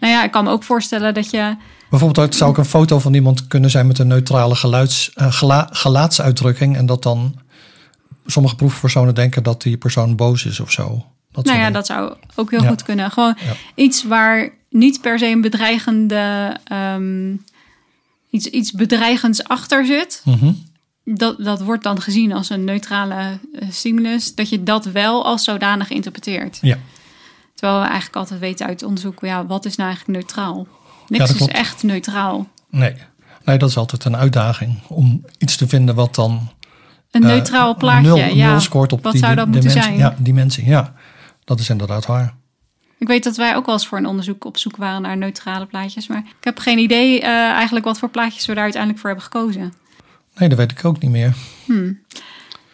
Nou 0.00 0.12
ja, 0.12 0.24
ik 0.24 0.30
kan 0.30 0.44
me 0.44 0.50
ook 0.50 0.62
voorstellen 0.64 1.14
dat 1.14 1.30
je 1.30 1.56
Bijvoorbeeld 1.90 2.26
het 2.26 2.34
zou 2.36 2.50
ook 2.50 2.58
een 2.58 2.64
foto 2.64 2.98
van 2.98 3.14
iemand 3.14 3.46
kunnen 3.46 3.70
zijn 3.70 3.86
met 3.86 3.98
een 3.98 4.06
neutrale 4.06 4.54
geluids, 4.54 5.10
gela- 5.14 5.68
gelaatsuitdrukking. 5.72 6.76
En 6.76 6.86
dat 6.86 7.02
dan 7.02 7.34
sommige 8.26 8.54
proefpersonen 8.56 9.14
denken 9.14 9.42
dat 9.42 9.62
die 9.62 9.76
persoon 9.76 10.16
boos 10.16 10.44
is 10.44 10.60
of 10.60 10.70
zo. 10.72 11.04
Dat 11.32 11.44
Nou 11.44 11.56
ja, 11.56 11.62
dingen. 11.64 11.72
dat 11.72 11.86
zou 11.86 12.14
ook 12.34 12.50
heel 12.50 12.62
Ja. 12.62 12.68
goed 12.68 12.82
kunnen. 12.82 13.10
Gewoon 13.10 13.36
Ja. 13.46 13.52
iets 13.74 14.04
waar 14.04 14.48
niet 14.70 15.00
per 15.00 15.18
se 15.18 15.26
een 15.26 15.40
bedreigende, 15.40 16.56
ehm, 16.64 17.32
iets, 18.30 18.46
iets 18.46 18.72
bedreigends 18.72 19.44
achter 19.44 19.86
zit. 19.86 20.22
Mhm. 20.24 20.52
Dat, 21.04 21.44
dat 21.44 21.60
wordt 21.62 21.82
dan 21.82 22.00
gezien 22.00 22.32
als 22.32 22.50
een 22.50 22.64
neutrale 22.64 23.14
eh, 23.14 23.68
stimulus. 23.70 24.34
Dat 24.34 24.48
je 24.48 24.62
dat 24.62 24.84
wel 24.84 25.24
als 25.24 25.44
zodanig 25.44 25.90
interpreteert. 25.90 26.58
Ja. 26.60 26.78
Terwijl 27.58 27.80
we 27.80 27.86
eigenlijk 27.86 28.16
altijd 28.16 28.40
weten 28.40 28.66
uit 28.66 28.82
onderzoek, 28.82 29.20
ja, 29.20 29.46
wat 29.46 29.64
is 29.64 29.76
nou 29.76 29.88
eigenlijk 29.88 30.18
neutraal? 30.18 30.66
Niks 31.08 31.34
is 31.34 31.46
echt 31.46 31.82
neutraal. 31.82 32.48
Nee. 32.70 32.94
nee, 33.44 33.58
dat 33.58 33.68
is 33.68 33.76
altijd 33.76 34.04
een 34.04 34.16
uitdaging 34.16 34.78
om 34.88 35.24
iets 35.38 35.56
te 35.56 35.68
vinden 35.68 35.94
wat 35.94 36.14
dan 36.14 36.48
Een 37.10 37.22
eh, 37.22 37.28
neutraal 37.28 37.76
plaatje, 37.76 38.08
nul, 38.08 38.16
ja. 38.16 38.50
nul 38.50 38.60
scoort 38.60 38.92
op 38.92 39.02
wat 39.02 39.12
die 39.12 39.22
zou 39.22 39.34
dat 39.34 39.46
moeten 39.46 39.68
dimensie. 39.68 39.92
zijn? 39.92 39.98
Ja, 39.98 40.16
dimensie. 40.18 40.64
Ja, 40.66 40.94
dat 41.44 41.60
is 41.60 41.70
inderdaad 41.70 42.06
waar. 42.06 42.34
Ik 42.98 43.06
weet 43.06 43.24
dat 43.24 43.36
wij 43.36 43.56
ook 43.56 43.66
wel 43.66 43.74
eens 43.74 43.86
voor 43.86 43.98
een 43.98 44.06
onderzoek 44.06 44.44
op 44.44 44.56
zoek 44.56 44.76
waren 44.76 45.02
naar 45.02 45.16
neutrale 45.16 45.66
plaatjes. 45.66 46.06
Maar 46.06 46.18
ik 46.18 46.44
heb 46.44 46.58
geen 46.58 46.78
idee 46.78 47.20
eh, 47.20 47.28
eigenlijk 47.30 47.84
wat 47.84 47.98
voor 47.98 48.10
plaatjes 48.10 48.46
we 48.46 48.54
daar 48.54 48.62
uiteindelijk 48.62 49.00
voor 49.00 49.10
hebben 49.10 49.28
gekozen. 49.32 49.72
Nee, 50.36 50.48
dat 50.48 50.58
weet 50.58 50.70
ik 50.70 50.84
ook 50.84 51.00
niet 51.00 51.10
meer. 51.10 51.34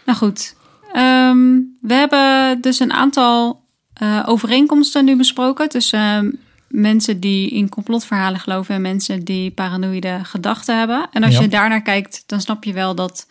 Nou 0.05 0.19
goed, 0.19 0.55
Ehm, 0.95 1.61
we 1.81 1.95
hebben 1.95 2.61
dus 2.61 2.81
een 2.81 2.93
aantal 2.93 3.64
eh, 3.95 4.23
overeenkomsten 4.27 5.05
nu 5.05 5.17
besproken 5.17 5.69
tussen 5.69 5.99
ehm, 6.01 6.31
mensen 6.69 7.21
die 7.21 7.51
in 7.51 7.69
complotverhalen 7.69 8.41
geloven 8.41 8.75
en 8.75 8.83
mensen 8.83 9.25
die 9.25 9.51
paranoïde 9.51 10.21
gedachten 10.23 10.79
hebben. 10.79 11.09
En 11.13 11.23
als 11.25 11.35
Ja. 11.35 11.41
je 11.41 11.49
daarnaar 11.49 11.83
kijkt, 11.83 12.23
dan 12.27 12.41
snap 12.41 12.65
je 12.65 12.73
wel 12.73 12.95
dat 12.95 13.27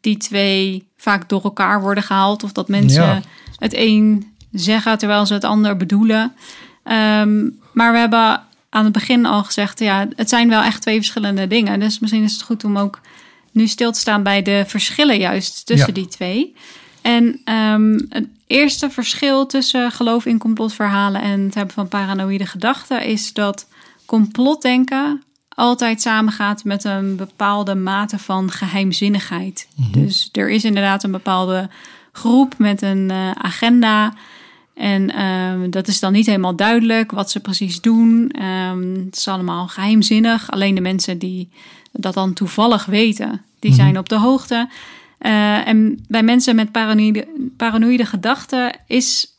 die 0.00 0.16
twee 0.16 0.88
vaak 0.96 1.28
door 1.28 1.42
elkaar 1.42 1.80
worden 1.80 2.02
gehaald 2.02 2.42
of 2.42 2.52
dat 2.52 2.68
mensen 2.68 3.02
Ja. 3.04 3.20
het 3.56 3.72
een 3.76 4.32
zeggen 4.52 4.98
terwijl 4.98 5.26
ze 5.26 5.34
het 5.34 5.44
ander 5.44 5.76
bedoelen. 5.76 6.32
Ehm, 6.84 7.48
maar 7.72 7.92
we 7.92 7.98
hebben 7.98 8.42
aan 8.70 8.84
het 8.84 8.92
begin 8.92 9.26
al 9.26 9.44
gezegd, 9.44 9.78
ja, 9.78 10.08
het 10.16 10.28
zijn 10.28 10.48
wel 10.48 10.62
echt 10.62 10.82
twee 10.82 10.96
verschillende 10.96 11.46
dingen. 11.46 11.80
Dus 11.80 11.98
misschien 11.98 12.22
is 12.24 12.32
het 12.32 12.42
goed 12.42 12.64
om 12.64 12.78
ook 12.78 13.00
nu 13.52 13.66
stil 13.66 13.92
te 13.92 13.98
staan 14.00 14.22
bij 14.22 14.42
de 14.42 14.64
verschillen 14.66 15.18
juist 15.18 15.66
tussen 15.66 15.86
Ja. 15.88 15.94
die 15.94 16.08
twee. 16.08 16.54
En 17.08 17.40
ehm, 17.44 17.98
het 18.08 18.26
eerste 18.46 18.90
verschil 18.90 19.46
tussen 19.46 19.92
geloof 19.92 20.26
in 20.26 20.38
complotverhalen 20.38 21.20
en 21.20 21.40
het 21.40 21.54
hebben 21.54 21.74
van 21.74 21.88
paranoïde 21.88 22.46
gedachten 22.46 23.04
is 23.04 23.32
dat 23.32 23.68
complotdenken 24.06 25.22
altijd 25.48 26.00
samengaat 26.00 26.64
met 26.64 26.84
een 26.84 27.16
bepaalde 27.16 27.74
mate 27.74 28.18
van 28.18 28.50
geheimzinnigheid. 28.50 29.68
Dus 29.90 30.28
er 30.32 30.50
is 30.50 30.64
inderdaad 30.64 31.04
een 31.04 31.10
bepaalde 31.10 31.68
groep 32.12 32.54
met 32.58 32.82
een 32.82 33.10
eh, 33.10 33.30
agenda. 33.30 34.14
En 34.74 35.14
ehm, 35.14 35.70
dat 35.70 35.88
is 35.88 36.00
dan 36.00 36.12
niet 36.12 36.26
helemaal 36.26 36.56
duidelijk 36.56 37.10
wat 37.10 37.30
ze 37.30 37.40
precies 37.40 37.80
doen. 37.80 38.30
Ehm, 38.30 38.94
het 39.04 39.16
is 39.16 39.28
allemaal 39.28 39.68
geheimzinnig. 39.68 40.50
Alleen 40.50 40.74
de 40.74 40.80
mensen 40.80 41.18
die 41.18 41.48
dat 41.92 42.14
dan 42.14 42.32
toevallig 42.32 42.84
weten, 42.84 43.42
die 43.58 43.72
zijn 43.72 43.98
op 43.98 44.08
de 44.08 44.18
hoogte. 44.18 44.68
Eh, 45.18 45.68
en 45.68 46.04
bij 46.08 46.22
mensen 46.22 46.56
met 46.56 46.72
paranoïde, 46.72 47.26
paranoïde 47.56 48.04
gedachten 48.04 48.76
is 48.86 49.34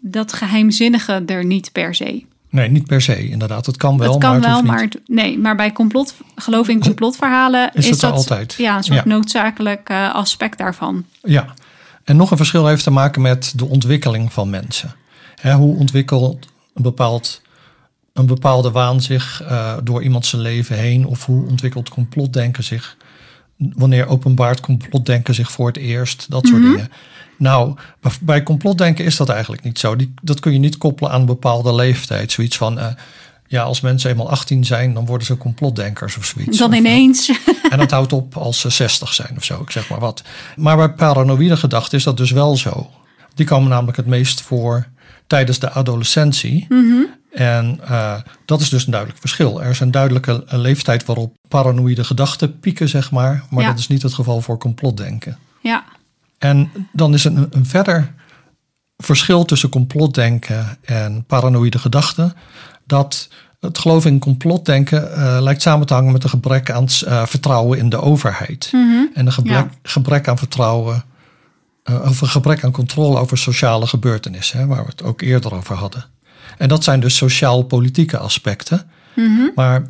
dat 0.00 0.32
geheimzinnige 0.32 1.22
er 1.26 1.44
niet 1.44 1.72
per 1.72 1.94
se. 1.94 2.24
Nee, 2.50 2.68
niet 2.70 2.86
per 2.86 3.02
se, 3.02 3.28
inderdaad. 3.28 3.66
Het 3.66 3.76
kan 3.76 3.98
wel, 3.98 4.10
het 4.12 4.20
kan 4.20 4.30
maar 4.30 4.40
het 4.40 4.48
wel, 4.50 4.62
maar 4.62 4.80
het- 4.82 5.00
nee, 5.06 5.38
maar 5.38 5.56
bij 5.56 5.72
complot, 5.72 6.14
geloof 6.36 6.68
in 6.68 6.80
complotverhalen 6.80 7.70
Is 7.72 7.84
is, 7.84 7.90
het 7.90 8.00
dat 8.00 8.12
altijd. 8.12 8.54
Ja, 8.58 8.76
een 8.76 8.82
soort 8.82 8.98
Ja. 8.98 9.04
noodzakelijk 9.06 9.88
eh, 9.88 10.14
aspect 10.14 10.58
daarvan. 10.58 11.04
Ja, 11.22 11.54
en 12.04 12.16
nog 12.16 12.30
een 12.30 12.36
verschil 12.36 12.66
heeft 12.66 12.82
te 12.84 12.90
maken 12.90 13.22
met 13.22 13.52
de 13.56 13.64
ontwikkeling 13.66 14.32
van 14.32 14.50
mensen. 14.50 14.94
Hè, 15.40 15.54
hoe 15.54 15.76
ontwikkelt 15.76 16.46
een, 16.74 16.82
bepaald, 16.82 17.42
een 18.12 18.26
bepaalde 18.26 18.70
waan 18.70 19.00
zich 19.00 19.42
eh, 19.42 19.76
door 19.84 20.02
iemand 20.02 20.26
zijn 20.26 20.42
leven 20.42 20.76
heen? 20.76 21.06
Of 21.06 21.26
hoe 21.26 21.46
ontwikkelt 21.48 21.88
complotdenken 21.88 22.64
zich? 22.64 22.96
Wanneer 23.74 24.06
openbaart 24.06 24.60
complotdenken 24.60 25.34
zich 25.34 25.50
voor 25.52 25.66
het 25.66 25.76
eerst? 25.76 26.26
Dat 26.28 26.46
soort 26.46 26.62
dingen. 26.62 26.88
Nou, 27.36 27.74
bij- 28.20 28.42
complotdenken 28.42 29.04
is 29.04 29.16
dat 29.16 29.28
eigenlijk 29.28 29.62
niet 29.62 29.78
zo. 29.78 29.96
Die, 29.96 30.14
dat 30.22 30.40
kun 30.40 30.52
je 30.52 30.58
niet 30.58 30.78
koppelen 30.78 31.10
aan 31.12 31.20
een 31.20 31.26
bepaalde 31.26 31.74
leeftijd. 31.74 32.32
Zoiets 32.32 32.56
van, 32.56 32.78
eh, 32.78 32.86
ja, 33.46 33.62
als 33.62 33.80
mensen 33.80 34.10
eenmaal 34.10 34.30
18 34.30 34.64
zijn, 34.64 34.94
dan 34.94 35.06
worden 35.06 35.26
ze 35.26 35.36
complotdenkers 35.36 36.16
of 36.16 36.24
zoiets. 36.24 36.58
Dan 36.58 36.72
eh, 36.72 36.78
ineens. 36.78 37.32
en 37.70 37.78
dat 37.78 37.90
houdt 37.90 38.12
op 38.12 38.36
als 38.36 38.60
ze 38.60 38.70
60 38.70 39.14
zijn 39.14 39.32
of 39.36 39.44
zo, 39.44 39.60
ik 39.60 39.70
zeg 39.70 39.88
maar 39.88 40.00
wat. 40.00 40.22
Maar 40.56 40.76
bij 40.76 40.88
paranoïde 40.92 41.56
gedachten 41.56 41.98
is 41.98 42.04
dat 42.04 42.16
dus 42.16 42.30
wel 42.30 42.56
zo. 42.56 42.90
Die 43.34 43.46
komen 43.46 43.68
namelijk 43.70 43.96
het 43.96 44.06
meest 44.06 44.40
voor 44.40 44.86
tijdens 45.26 45.58
de 45.58 45.70
adolescentie. 45.70 46.66
En 47.32 47.80
eh, 47.82 48.14
dat 48.44 48.60
is 48.60 48.68
dus 48.68 48.84
een 48.84 48.90
duidelijk 48.90 49.20
verschil. 49.20 49.62
Er 49.62 49.70
is 49.70 49.80
een 49.80 49.90
duidelijke 49.90 50.44
eh, 50.46 50.58
leeftijd 50.58 51.04
waarop 51.04 51.34
paranoïde 51.48 52.04
gedachten 52.04 52.60
pieken, 52.60 52.88
zeg 52.88 53.10
maar. 53.10 53.44
Maar 53.50 53.62
Ja. 53.62 53.68
dat 53.70 53.78
is 53.78 53.88
niet 53.88 54.02
het 54.02 54.14
geval 54.14 54.40
voor 54.40 54.58
complotdenken. 54.58 55.38
Ja, 55.60 55.84
En 56.38 56.70
dan 56.92 57.14
is 57.14 57.24
een, 57.24 57.46
een 57.50 57.66
verder 57.66 58.14
verschil 58.96 59.44
tussen 59.44 59.68
complotdenken 59.68 60.78
en 60.82 61.24
paranoïde 61.26 61.78
gedachten. 61.78 62.34
Dat 62.86 63.28
het 63.60 63.78
geloof 63.78 64.06
in 64.06 64.18
complotdenken 64.18 65.12
eh, 65.14 65.38
lijkt 65.40 65.62
samen 65.62 65.86
te 65.86 65.94
hangen 65.94 66.12
met 66.12 66.24
een 66.24 66.30
gebrek 66.30 66.70
aan 66.70 66.88
vertrouwen 67.26 67.78
in 67.78 67.88
de 67.88 68.00
overheid. 68.00 68.68
En 69.14 69.26
een 69.26 69.32
gebrek, 69.32 69.54
Ja. 69.56 69.68
gebrek 69.82 70.28
aan 70.28 70.38
vertrouwen, 70.38 71.04
of 71.84 72.20
een 72.20 72.28
gebrek 72.28 72.64
aan 72.64 72.70
controle 72.70 73.18
over 73.18 73.38
sociale 73.38 73.86
gebeurtenissen, 73.86 74.58
hè, 74.58 74.66
waar 74.66 74.84
we 74.84 74.90
het 74.90 75.02
ook 75.02 75.20
eerder 75.20 75.54
over 75.54 75.76
hadden. 75.76 76.04
En 76.60 76.68
dat 76.68 76.84
zijn 76.84 77.00
dus 77.00 77.16
sociaal-politieke 77.16 78.18
aspecten. 78.18 78.90
Maar 79.54 79.82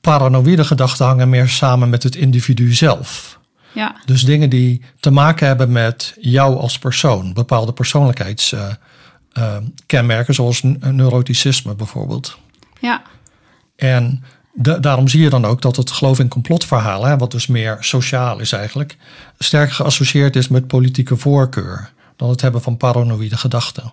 paranoïde 0.00 0.64
gedachten 0.64 1.06
hangen 1.06 1.28
meer 1.28 1.48
samen 1.48 1.88
met 1.90 2.02
het 2.02 2.16
individu 2.16 2.74
zelf. 2.74 3.38
ja, 3.72 3.96
Dus 4.04 4.24
dingen 4.24 4.50
die 4.50 4.82
te 5.00 5.10
maken 5.10 5.46
hebben 5.46 5.72
met 5.72 6.14
jou 6.20 6.56
als 6.56 6.78
persoon, 6.78 7.32
bepaalde 7.32 7.72
persoonlijkheidskenmerken, 7.72 10.34
zoals 10.34 10.62
n- 10.62 10.78
neuroticisme 10.90 11.74
bijvoorbeeld. 11.74 12.38
ja, 12.80 13.02
En 13.76 14.24
da- 14.54 14.78
daarom 14.78 15.08
zie 15.08 15.22
je 15.22 15.30
dan 15.30 15.44
ook 15.44 15.62
dat 15.62 15.76
het 15.76 15.90
geloof 15.90 16.18
in 16.18 16.28
complotverhalen, 16.28 17.08
hè, 17.10 17.16
wat 17.16 17.30
dus 17.30 17.46
meer 17.46 17.76
sociaal 17.80 18.38
is 18.38 18.52
eigenlijk, 18.52 18.96
sterk 19.38 19.72
geassocieerd 19.72 20.36
is 20.36 20.48
met 20.48 20.66
politieke 20.66 21.16
voorkeur 21.16 21.92
dan 22.16 22.28
het 22.30 22.40
hebben 22.40 22.62
van 22.62 22.76
paranoïde 22.76 23.36
gedachten. 23.36 23.92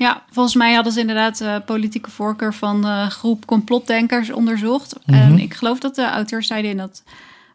Ja. 0.00 0.22
Volgens 0.30 0.54
mij 0.54 0.74
hadden 0.74 0.92
ze 0.92 1.00
inderdaad 1.00 1.38
de 1.38 1.62
politieke 1.66 2.10
voorkeur 2.10 2.54
van 2.54 2.80
de 2.82 3.06
groep 3.10 3.46
complotdenkers 3.46 4.30
onderzocht. 4.32 4.96
En 5.06 5.38
ik 5.38 5.54
geloof 5.54 5.78
dat 5.78 5.94
de 5.94 6.04
auteurs 6.08 6.46
zeiden 6.46 6.70
in 6.70 6.76
dat 6.76 7.02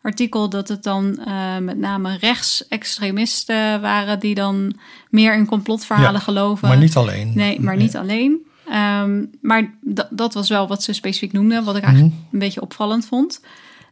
artikel 0.01 0.49
dat 0.49 0.67
het 0.67 0.83
dan 0.83 1.19
eh, 1.25 1.57
met 1.57 1.77
name 1.77 2.17
rechtsextremisten 2.19 3.81
waren 3.81 4.19
die 4.19 4.35
dan 4.35 4.73
meer 5.09 5.33
in 5.35 5.45
complotverhalen 5.45 6.13
Ja, 6.13 6.19
geloven. 6.19 6.67
Maar 6.67 6.77
niet 6.77 6.95
alleen. 6.95 7.31
Nee, 7.35 7.59
maar 7.61 7.75
niet 7.77 7.95
alleen. 7.95 8.37
Ehm, 8.69 9.23
maar 9.41 9.73
dat- 10.11 10.33
was 10.33 10.49
wel 10.49 10.67
wat 10.67 10.83
ze 10.83 10.93
specifiek 10.93 11.31
noemden, 11.31 11.63
wat 11.63 11.75
ik 11.75 11.83
eigenlijk 11.83 12.13
een 12.31 12.39
beetje 12.39 12.61
opvallend 12.61 13.05
vond. 13.05 13.41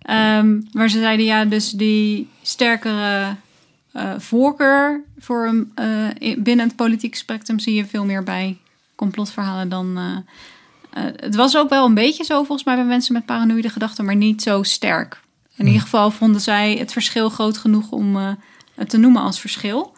Ehm, 0.01 0.59
maar 0.71 0.89
ze 0.89 0.99
zeiden 0.99 1.25
ja, 1.25 1.45
dus 1.45 1.71
die 1.71 2.29
sterkere 2.41 3.35
eh, 3.93 4.13
voorkeur 4.17 5.03
voor 5.17 5.47
een, 5.47 5.71
eh, 5.75 6.08
in- 6.17 6.43
binnen 6.43 6.67
het 6.67 6.75
politieke 6.75 7.17
spectrum 7.17 7.60
zie 7.60 7.73
je 7.73 7.86
veel 7.86 8.06
meer 8.06 8.23
bij 8.23 8.58
complotverhalen 8.95 9.69
dan. 9.69 9.97
eh, 9.97 10.17
het 11.15 11.36
was 11.36 11.58
ook 11.58 11.69
wel 11.69 11.86
een 11.86 11.93
beetje 11.93 12.23
zo 12.23 12.36
volgens 12.43 12.63
mij 12.63 12.75
bij 12.75 12.86
mensen 12.86 13.13
met 13.13 13.25
paranoïde 13.25 13.69
gedachten, 13.69 14.06
maar 14.06 14.15
niet 14.15 14.41
zo 14.41 14.63
sterk. 14.63 15.21
In 15.56 15.65
ieder 15.65 15.82
geval 15.82 16.12
vonden 16.12 16.41
zij 16.41 16.75
het 16.77 16.91
verschil 16.91 17.29
groot 17.29 17.58
genoeg 17.58 17.91
om 17.91 18.15
het 18.75 18.89
te 18.89 18.97
noemen 18.97 19.21
als 19.21 19.39
verschil. 19.39 19.93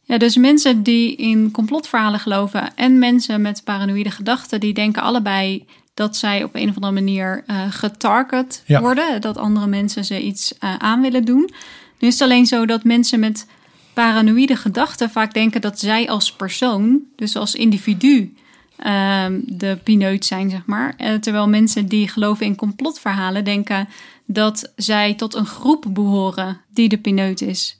Ja, 0.00 0.18
dus 0.18 0.36
mensen 0.36 0.82
die 0.82 1.16
in 1.16 1.50
complotverhalen 1.50 2.20
geloven 2.20 2.74
en 2.76 2.98
mensen 2.98 3.40
met 3.40 3.64
paranoïde 3.64 4.10
gedachten, 4.10 4.60
die 4.60 4.74
denken 4.74 5.02
allebei 5.02 5.66
dat 5.94 6.16
zij 6.16 6.44
op 6.44 6.54
een 6.54 6.68
of 6.68 6.74
andere 6.74 6.92
manier 6.92 7.44
getarget 7.70 8.62
Ja. 8.66 8.80
worden. 8.80 9.20
Dat 9.20 9.36
andere 9.36 9.66
mensen 9.66 10.04
ze 10.04 10.22
iets 10.22 10.54
aan 10.78 11.00
willen 11.00 11.24
doen. 11.24 11.50
Nu 11.98 12.08
is 12.08 12.14
het 12.14 12.22
alleen 12.22 12.46
zo 12.46 12.66
dat 12.66 12.84
mensen 12.84 13.20
met 13.20 13.46
paranoïde 13.92 14.56
gedachten 14.56 15.10
vaak 15.10 15.34
denken 15.34 15.60
dat 15.60 15.78
zij 15.80 16.08
als 16.08 16.32
persoon, 16.32 17.00
dus 17.16 17.36
als 17.36 17.54
individu, 17.54 18.34
ehm, 18.76 19.40
de 19.46 19.78
pineut 19.82 20.24
zijn, 20.24 20.50
zeg 20.50 20.62
maar. 20.66 20.94
Eh, 20.96 21.14
terwijl 21.14 21.48
mensen 21.48 21.86
die 21.86 22.08
geloven 22.08 22.46
in 22.46 22.56
complotverhalen 22.56 23.44
denken 23.44 23.88
dat 24.26 24.72
zij 24.76 25.14
tot 25.14 25.34
een 25.34 25.46
groep 25.46 25.84
behoren 25.88 26.60
die 26.68 26.88
de 26.88 26.98
pineut 26.98 27.40
is. 27.40 27.76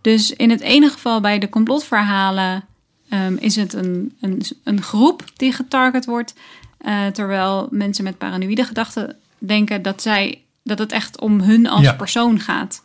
Dus 0.00 0.32
in 0.32 0.50
het 0.50 0.60
ene 0.60 0.88
geval 0.88 1.20
bij 1.20 1.38
de 1.38 1.48
complotverhalen 1.48 2.64
ehm, 3.08 3.36
is 3.36 3.56
het 3.56 3.72
een, 3.72 4.12
een, 4.20 4.42
een 4.64 4.82
groep 4.82 5.24
die 5.36 5.52
getarget 5.52 6.04
wordt. 6.04 6.34
eh, 6.78 7.06
terwijl 7.06 7.68
mensen 7.70 8.04
met 8.04 8.18
paranoïde 8.18 8.64
gedachten 8.64 9.16
denken 9.38 9.82
dat, 9.82 10.02
zij, 10.02 10.42
dat 10.62 10.78
het 10.78 10.92
echt 10.92 11.20
om 11.20 11.40
hun 11.40 11.66
als 11.66 11.82
Ja. 11.82 11.92
persoon 11.92 12.40
gaat. 12.40 12.82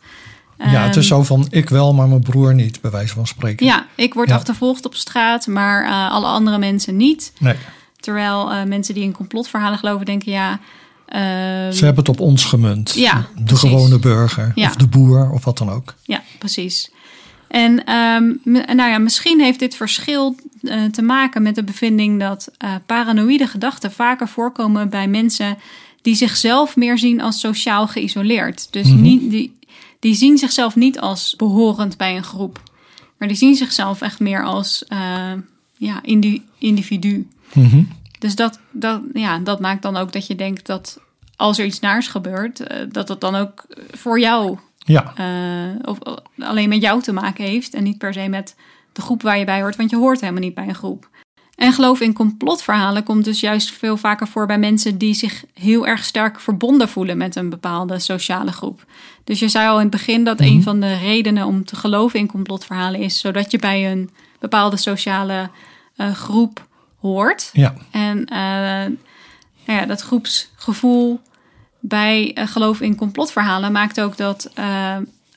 Ja, 0.58 0.66
het 0.86 0.96
is 0.96 1.10
Ehm, 1.10 1.16
zo 1.16 1.22
van 1.22 1.46
ik 1.50 1.68
wel, 1.68 1.94
maar 1.94 2.08
mijn 2.08 2.20
broer 2.22 2.54
niet, 2.54 2.80
bij 2.80 2.90
wijze 2.90 3.14
van 3.14 3.26
spreken. 3.26 3.66
Ja, 3.66 3.86
ik 3.94 4.14
word 4.14 4.28
Ja. 4.28 4.34
achtervolgd 4.34 4.86
op 4.86 4.94
straat, 4.94 5.46
maar 5.46 5.84
eh, 5.84 6.10
alle 6.10 6.26
andere 6.26 6.58
mensen 6.58 6.96
niet. 6.96 7.32
Nee, 7.38 7.54
Terwijl 8.00 8.52
eh, 8.52 8.62
mensen 8.64 8.94
die 8.94 9.02
in 9.02 9.12
complotverhalen 9.12 9.78
geloven 9.78 10.06
denken, 10.06 10.32
ja... 10.32 10.58
ehm, 11.06 11.72
ze 11.72 11.84
hebben 11.84 12.04
het 12.04 12.08
op 12.08 12.20
ons 12.20 12.44
gemunt. 12.44 12.92
Ja, 12.94 13.26
de 13.36 13.42
precies. 13.42 13.68
gewone 13.70 13.98
burger 13.98 14.52
Ja. 14.54 14.68
of 14.68 14.76
de 14.76 14.86
boer 14.86 15.30
of 15.30 15.44
wat 15.44 15.58
dan 15.58 15.70
ook. 15.70 15.94
Ja, 16.02 16.22
precies. 16.38 16.90
En 17.48 17.84
ehm, 17.84 18.24
nou 18.76 18.90
ja, 18.90 18.98
misschien 18.98 19.40
heeft 19.40 19.58
dit 19.58 19.74
verschil 19.76 20.36
eh, 20.62 20.84
te 20.84 21.02
maken 21.02 21.42
met 21.42 21.54
de 21.54 21.64
bevinding 21.64 22.20
dat 22.20 22.48
paranoïde 22.86 23.46
gedachten 23.46 23.92
vaker 23.92 24.28
voorkomen 24.28 24.88
bij 24.88 25.08
mensen 25.08 25.56
die 26.02 26.14
zichzelf 26.14 26.76
meer 26.76 26.98
zien 26.98 27.20
als 27.20 27.40
sociaal 27.40 27.86
geïsoleerd. 27.88 28.72
Dus 28.72 28.86
Mhm. 28.88 29.00
niet, 29.02 29.30
die, 29.30 29.56
die 29.98 30.14
zien 30.14 30.38
zichzelf 30.38 30.76
niet 30.76 31.00
als 31.00 31.34
behorend 31.36 31.96
bij 31.96 32.16
een 32.16 32.24
groep, 32.24 32.62
maar 33.16 33.28
die 33.28 33.36
zien 33.36 33.54
zichzelf 33.54 34.00
echt 34.00 34.20
meer 34.20 34.44
als 34.44 34.84
eh, 34.84 35.32
ja, 35.76 36.02
indi- 36.02 36.44
individu. 36.58 37.28
Mhm. 37.52 37.82
Dus 38.18 38.34
dat, 38.34 38.58
dat, 38.70 39.00
ja, 39.12 39.38
dat 39.38 39.60
maakt 39.60 39.82
dan 39.82 39.96
ook 39.96 40.12
dat 40.12 40.26
je 40.26 40.34
denkt 40.34 40.66
dat 40.66 41.00
als 41.36 41.58
er 41.58 41.64
iets 41.64 41.80
naars 41.80 42.08
gebeurt, 42.08 42.60
eh, 42.60 42.86
dat 42.90 43.08
het 43.08 43.20
dan 43.20 43.34
ook 43.34 43.66
voor 43.90 44.20
jou 44.20 44.58
Ja, 44.78 45.12
eh, 45.16 45.88
of 45.88 45.98
alleen 46.38 46.68
met 46.68 46.80
jou 46.82 47.02
te 47.02 47.12
maken 47.12 47.44
heeft 47.44 47.74
en 47.74 47.82
niet 47.82 47.98
per 47.98 48.12
se 48.12 48.28
met 48.28 48.56
de 48.92 49.00
groep 49.02 49.22
waar 49.22 49.38
je 49.38 49.44
bij 49.44 49.60
hoort, 49.60 49.76
want 49.76 49.90
je 49.90 49.96
hoort 49.96 50.20
helemaal 50.20 50.42
niet 50.42 50.54
bij 50.54 50.68
een 50.68 50.74
groep. 50.74 51.08
En 51.58 51.72
geloof 51.72 52.00
in 52.00 52.12
complotverhalen 52.12 53.02
komt 53.02 53.24
dus 53.24 53.40
juist 53.40 53.70
veel 53.70 53.96
vaker 53.96 54.26
voor 54.26 54.46
bij 54.46 54.58
mensen 54.58 54.98
die 54.98 55.14
zich 55.14 55.44
heel 55.54 55.86
erg 55.86 56.04
sterk 56.04 56.40
verbonden 56.40 56.88
voelen 56.88 57.16
met 57.16 57.36
een 57.36 57.50
bepaalde 57.50 57.98
sociale 57.98 58.52
groep. 58.52 58.84
Dus 59.24 59.38
je 59.38 59.48
zei 59.48 59.68
al 59.68 59.76
in 59.76 59.82
het 59.82 59.90
begin 59.90 60.24
dat 60.24 60.40
een 60.40 60.62
van 60.62 60.80
de 60.80 60.96
redenen 60.96 61.46
om 61.46 61.64
te 61.64 61.76
geloven 61.76 62.18
in 62.18 62.26
complotverhalen 62.26 63.00
is 63.00 63.18
zodat 63.18 63.50
je 63.50 63.58
bij 63.58 63.92
een 63.92 64.10
bepaalde 64.38 64.76
sociale 64.76 65.50
eh, 65.96 66.12
groep 66.12 66.66
hoort. 67.00 67.50
ja, 67.52 67.74
En 67.90 68.24
eh, 68.24 68.96
nou 69.66 69.78
ja, 69.80 69.86
dat 69.86 70.00
groepsgevoel 70.00 71.20
bij 71.80 72.32
eh, 72.34 72.46
geloof 72.46 72.80
in 72.80 72.96
complotverhalen 72.96 73.72
maakt 73.72 74.00
ook 74.00 74.16
dat 74.16 74.50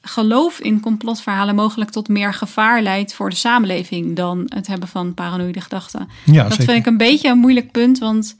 geloof 0.02 0.60
in 0.60 0.80
complotverhalen 0.80 1.56
mogelijk 1.56 1.90
tot 1.92 2.08
meer 2.08 2.34
gevaar 2.34 2.82
leidt 2.82 3.14
voor 3.14 3.30
de 3.30 3.36
samenleving 3.36 4.16
dan 4.16 4.44
het 4.48 4.68
hebben 4.68 4.88
van 4.88 5.14
paranoïde 5.14 5.62
gedachten. 5.62 6.10
ja 6.26 6.44
dat 6.44 6.52
zeker. 6.52 6.66
vind 6.66 6.78
ik 6.80 6.86
een 6.92 6.98
beetje 6.98 7.30
een 7.30 7.38
moeilijk 7.38 7.72
punt, 7.72 8.00
want 8.00 8.38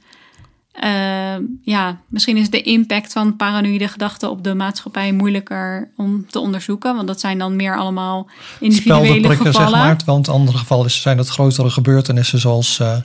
eh, 0.72 0.90
ja, 1.62 1.98
misschien 2.08 2.36
is 2.36 2.50
de 2.50 2.62
impact 2.62 3.12
van 3.12 3.36
paranoïde 3.36 3.88
gedachten 3.88 4.30
op 4.30 4.44
de 4.44 4.54
maatschappij 4.54 5.12
moeilijker 5.12 5.90
om 5.96 6.26
te 6.30 6.38
onderzoeken, 6.38 6.94
want 6.94 7.06
dat 7.06 7.20
zijn 7.20 7.38
dan 7.38 7.56
meer 7.56 7.76
allemaal 7.78 8.26
individuele 8.60 9.04
Speldenprikken, 9.04 9.44
zeg 9.52 9.54
gevallen. 9.54 9.78
maar. 9.78 9.96
Terwijl 9.96 10.18
in 10.18 10.24
het 10.24 10.32
andere 10.32 10.58
geval 10.58 10.84
is, 10.84 11.00
zijn 11.02 11.18
het 11.18 11.28
grotere 11.28 11.70
gebeurtenissen 11.70 12.38
zoals 12.38 12.80
eh, 12.80 12.96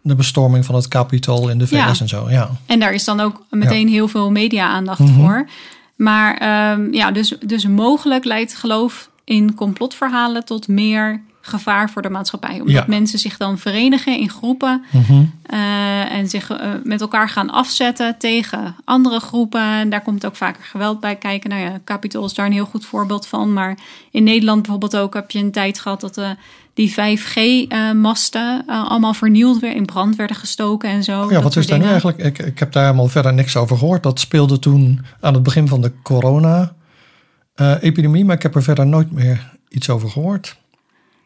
de 0.00 0.14
bestorming 0.14 0.64
van 0.64 0.74
het 0.74 0.88
Capitool 0.88 1.48
in 1.48 1.58
de 1.58 1.66
VS 1.66 1.70
Ja. 1.70 1.88
en 2.00 2.08
zo. 2.08 2.30
Ja, 2.30 2.50
En 2.66 2.80
daar 2.80 2.92
is 2.94 3.04
dan 3.04 3.20
ook 3.20 3.42
meteen 3.50 3.88
heel 3.88 4.08
veel 4.08 4.30
media-aandacht 4.30 4.98
Mhm. 4.98 5.12
voor. 5.14 5.48
Maar 5.96 6.36
ehm, 6.36 6.92
ja, 6.92 7.10
dus, 7.10 7.28
dus 7.46 7.66
mogelijk 7.66 8.24
leidt 8.24 8.54
geloof 8.54 9.10
in 9.24 9.54
complotverhalen 9.54 10.44
tot 10.44 10.68
meer 10.68 11.22
gevaar 11.40 11.90
voor 11.90 12.02
de 12.02 12.10
maatschappij. 12.10 12.54
Omdat 12.60 12.72
Ja. 12.74 12.84
mensen 12.86 13.18
zich 13.18 13.36
dan 13.36 13.58
verenigen 13.58 14.18
in 14.18 14.30
groepen 14.30 14.84
Mhm. 14.92 15.22
eh, 15.42 16.12
en 16.12 16.28
zich 16.28 16.50
eh, 16.50 16.70
met 16.84 17.00
elkaar 17.00 17.28
gaan 17.28 17.50
afzetten 17.50 18.18
tegen 18.18 18.76
andere 18.84 19.20
groepen. 19.20 19.60
En 19.60 19.88
daar 19.90 20.02
komt 20.02 20.26
ook 20.26 20.36
vaker 20.36 20.64
geweld 20.64 21.00
bij 21.00 21.16
kijken. 21.16 21.50
Nou 21.50 21.62
ja, 21.62 21.80
Capitol 21.84 22.24
is 22.24 22.34
daar 22.34 22.46
een 22.46 22.52
heel 22.52 22.64
goed 22.66 22.84
voorbeeld 22.86 23.26
van. 23.26 23.52
Maar 23.52 23.78
in 24.10 24.22
Nederland 24.24 24.62
bijvoorbeeld 24.62 24.96
ook 24.96 25.14
heb 25.14 25.30
je 25.30 25.38
een 25.38 25.52
tijd 25.52 25.78
gehad 25.80 26.00
dat 26.00 26.14
de, 26.14 26.36
die 26.76 26.90
5G-masten 26.90 28.64
eh, 28.66 28.88
allemaal 28.90 29.14
vernield 29.14 29.60
weer 29.60 29.74
in 29.74 29.84
brand 29.84 30.16
werden 30.16 30.36
gestoken 30.36 30.88
en 30.90 31.04
zo. 31.04 31.22
Oh 31.22 31.30
ja, 31.30 31.42
wat 31.42 31.56
is 31.56 31.66
daar 31.66 31.78
nu 31.78 31.84
eigenlijk? 31.84 32.18
Ik, 32.18 32.38
ik 32.38 32.58
heb 32.58 32.72
daar 32.72 32.84
helemaal 32.84 33.08
verder 33.08 33.34
niks 33.34 33.56
over 33.56 33.78
gehoord. 33.78 34.02
Dat 34.02 34.20
speelde 34.20 34.58
toen 34.58 35.04
aan 35.20 35.34
het 35.34 35.42
begin 35.42 35.68
van 35.68 35.80
de 35.80 35.92
corona-epidemie, 36.02 38.24
maar 38.24 38.36
ik 38.36 38.42
heb 38.42 38.54
er 38.54 38.62
verder 38.62 38.86
nooit 38.86 39.10
meer 39.12 39.52
iets 39.68 39.90
over 39.90 40.10
gehoord. 40.10 40.56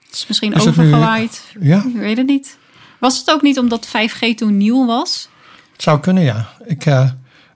Het 0.07 0.15
is 0.15 0.27
misschien 0.27 0.53
Is 0.53 0.65
het 0.65 0.77
nu- 0.77 0.83
overgewaaid. 0.83 1.45
Ja, 1.61 1.85
Ik 1.87 1.97
weet 1.97 2.17
het 2.17 2.27
niet. 2.27 2.59
Was 2.99 3.19
het 3.19 3.31
ook 3.31 3.43
niet 3.43 3.59
omdat 3.59 3.87
5G 3.89 4.35
toen 4.37 4.57
nieuw 4.57 4.87
was? 4.87 5.29
het 5.73 5.83
zou 5.83 6.01
kunnen, 6.01 6.23
ja. 6.23 6.49
Ik, 6.67 6.87
eh, 6.87 6.95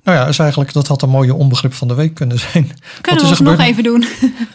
nou 0.05 0.19
ja, 0.19 0.27
is 0.27 0.39
eigenlijk, 0.39 0.73
dat 0.73 0.87
had 0.89 1.03
een 1.03 1.09
mooie 1.09 1.35
onbegrip 1.35 1.75
van 1.75 1.89
de 1.89 1.95
week 1.95 2.15
kunnen 2.15 2.39
zijn. 2.39 2.71
Kunnen 3.01 3.25
we 3.25 3.31
het 3.31 3.41
nog 3.41 3.59
even 3.59 3.83
doen? 3.83 4.05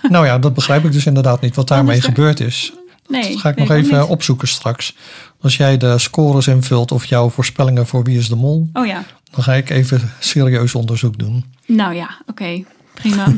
Nou 0.09 0.25
ja, 0.25 0.39
dat 0.39 0.53
begrijp 0.53 0.85
ik 0.85 0.91
dus 0.91 1.05
inderdaad 1.05 1.41
niet, 1.41 1.55
wat 1.55 1.67
daarmee 1.67 1.97
eh, 1.97 2.03
gebeurd 2.03 2.39
is. 2.39 2.73
Nee, 3.09 3.31
Dat 3.31 3.39
ga 3.41 3.49
ik 3.49 3.55
nog 3.55 3.71
even 3.71 3.99
niet. 3.99 4.07
opzoeken 4.09 4.47
straks. 4.47 4.95
Als 5.41 5.57
jij 5.57 5.77
de 5.77 5.97
scores 5.97 6.47
invult 6.47 6.91
of 6.91 7.05
jouw 7.05 7.29
voorspellingen 7.29 7.87
voor 7.87 8.03
Wie 8.03 8.17
is 8.17 8.29
de 8.29 8.35
Mol, 8.35 8.69
Oh 8.73 8.85
ja. 8.85 9.03
dan 9.31 9.43
ga 9.43 9.53
ik 9.53 9.69
even 9.69 10.11
serieus 10.19 10.75
onderzoek 10.75 11.17
doen. 11.17 11.45
Nou 11.65 11.93
ja, 11.95 12.17
oké. 12.25 12.63
Prima. 12.93 13.33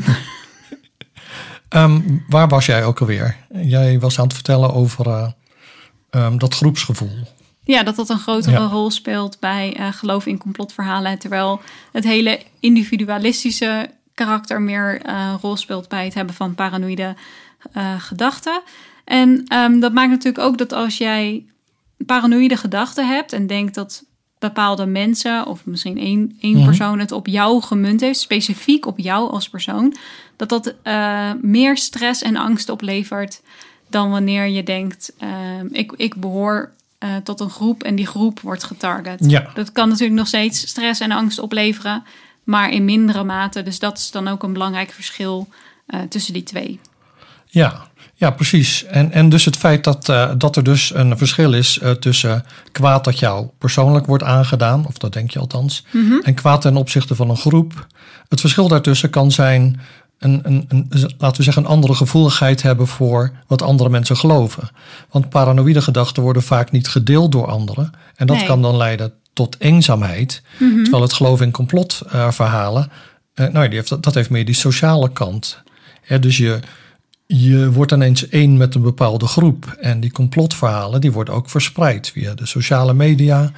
Ehm, 1.68 2.00
waar 2.28 2.48
was 2.48 2.66
jij 2.66 2.84
ook 2.84 3.00
alweer? 3.00 3.36
Jij 3.62 3.98
was 4.00 4.18
aan 4.18 4.24
het 4.24 4.34
vertellen 4.34 4.74
over 4.74 5.06
eh, 5.06 5.28
ehm, 6.10 6.38
dat 6.38 6.54
groepsgevoel. 6.54 7.10
ja, 7.64 7.82
dat 7.82 7.96
dat 7.96 8.08
een 8.08 8.18
grotere 8.18 8.58
Ja. 8.60 8.66
rol 8.66 8.90
speelt 8.90 9.40
bij 9.40 9.74
eh, 9.76 9.92
geloof 9.92 10.26
in 10.26 10.38
complotverhalen. 10.38 11.18
Terwijl 11.18 11.60
het 11.92 12.04
hele 12.04 12.40
individualistische 12.60 13.90
karakter 14.14 14.60
meer 14.60 15.00
een 15.08 15.38
rol 15.38 15.56
speelt 15.56 15.88
bij 15.88 16.04
het 16.04 16.14
hebben 16.14 16.34
van 16.34 16.54
paranoïde 16.54 17.14
gedachten. 17.98 18.62
En 19.04 19.44
ehm, 19.46 19.80
dat 19.80 19.92
maakt 19.92 20.10
natuurlijk 20.10 20.44
ook 20.44 20.58
dat 20.58 20.72
als 20.72 20.98
jij 20.98 21.44
paranoïde 22.06 22.56
gedachten 22.56 23.08
hebt 23.08 23.32
en 23.32 23.46
denkt 23.46 23.74
dat 23.74 24.04
bepaalde 24.38 24.86
mensen 24.86 25.46
of 25.46 25.64
misschien 25.64 25.98
één, 25.98 26.36
één 26.40 26.56
Mhm. 26.56 26.64
persoon 26.64 26.98
het 26.98 27.12
op 27.12 27.26
jou 27.26 27.62
gemunt 27.62 28.00
heeft, 28.00 28.20
specifiek 28.20 28.86
op 28.86 28.98
jou 28.98 29.30
als 29.30 29.48
persoon, 29.48 29.94
dat 30.36 30.48
dat 30.48 30.74
eh, 30.82 31.30
meer 31.40 31.76
stress 31.76 32.22
en 32.22 32.36
angst 32.36 32.68
oplevert 32.68 33.42
dan 33.88 34.10
wanneer 34.10 34.46
je 34.46 34.62
denkt, 34.62 35.12
ehm, 35.18 35.66
ik, 35.70 35.92
ik 35.96 36.14
behoor 36.16 36.70
eh, 36.98 37.16
tot 37.24 37.40
een 37.40 37.50
groep 37.50 37.82
en 37.82 37.94
die 37.94 38.06
groep 38.06 38.40
wordt 38.40 38.64
getarget. 38.64 39.30
Ja. 39.30 39.50
Dat 39.54 39.72
kan 39.72 39.88
natuurlijk 39.88 40.18
nog 40.18 40.26
steeds 40.26 40.66
stress 40.68 41.00
en 41.00 41.10
angst 41.12 41.38
opleveren, 41.38 42.04
maar 42.44 42.70
in 42.70 42.84
mindere 42.84 43.24
mate. 43.24 43.62
Dus 43.62 43.78
dat 43.78 43.98
is 43.98 44.10
dan 44.10 44.28
ook 44.28 44.42
een 44.42 44.52
belangrijk 44.52 44.90
verschil 44.90 45.48
eh, 45.86 46.00
tussen 46.00 46.32
die 46.32 46.42
twee. 46.42 46.80
Ja, 47.46 47.88
ja 48.22 48.30
precies. 48.30 48.84
En, 48.84 49.12
en 49.12 49.28
dus 49.28 49.44
het 49.44 49.56
feit 49.56 49.84
dat, 49.84 50.08
eh, 50.08 50.30
dat 50.38 50.56
er 50.56 50.62
dus 50.64 50.94
een 50.94 51.18
verschil 51.18 51.52
is 51.52 51.78
eh, 51.78 51.90
tussen 51.90 52.44
kwaad 52.72 53.04
dat 53.04 53.18
jou 53.18 53.48
persoonlijk 53.58 54.06
wordt 54.06 54.24
aangedaan, 54.24 54.86
of 54.86 54.98
dat 54.98 55.12
denk 55.12 55.30
je 55.30 55.38
althans, 55.38 55.84
en 56.22 56.34
kwaad 56.34 56.60
ten 56.60 56.76
opzichte 56.76 57.14
van 57.14 57.30
een 57.30 57.36
groep. 57.36 57.86
Het 58.28 58.40
verschil 58.40 58.68
daartussen 58.68 59.10
kan 59.10 59.30
zijn 59.30 59.80
een, 60.18 60.40
een, 60.42 60.64
een, 60.68 60.86
laten 61.18 61.36
we 61.36 61.42
zeggen, 61.42 61.62
een 61.62 61.68
andere 61.68 61.94
gevoeligheid 61.94 62.62
hebben 62.62 62.86
voor 62.86 63.32
wat 63.46 63.62
andere 63.62 63.88
mensen 63.90 64.16
geloven. 64.16 64.68
Want 65.10 65.28
paranoïde 65.28 65.82
gedachten 65.82 66.22
worden 66.22 66.42
vaak 66.42 66.70
niet 66.70 66.88
gedeeld 66.88 67.32
door 67.32 67.46
anderen. 67.46 67.92
En 68.16 68.26
dat 68.26 68.36
Nee. 68.36 68.46
kan 68.46 68.62
dan 68.62 68.76
leiden 68.76 69.12
tot 69.32 69.56
eenzaamheid. 69.58 70.42
Terwijl 70.58 71.02
het 71.02 71.12
geloof 71.12 71.40
in 71.40 71.50
complotverhalen, 71.50 72.90
eh, 73.34 73.46
nou, 73.48 73.68
die 73.68 73.78
heeft, 73.78 74.02
dat 74.02 74.14
heeft 74.14 74.30
meer 74.30 74.44
die 74.44 74.54
sociale 74.54 75.12
kant. 75.12 75.62
Dus 76.20 76.36
je, 76.36 76.60
je 77.38 77.72
wordt 77.72 77.92
ineens 77.92 78.28
één 78.28 78.56
met 78.56 78.74
een 78.74 78.82
bepaalde 78.82 79.26
groep. 79.26 79.76
En 79.80 80.00
die 80.00 80.12
complotverhalen 80.12 81.00
die 81.00 81.12
worden 81.12 81.34
ook 81.34 81.50
verspreid 81.50 82.10
via 82.10 82.34
de 82.34 82.46
sociale 82.46 82.94
media, 82.94 83.52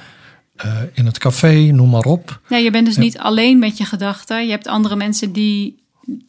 uh, 0.65 0.71
in 0.93 1.05
het 1.05 1.17
café, 1.17 1.53
noem 1.53 1.89
maar 1.89 2.03
op. 2.03 2.39
Ja, 2.49 2.57
je 2.57 2.71
bent 2.71 2.85
dus 2.85 2.97
niet 2.97 3.17
alleen 3.17 3.59
met 3.59 3.77
je 3.77 3.85
gedachten. 3.85 4.45
Je 4.45 4.51
hebt 4.51 4.67
andere 4.67 4.95
mensen 4.95 5.31
die 5.31 5.83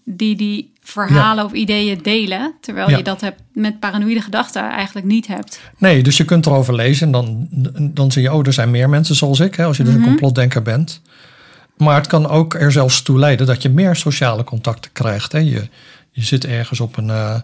die, 0.05 0.37
die 0.37 0.73
verhalen 0.81 1.45
of 1.45 1.53
ideeën 1.53 1.99
delen. 2.03 2.55
Terwijl 2.61 2.91
je 2.91 3.03
dat 3.03 3.21
hebt 3.21 3.43
met 3.53 3.81
paranoïde 3.81 4.21
gedachten 4.21 4.63
eigenlijk 4.63 5.07
niet 5.07 5.27
hebt. 5.27 5.61
Nee, 5.79 6.03
dus 6.03 6.17
je 6.17 6.25
kunt 6.25 6.47
erover 6.47 6.75
lezen 6.75 7.07
en 7.07 7.13
dan, 7.13 7.49
dan 7.95 8.13
zie 8.13 8.23
je, 8.23 8.33
oh, 8.33 8.47
er 8.47 8.53
zijn 8.53 8.71
meer 8.71 8.89
mensen 8.89 9.15
zoals 9.15 9.41
ik, 9.41 9.55
hè, 9.55 9.65
als 9.65 9.77
je 9.77 9.83
dus 9.83 9.95
een 9.95 10.01
mhm. 10.01 10.09
complotdenker 10.09 10.63
bent. 10.63 11.01
Maar 11.77 11.97
het 11.97 12.07
kan 12.07 12.29
ook 12.29 12.55
er 12.55 12.73
zelfs 12.73 13.03
toe 13.03 13.19
leiden 13.19 13.47
dat 13.47 13.63
je 13.63 13.69
meer 13.69 13.97
sociale 13.97 14.45
contacten 14.45 14.93
krijgt. 14.93 15.33
Hè. 15.33 15.39
Je, 15.39 15.69
je 16.17 16.25
zit 16.25 16.45
ergens 16.45 16.81
op 16.81 16.97
een 16.97 17.09
uh, 17.09 17.35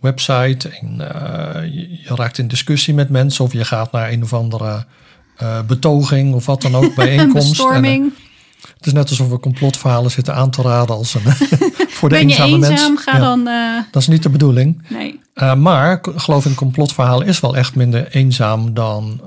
website 0.00 0.68
en 0.68 0.98
uh, 1.00 1.74
je, 1.74 1.90
je, 1.90 2.14
raakt 2.14 2.38
in 2.38 2.48
discussie 2.48 2.94
met 2.94 3.08
mensen 3.08 3.44
of 3.44 3.52
je 3.52 3.64
gaat 3.64 3.92
naar 3.92 4.10
een 4.10 4.22
of 4.22 4.32
andere 4.32 4.84
uh, 5.42 5.60
betoging 5.60 6.34
of 6.34 6.46
wat 6.46 6.62
dan 6.62 6.74
ook, 6.74 6.94
bijeenkomst. 7.04 7.48
Bestorming. 7.48 8.04
En, 8.04 8.14
het 8.76 8.86
is 8.86 8.92
net 8.92 9.08
alsof 9.10 9.28
we 9.28 9.40
complotverhalen 9.40 10.10
zitten 10.10 10.34
aan 10.34 10.50
te 10.50 10.62
raden 10.62 10.96
als 10.96 11.14
een, 11.14 11.22
voor 11.96 12.08
de 12.08 12.14
ben 12.14 12.24
eenzame 12.24 12.58
je 12.58 12.70
eenzaam, 12.70 12.96
Ga 12.96 13.18
dan. 13.18 13.44
Dat 13.90 14.02
is 14.02 14.08
niet 14.08 14.22
de 14.22 14.30
bedoeling. 14.30 14.82
Nee. 14.88 15.20
Maar 15.56 16.00
geloof 16.16 16.44
in 16.44 16.54
complotverhalen 16.54 17.26
is 17.26 17.40
wel 17.40 17.56
echt 17.56 17.74
minder 17.74 18.08
eenzaam 18.10 18.74
dan, 18.74 19.20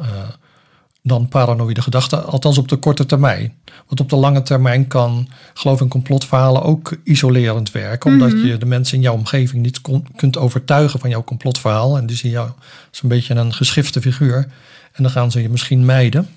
dan 1.08 1.28
paranoïde 1.28 1.82
gedachten. 1.82 2.26
Althans 2.26 2.58
op 2.58 2.68
de 2.68 2.76
korte 2.76 3.06
termijn. 3.06 3.54
Want 3.88 4.00
op 4.00 4.10
de 4.10 4.16
lange 4.16 4.42
termijn 4.42 4.88
kan 4.88 5.28
geloof 5.54 5.82
in 5.82 5.88
complotverhalen 5.88 6.64
ook 6.64 6.98
isolerend 7.04 7.72
werken. 7.72 8.12
Omdat 8.12 8.32
mhm. 8.32 8.46
je 8.46 8.58
de 8.58 8.66
mensen 8.66 8.96
in 8.96 9.04
jouw 9.04 9.14
omgeving 9.14 9.62
niet 9.62 9.82
kunt 10.16 10.38
overtuigen 10.38 11.00
van 11.00 11.10
jouw 11.10 11.24
complotverhaal. 11.24 11.98
En 11.98 12.06
die 12.06 12.18
zien 12.18 12.32
jou 12.32 12.50
als 12.90 13.04
een 13.04 13.10
beetje 13.10 13.36
een 13.36 13.54
geschifte 13.54 14.02
figuur. 14.02 14.48
En 14.92 15.04
dan 15.04 15.12
gaan 15.12 15.32
ze 15.32 15.42
je 15.42 15.50
misschien 15.50 15.86
mijden. 15.86 16.30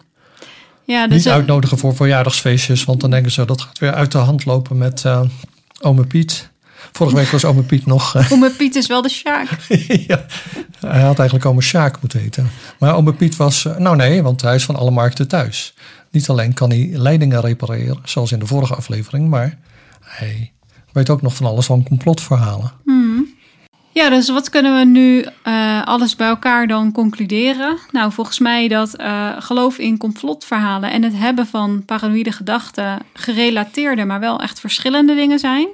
Ja, 0.85 1.07
dus 1.07 1.17
Niet 1.17 1.33
uitnodigen 1.33 1.79
voor 1.79 1.97
verjaardagsfeestjes, 1.97 2.85
want 2.85 3.01
dan 3.01 3.11
denken 3.11 3.33
ze 3.33 3.45
dat 3.45 3.61
gaat 3.61 3.79
weer 3.79 3.93
uit 3.93 4.13
de 4.13 4.19
hand 4.19 4.45
lopen 4.45 4.79
met 4.79 5.05
uh, 5.07 5.21
ome 5.81 6.07
Piet. 6.07 6.51
Vorige 6.93 7.17
week 7.17 7.29
was 7.29 7.45
ome 7.45 7.63
Piet 7.63 7.87
nog. 7.87 8.17
Uh, 8.17 8.33
ome 8.33 8.51
Piet 8.51 8.75
is 8.75 8.87
wel 8.87 9.03
de 9.03 9.09
Sjaak. 9.09 9.49
ja, 10.09 10.27
hij 10.81 11.01
had 11.01 11.19
eigenlijk 11.19 11.45
ome 11.45 11.63
Sjaak 11.63 12.01
moeten 12.01 12.21
heten. 12.21 12.51
Maar 12.79 12.95
ome 12.95 13.13
Piet 13.13 13.37
was, 13.37 13.65
uh, 13.65 13.77
nou 13.77 13.97
nee, 13.97 14.23
want 14.23 14.43
hij 14.43 14.55
is 14.55 14.65
van 14.65 14.77
alle 14.77 14.91
markten 14.91 15.29
thuis. 15.29 15.75
Niet 16.11 16.29
alleen 16.29 16.55
kan 16.55 16.71
hij 16.71 16.91
leidingen 16.93 17.41
repareren, 17.41 17.99
zoals 18.05 18.33
in 18.33 18.39
de 18.39 18.47
vorige 18.47 18.75
aflevering, 18.75 19.29
maar 19.29 19.59
hij 20.01 20.53
weet 20.93 21.11
ook 21.11 21.23
nog 21.23 21.35
van 21.35 21.47
alles 21.47 21.67
van 21.67 21.83
complotverhalen. 21.83 22.73
Hmm. 22.85 23.37
Ja, 23.93 24.11
dus 24.11 24.29
wat 24.29 24.51
kunnen 24.51 24.79
we 24.79 24.85
nu 24.85 25.27
uh, 25.45 25.85
alles 25.85 26.17
bij 26.17 26.29
elkaar 26.29 26.67
dan 26.67 26.93
concluderen? 26.93 27.77
Nou, 27.91 28.13
volgens 28.13 28.39
mij 28.39 28.69
dat 28.69 29.01
uh, 29.01 29.31
geloof 29.39 29.79
in 29.79 29.99
complotverhalen 29.99 30.91
en 30.91 31.03
het 31.03 31.13
hebben 31.17 31.47
van 31.47 31.85
paranoïde 31.85 32.33
gedachten 32.33 32.99
gerelateerde, 33.13 34.05
maar 34.05 34.21
wel 34.21 34.41
echt 34.41 34.61
verschillende 34.61 35.15
dingen 35.15 35.39
zijn. 35.39 35.69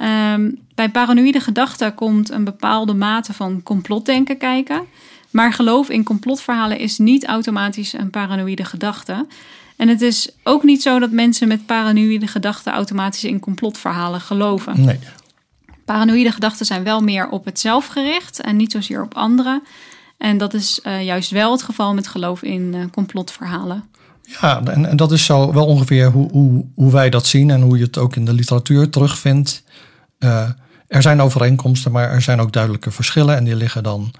Um, 0.00 0.58
bij 0.74 0.90
paranoïde 0.90 1.40
gedachten 1.40 1.94
komt 1.94 2.30
een 2.30 2.44
bepaalde 2.44 2.94
mate 2.94 3.32
van 3.32 3.62
complotdenken 3.62 4.38
kijken. 4.38 4.82
Maar 5.30 5.52
geloof 5.52 5.88
in 5.88 6.04
complotverhalen 6.04 6.78
is 6.78 6.98
niet 6.98 7.26
automatisch 7.26 7.92
een 7.92 8.10
paranoïde 8.10 8.64
gedachte. 8.64 9.26
En 9.76 9.88
het 9.88 10.00
is 10.00 10.30
ook 10.42 10.62
niet 10.62 10.82
zo 10.82 10.98
dat 10.98 11.10
mensen 11.10 11.48
met 11.48 11.66
paranoïde 11.66 12.26
gedachten 12.26 12.72
automatisch 12.72 13.24
in 13.24 13.40
complotverhalen 13.40 14.20
geloven. 14.20 14.84
Nee. 14.84 14.98
Paranoïde 15.84 16.32
gedachten 16.32 16.66
zijn 16.66 16.84
wel 16.84 17.00
meer 17.00 17.28
op 17.28 17.44
het 17.44 17.60
zelf 17.60 17.86
gericht 17.86 18.40
en 18.40 18.56
niet 18.56 18.72
zozeer 18.72 19.02
op 19.02 19.14
anderen. 19.14 19.62
En 20.18 20.38
dat 20.38 20.54
is 20.54 20.80
uh, 20.86 21.04
juist 21.04 21.30
wel 21.30 21.52
het 21.52 21.62
geval 21.62 21.94
met 21.94 22.08
geloof 22.08 22.42
in 22.42 22.72
uh, 22.74 22.84
complotverhalen. 22.92 23.84
Ja, 24.40 24.62
en, 24.64 24.86
en, 24.86 24.96
dat 24.96 25.12
is 25.12 25.24
zo 25.24 25.52
wel 25.52 25.66
ongeveer 25.66 26.10
hoe, 26.10 26.30
hoe, 26.30 26.64
hoe, 26.74 26.92
wij 26.92 27.10
dat 27.10 27.26
zien 27.26 27.50
en 27.50 27.60
hoe 27.60 27.78
je 27.78 27.84
het 27.84 27.98
ook 27.98 28.16
in 28.16 28.24
de 28.24 28.32
literatuur 28.32 28.90
terugvindt. 28.90 29.62
Uh, 30.18 30.48
er 30.86 31.02
zijn 31.02 31.20
overeenkomsten, 31.20 31.92
maar 31.92 32.10
er 32.10 32.22
zijn 32.22 32.40
ook 32.40 32.52
duidelijke 32.52 32.90
verschillen. 32.90 33.36
En 33.36 33.44
die 33.44 33.56
liggen 33.56 33.82
dan 33.82 34.10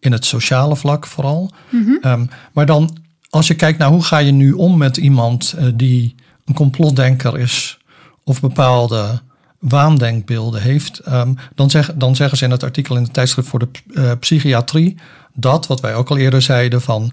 in 0.00 0.12
het 0.12 0.24
sociale 0.24 0.76
vlak 0.76 1.06
vooral. 1.06 1.50
Mm 1.70 1.84
-hmm. 1.84 2.10
um, 2.12 2.28
maar 2.52 2.66
dan, 2.66 2.96
als 3.30 3.46
je 3.46 3.54
kijkt 3.54 3.78
naar 3.78 3.88
hoe 3.88 4.04
ga 4.04 4.18
je 4.18 4.32
nu 4.32 4.52
om 4.52 4.76
met 4.76 4.96
iemand 4.96 5.54
die 5.74 6.14
een 6.44 6.54
complotdenker 6.54 7.38
is 7.38 7.78
of 8.24 8.40
bepaalde 8.40 9.20
waandenkbeelden 9.58 10.62
heeft, 10.62 11.00
um, 11.08 11.36
dan, 11.54 11.70
zeg, 11.70 11.94
dan 11.94 12.16
zeggen 12.16 12.38
ze 12.38 12.44
in 12.44 12.50
het 12.50 12.62
artikel 12.62 12.96
in 12.96 13.04
de 13.04 13.10
tijdschrift 13.10 13.48
voor 13.48 13.58
de 13.58 13.68
uh, 13.88 14.10
psychiatrie 14.20 14.96
dat, 15.34 15.66
wat 15.66 15.80
wij 15.80 15.94
ook 15.94 16.10
al 16.10 16.16
eerder 16.16 16.42
zeiden, 16.42 16.82
van 16.82 17.12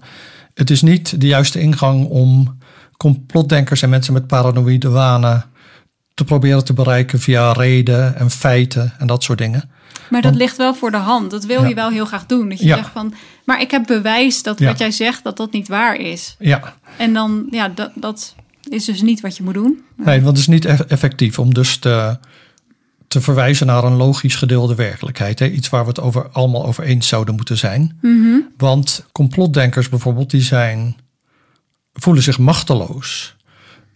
het 0.54 0.70
is 0.70 0.82
niet 0.82 1.20
de 1.20 1.26
juiste 1.26 1.60
ingang 1.60 2.06
om 2.06 2.58
complotdenkers 2.96 3.82
en 3.82 3.90
mensen 3.90 4.12
met 4.12 4.26
paranoïde 4.26 4.88
wanen 4.88 5.44
te 6.14 6.24
proberen 6.24 6.64
te 6.64 6.72
bereiken 6.72 7.20
via 7.20 7.52
reden 7.52 8.16
en 8.16 8.30
feiten 8.30 8.92
en 8.98 9.06
dat 9.06 9.22
soort 9.22 9.38
dingen. 9.38 9.70
Maar 10.10 10.22
dat 10.22 10.34
ligt 10.34 10.56
wel 10.56 10.74
voor 10.74 10.90
de 10.90 10.96
hand. 10.96 11.30
Dat 11.30 11.44
wil 11.44 11.62
ja. 11.62 11.68
je 11.68 11.74
wel 11.74 11.90
heel 11.90 12.04
graag 12.06 12.26
doen. 12.26 12.48
Dat 12.48 12.58
je 12.58 12.64
ja. 12.66 12.76
zegt 12.76 12.90
van, 12.92 13.14
maar 13.44 13.60
ik 13.60 13.70
heb 13.70 13.86
bewijs 13.86 14.42
dat 14.42 14.58
Ja. 14.58 14.66
wat 14.66 14.78
jij 14.78 14.90
zegt, 14.90 15.24
dat 15.24 15.36
dat 15.36 15.52
niet 15.52 15.68
waar 15.68 15.96
is. 15.96 16.36
Ja, 16.38 16.74
En 16.98 17.12
dan, 17.12 17.46
ja, 17.50 17.68
dat, 17.68 17.90
dat 17.94 18.34
is 18.68 18.84
dus 18.84 19.02
niet 19.02 19.20
wat 19.20 19.36
je 19.36 19.42
moet 19.42 19.54
doen. 19.54 19.82
nee, 19.96 20.16
want 20.22 20.26
het 20.36 20.38
is 20.38 20.46
niet 20.46 20.64
eff- 20.64 20.80
effectief 20.80 21.38
om 21.38 21.54
dus 21.54 21.76
te, 21.76 22.18
te 23.08 23.20
verwijzen 23.20 23.66
naar 23.66 23.84
een 23.84 23.96
logisch 23.96 24.34
gedeelde 24.36 24.74
werkelijkheid. 24.74 25.38
Hè? 25.38 25.46
Iets 25.48 25.68
waar 25.68 25.82
we 25.82 25.88
het 25.88 26.00
over, 26.00 26.28
allemaal 26.28 26.66
over 26.66 26.84
eens 26.84 27.08
zouden 27.08 27.34
moeten 27.34 27.58
zijn. 27.58 27.98
Mhm. 28.02 28.38
Want 28.56 29.06
complotdenkers 29.12 29.88
bijvoorbeeld, 29.88 30.30
die 30.30 30.42
zijn, 30.42 30.96
voelen 31.92 32.22
zich 32.22 32.38
machteloos. 32.38 33.36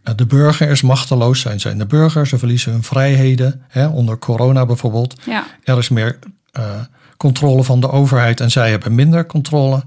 Eh, 0.06 0.14
De 0.16 0.26
burger 0.26 0.68
is 0.70 0.82
machteloos, 0.82 1.40
zijn 1.40 1.60
zijn 1.60 1.78
de 1.78 1.86
burger. 1.86 2.26
Ze 2.26 2.38
verliezen 2.38 2.72
hun 2.72 2.82
vrijheden. 2.82 3.62
Hè? 3.68 3.86
Onder 3.86 4.18
corona 4.18 4.66
bijvoorbeeld. 4.66 5.20
Ja, 5.24 5.46
Er 5.64 5.78
is 5.78 5.88
meer 5.88 6.18
eh, 6.52 6.64
controle 7.16 7.64
van 7.64 7.80
de 7.80 7.90
overheid 7.90 8.40
en 8.40 8.50
zij 8.50 8.70
hebben 8.70 8.94
minder 8.94 9.26
controle. 9.26 9.84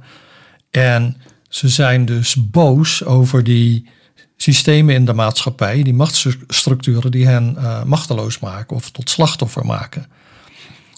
En 0.72 1.18
ze 1.50 1.70
zijn 1.70 2.06
dus 2.06 2.50
boos 2.50 3.06
over 3.06 3.44
die 3.44 3.90
systemen 4.38 4.96
in 4.96 5.06
de 5.06 5.14
maatschappij, 5.14 5.84
die 5.84 5.94
machtsstructuren 5.94 7.12
die 7.12 7.28
hen 7.28 7.58
eh, 7.58 7.84
machteloos 7.84 8.40
maken 8.40 8.76
of 8.76 8.90
tot 8.90 9.10
slachtoffer 9.10 9.66
maken. 9.66 10.06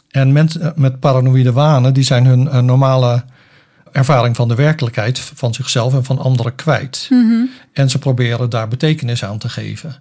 En 0.09 0.31
mensen 0.31 0.73
met 0.75 0.99
paranoïde 0.99 1.51
wanen, 1.51 1.93
die 1.93 2.03
zijn 2.03 2.25
hun 2.25 2.65
normale 2.65 3.23
ervaring 3.91 4.35
van 4.35 4.47
de 4.47 4.55
werkelijkheid, 4.55 5.19
van 5.19 5.53
zichzelf 5.53 5.93
en 5.93 6.03
van 6.03 6.19
anderen 6.19 6.55
kwijt. 6.55 7.07
Mhm. 7.09 7.45
En 7.73 7.89
ze 7.89 7.99
proberen 7.99 8.49
daar 8.49 8.67
betekenis 8.67 9.23
aan 9.23 9.37
te 9.37 9.49
geven. 9.49 9.95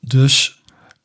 Dus 0.00 0.60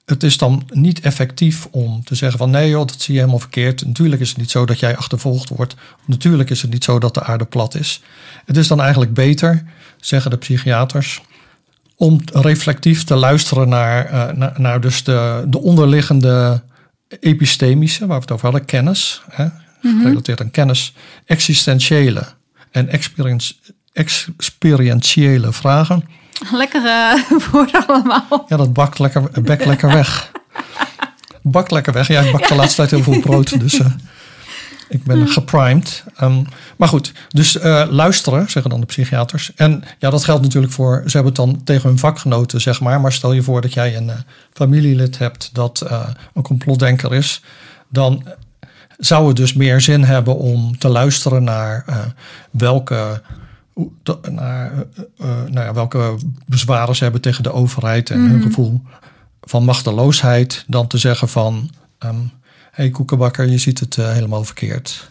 het 0.06 0.24
is 0.24 0.38
dan 0.38 0.64
niet 0.70 1.00
effectief 1.00 1.68
om 1.72 2.04
te 2.04 2.16
zeggen 2.16 2.38
van 2.38 2.50
nee 2.50 2.70
joh, 2.70 2.88
dat 2.88 3.02
zie 3.02 3.14
je 3.14 3.20
helemaal 3.20 3.40
verkeerd. 3.40 3.86
Natuurlijk 3.86 4.22
is 4.22 4.30
het 4.30 4.38
niet 4.38 4.52
zo 4.52 4.66
dat 4.66 4.80
jij 4.80 4.98
achtervolgd 4.98 5.50
wordt. 5.50 5.76
Natuurlijk 6.06 6.50
is 6.50 6.62
het 6.62 6.72
niet 6.72 6.84
zo 6.84 7.00
dat 7.00 7.14
de 7.14 7.24
aarde 7.24 7.46
plat 7.46 7.76
is. 7.76 8.02
Het 8.46 8.58
is 8.58 8.68
dan 8.68 8.82
eigenlijk 8.82 9.14
beter, 9.14 9.64
zeggen 10.00 10.32
de 10.32 10.38
psychiaters, 10.38 11.22
om 11.96 12.20
reflectief 12.32 13.04
te 13.04 13.16
luisteren 13.16 13.70
naar, 13.70 14.12
uh, 14.12 14.32
naar, 14.32 14.54
naar, 14.58 14.82
dus 14.82 15.04
de, 15.04 15.46
de 15.48 15.62
onderliggende 15.62 16.64
epistemische, 17.20 18.06
waar 18.06 18.16
we 18.16 18.22
het 18.22 18.32
over 18.32 18.46
hadden, 18.46 18.66
kennis, 18.66 19.22
hè, 19.30 19.48
gerelateerd 20.02 20.41
aan 20.41 20.52
kennis, 20.52 20.93
existentiële 21.26 22.26
en 22.71 22.89
experience, 22.89 23.54
experientiële 23.93 25.54
vragen. 25.54 26.10
lekkere 26.52 27.23
woorden 27.52 27.88
allemaal. 27.88 28.46
Ja, 28.48 28.58
dat 28.58 28.73
bakt 28.73 29.00
lekker, 29.00 29.42
bekt 29.42 29.65
lekker 29.65 29.90
weg. 29.90 30.31
Bakt 31.42 31.71
lekker 31.71 31.94
weg. 31.94 32.08
Ja, 32.08 32.21
ik 32.21 32.31
bak 32.31 32.48
de 32.48 32.56
laatste 32.56 32.75
tijd 32.75 32.92
heel 32.92 33.04
veel 33.04 33.19
brood, 33.19 33.60
dus 33.60 33.79
uh, 33.79 33.86
ik 34.90 35.04
ben 35.04 35.27
geprimed. 35.27 36.04
Um, 36.21 36.46
maar 36.77 36.88
goed, 36.88 37.12
dus 37.29 37.56
uh, 37.56 37.86
luisteren, 37.90 38.50
zeggen 38.50 38.71
dan 38.71 38.79
de 38.79 38.86
psychiaters. 38.86 39.52
En 39.56 39.83
ja, 40.00 40.10
dat 40.10 40.23
geldt 40.23 40.42
natuurlijk 40.42 40.73
voor, 40.73 41.02
ze 41.06 41.17
hebben 41.17 41.33
het 41.33 41.36
dan 41.36 41.63
tegen 41.63 41.90
hun 41.90 42.00
vakgenoten, 42.00 42.62
zeg 42.62 42.81
maar. 42.81 43.02
Maar 43.02 43.13
stel 43.13 43.33
je 43.33 43.42
voor 43.42 43.62
dat 43.62 43.73
jij 43.73 43.96
een 43.96 44.08
uh, 44.08 44.13
familielid 44.54 45.17
hebt 45.17 45.50
dat 45.54 45.86
een 46.33 46.44
complotdenker 46.44 47.13
is. 47.13 47.42
Dan 47.90 48.23
zou 48.98 49.27
het 49.27 49.35
dus 49.35 49.54
meer 49.54 49.81
zin 49.81 50.04
hebben 50.04 50.37
om 50.37 50.77
te 50.77 50.87
luisteren 50.87 51.43
naar 51.43 51.85
welke 52.52 53.21
naar, 54.31 54.71
uh, 55.21 55.27
nou 55.27 55.65
ja, 55.65 55.73
welke 55.73 56.15
bezwaren 56.46 56.96
ze 56.96 57.04
hebben 57.04 57.21
tegen 57.21 57.43
de 57.43 57.52
overheid 57.52 58.10
en 58.10 58.19
mm. 58.21 58.29
hun 58.29 58.41
gevoel 58.41 58.81
van 59.41 59.63
machteloosheid, 59.63 60.63
dan 60.67 60.87
te 60.87 60.98
zeggen 60.98 61.29
van 61.29 61.69
um, 62.00 62.31
hé 62.71 62.83
hey, 62.83 62.89
koekenbakker, 62.89 63.48
je 63.48 63.58
ziet 63.58 63.79
het 63.79 63.98
uh, 63.98 64.12
helemaal 64.12 64.43
verkeerd. 64.43 65.10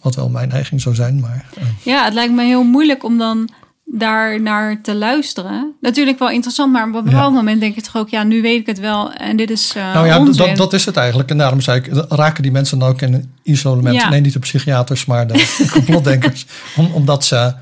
Wat 0.00 0.14
wel 0.14 0.28
mijn 0.28 0.48
neiging 0.48 0.80
zou 0.80 0.94
zijn, 0.94 1.20
maar. 1.20 1.48
Uh. 1.58 1.64
Ja, 1.82 2.04
het 2.04 2.14
lijkt 2.14 2.34
me 2.34 2.44
heel 2.44 2.62
moeilijk 2.62 3.04
om 3.04 3.18
dan 3.18 3.48
daar 3.92 4.40
naar 4.40 4.80
te 4.80 4.94
luisteren. 4.94 5.74
Natuurlijk 5.80 6.18
wel 6.18 6.30
interessant, 6.30 6.72
maar 6.72 6.88
op 6.88 6.94
een 6.94 7.04
bepaald 7.04 7.34
moment 7.34 7.60
denk 7.60 7.76
ik 7.76 7.82
toch 7.82 7.96
ook, 7.96 8.08
ja, 8.08 8.22
nu 8.22 8.42
weet 8.42 8.60
ik 8.60 8.66
het 8.66 8.78
wel 8.78 9.12
en 9.12 9.36
dit 9.36 9.50
is 9.50 9.74
uh, 9.76 9.94
Nou 9.94 10.06
ja, 10.06 10.18
dat, 10.18 10.56
dat 10.56 10.72
is 10.72 10.84
het 10.84 10.96
eigenlijk. 10.96 11.30
En 11.30 11.38
daarom 11.38 11.60
zei 11.60 11.80
ik, 11.80 12.04
raken 12.08 12.42
die 12.42 12.52
mensen 12.52 12.78
dan 12.78 12.88
ook 12.88 13.00
in 13.00 13.32
isolement? 13.42 13.96
Ja. 13.96 14.08
Nee, 14.08 14.20
niet 14.20 14.32
de 14.32 14.38
psychiaters, 14.38 15.04
maar 15.04 15.26
de 15.26 15.56
complotdenkers. 15.72 16.46
Om, 16.76 16.90
omdat 16.92 17.24
ze, 17.24 17.54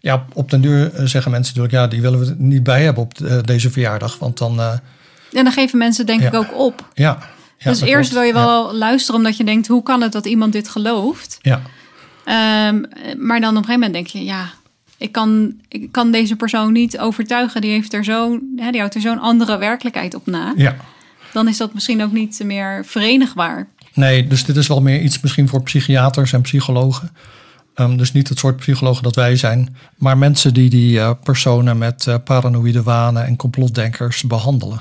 ja, 0.00 0.24
op 0.32 0.50
den 0.50 0.60
duur 0.60 0.90
zeggen 0.94 1.30
mensen 1.30 1.54
natuurlijk, 1.54 1.74
ja, 1.74 1.86
die 1.86 2.00
willen 2.00 2.18
we 2.18 2.34
niet 2.38 2.62
bij 2.62 2.84
hebben 2.84 3.02
op 3.02 3.12
deze 3.44 3.70
verjaardag. 3.70 4.18
Want 4.18 4.38
dan... 4.38 4.58
Uh, 4.58 4.72
en 5.32 5.44
dan 5.44 5.52
geven 5.52 5.78
mensen 5.78 6.06
denk 6.06 6.22
ik 6.22 6.34
ook 6.34 6.58
op. 6.58 6.88
Ja. 6.94 7.18
ja 7.58 7.70
dus 7.70 7.80
eerst 7.80 8.12
wil 8.12 8.22
je 8.22 8.32
wel 8.32 8.74
luisteren 8.74 9.20
omdat 9.20 9.36
je 9.36 9.44
denkt, 9.44 9.66
hoe 9.66 9.82
kan 9.82 10.02
het 10.02 10.12
dat 10.12 10.26
iemand 10.26 10.52
dit 10.52 10.68
gelooft? 10.68 11.38
Ja. 11.42 11.60
Um, 12.68 12.86
maar 13.18 13.40
dan 13.40 13.50
op 13.50 13.56
een 13.56 13.64
gegeven 13.64 13.72
moment 13.72 13.92
denk 13.92 14.06
je, 14.06 14.24
ja, 14.24 14.50
ik 14.98 15.12
kan, 15.12 15.54
ik 15.68 15.92
kan 15.92 16.10
deze 16.10 16.36
persoon 16.36 16.72
niet 16.72 16.98
overtuigen. 16.98 17.60
Die, 17.60 17.70
heeft 17.70 17.92
er 17.92 18.04
zo, 18.04 18.38
die 18.56 18.78
houdt 18.78 18.94
er 18.94 19.00
zo'n 19.00 19.20
andere 19.20 19.58
werkelijkheid 19.58 20.14
op 20.14 20.26
na. 20.26 20.52
Ja. 20.56 20.76
Dan 21.32 21.48
is 21.48 21.56
dat 21.56 21.74
misschien 21.74 22.02
ook 22.02 22.12
niet 22.12 22.40
meer 22.44 22.84
verenigbaar. 22.84 23.68
Nee, 23.94 24.26
dus 24.26 24.44
dit 24.44 24.56
is 24.56 24.66
wel 24.66 24.80
meer 24.80 25.00
iets 25.00 25.20
misschien 25.20 25.48
voor 25.48 25.62
psychiaters 25.62 26.32
en 26.32 26.40
psychologen. 26.40 27.10
Um, 27.74 27.96
dus 27.96 28.12
niet 28.12 28.28
het 28.28 28.38
soort 28.38 28.56
psychologen 28.56 29.02
dat 29.02 29.14
wij 29.14 29.36
zijn. 29.36 29.76
Maar 29.96 30.18
mensen 30.18 30.54
die 30.54 30.70
die 30.70 30.94
uh, 30.94 31.10
personen 31.22 31.78
met 31.78 32.06
uh, 32.06 32.14
paranoïde 32.24 32.82
wanen 32.82 33.26
en 33.26 33.36
complotdenkers 33.36 34.22
behandelen. 34.22 34.80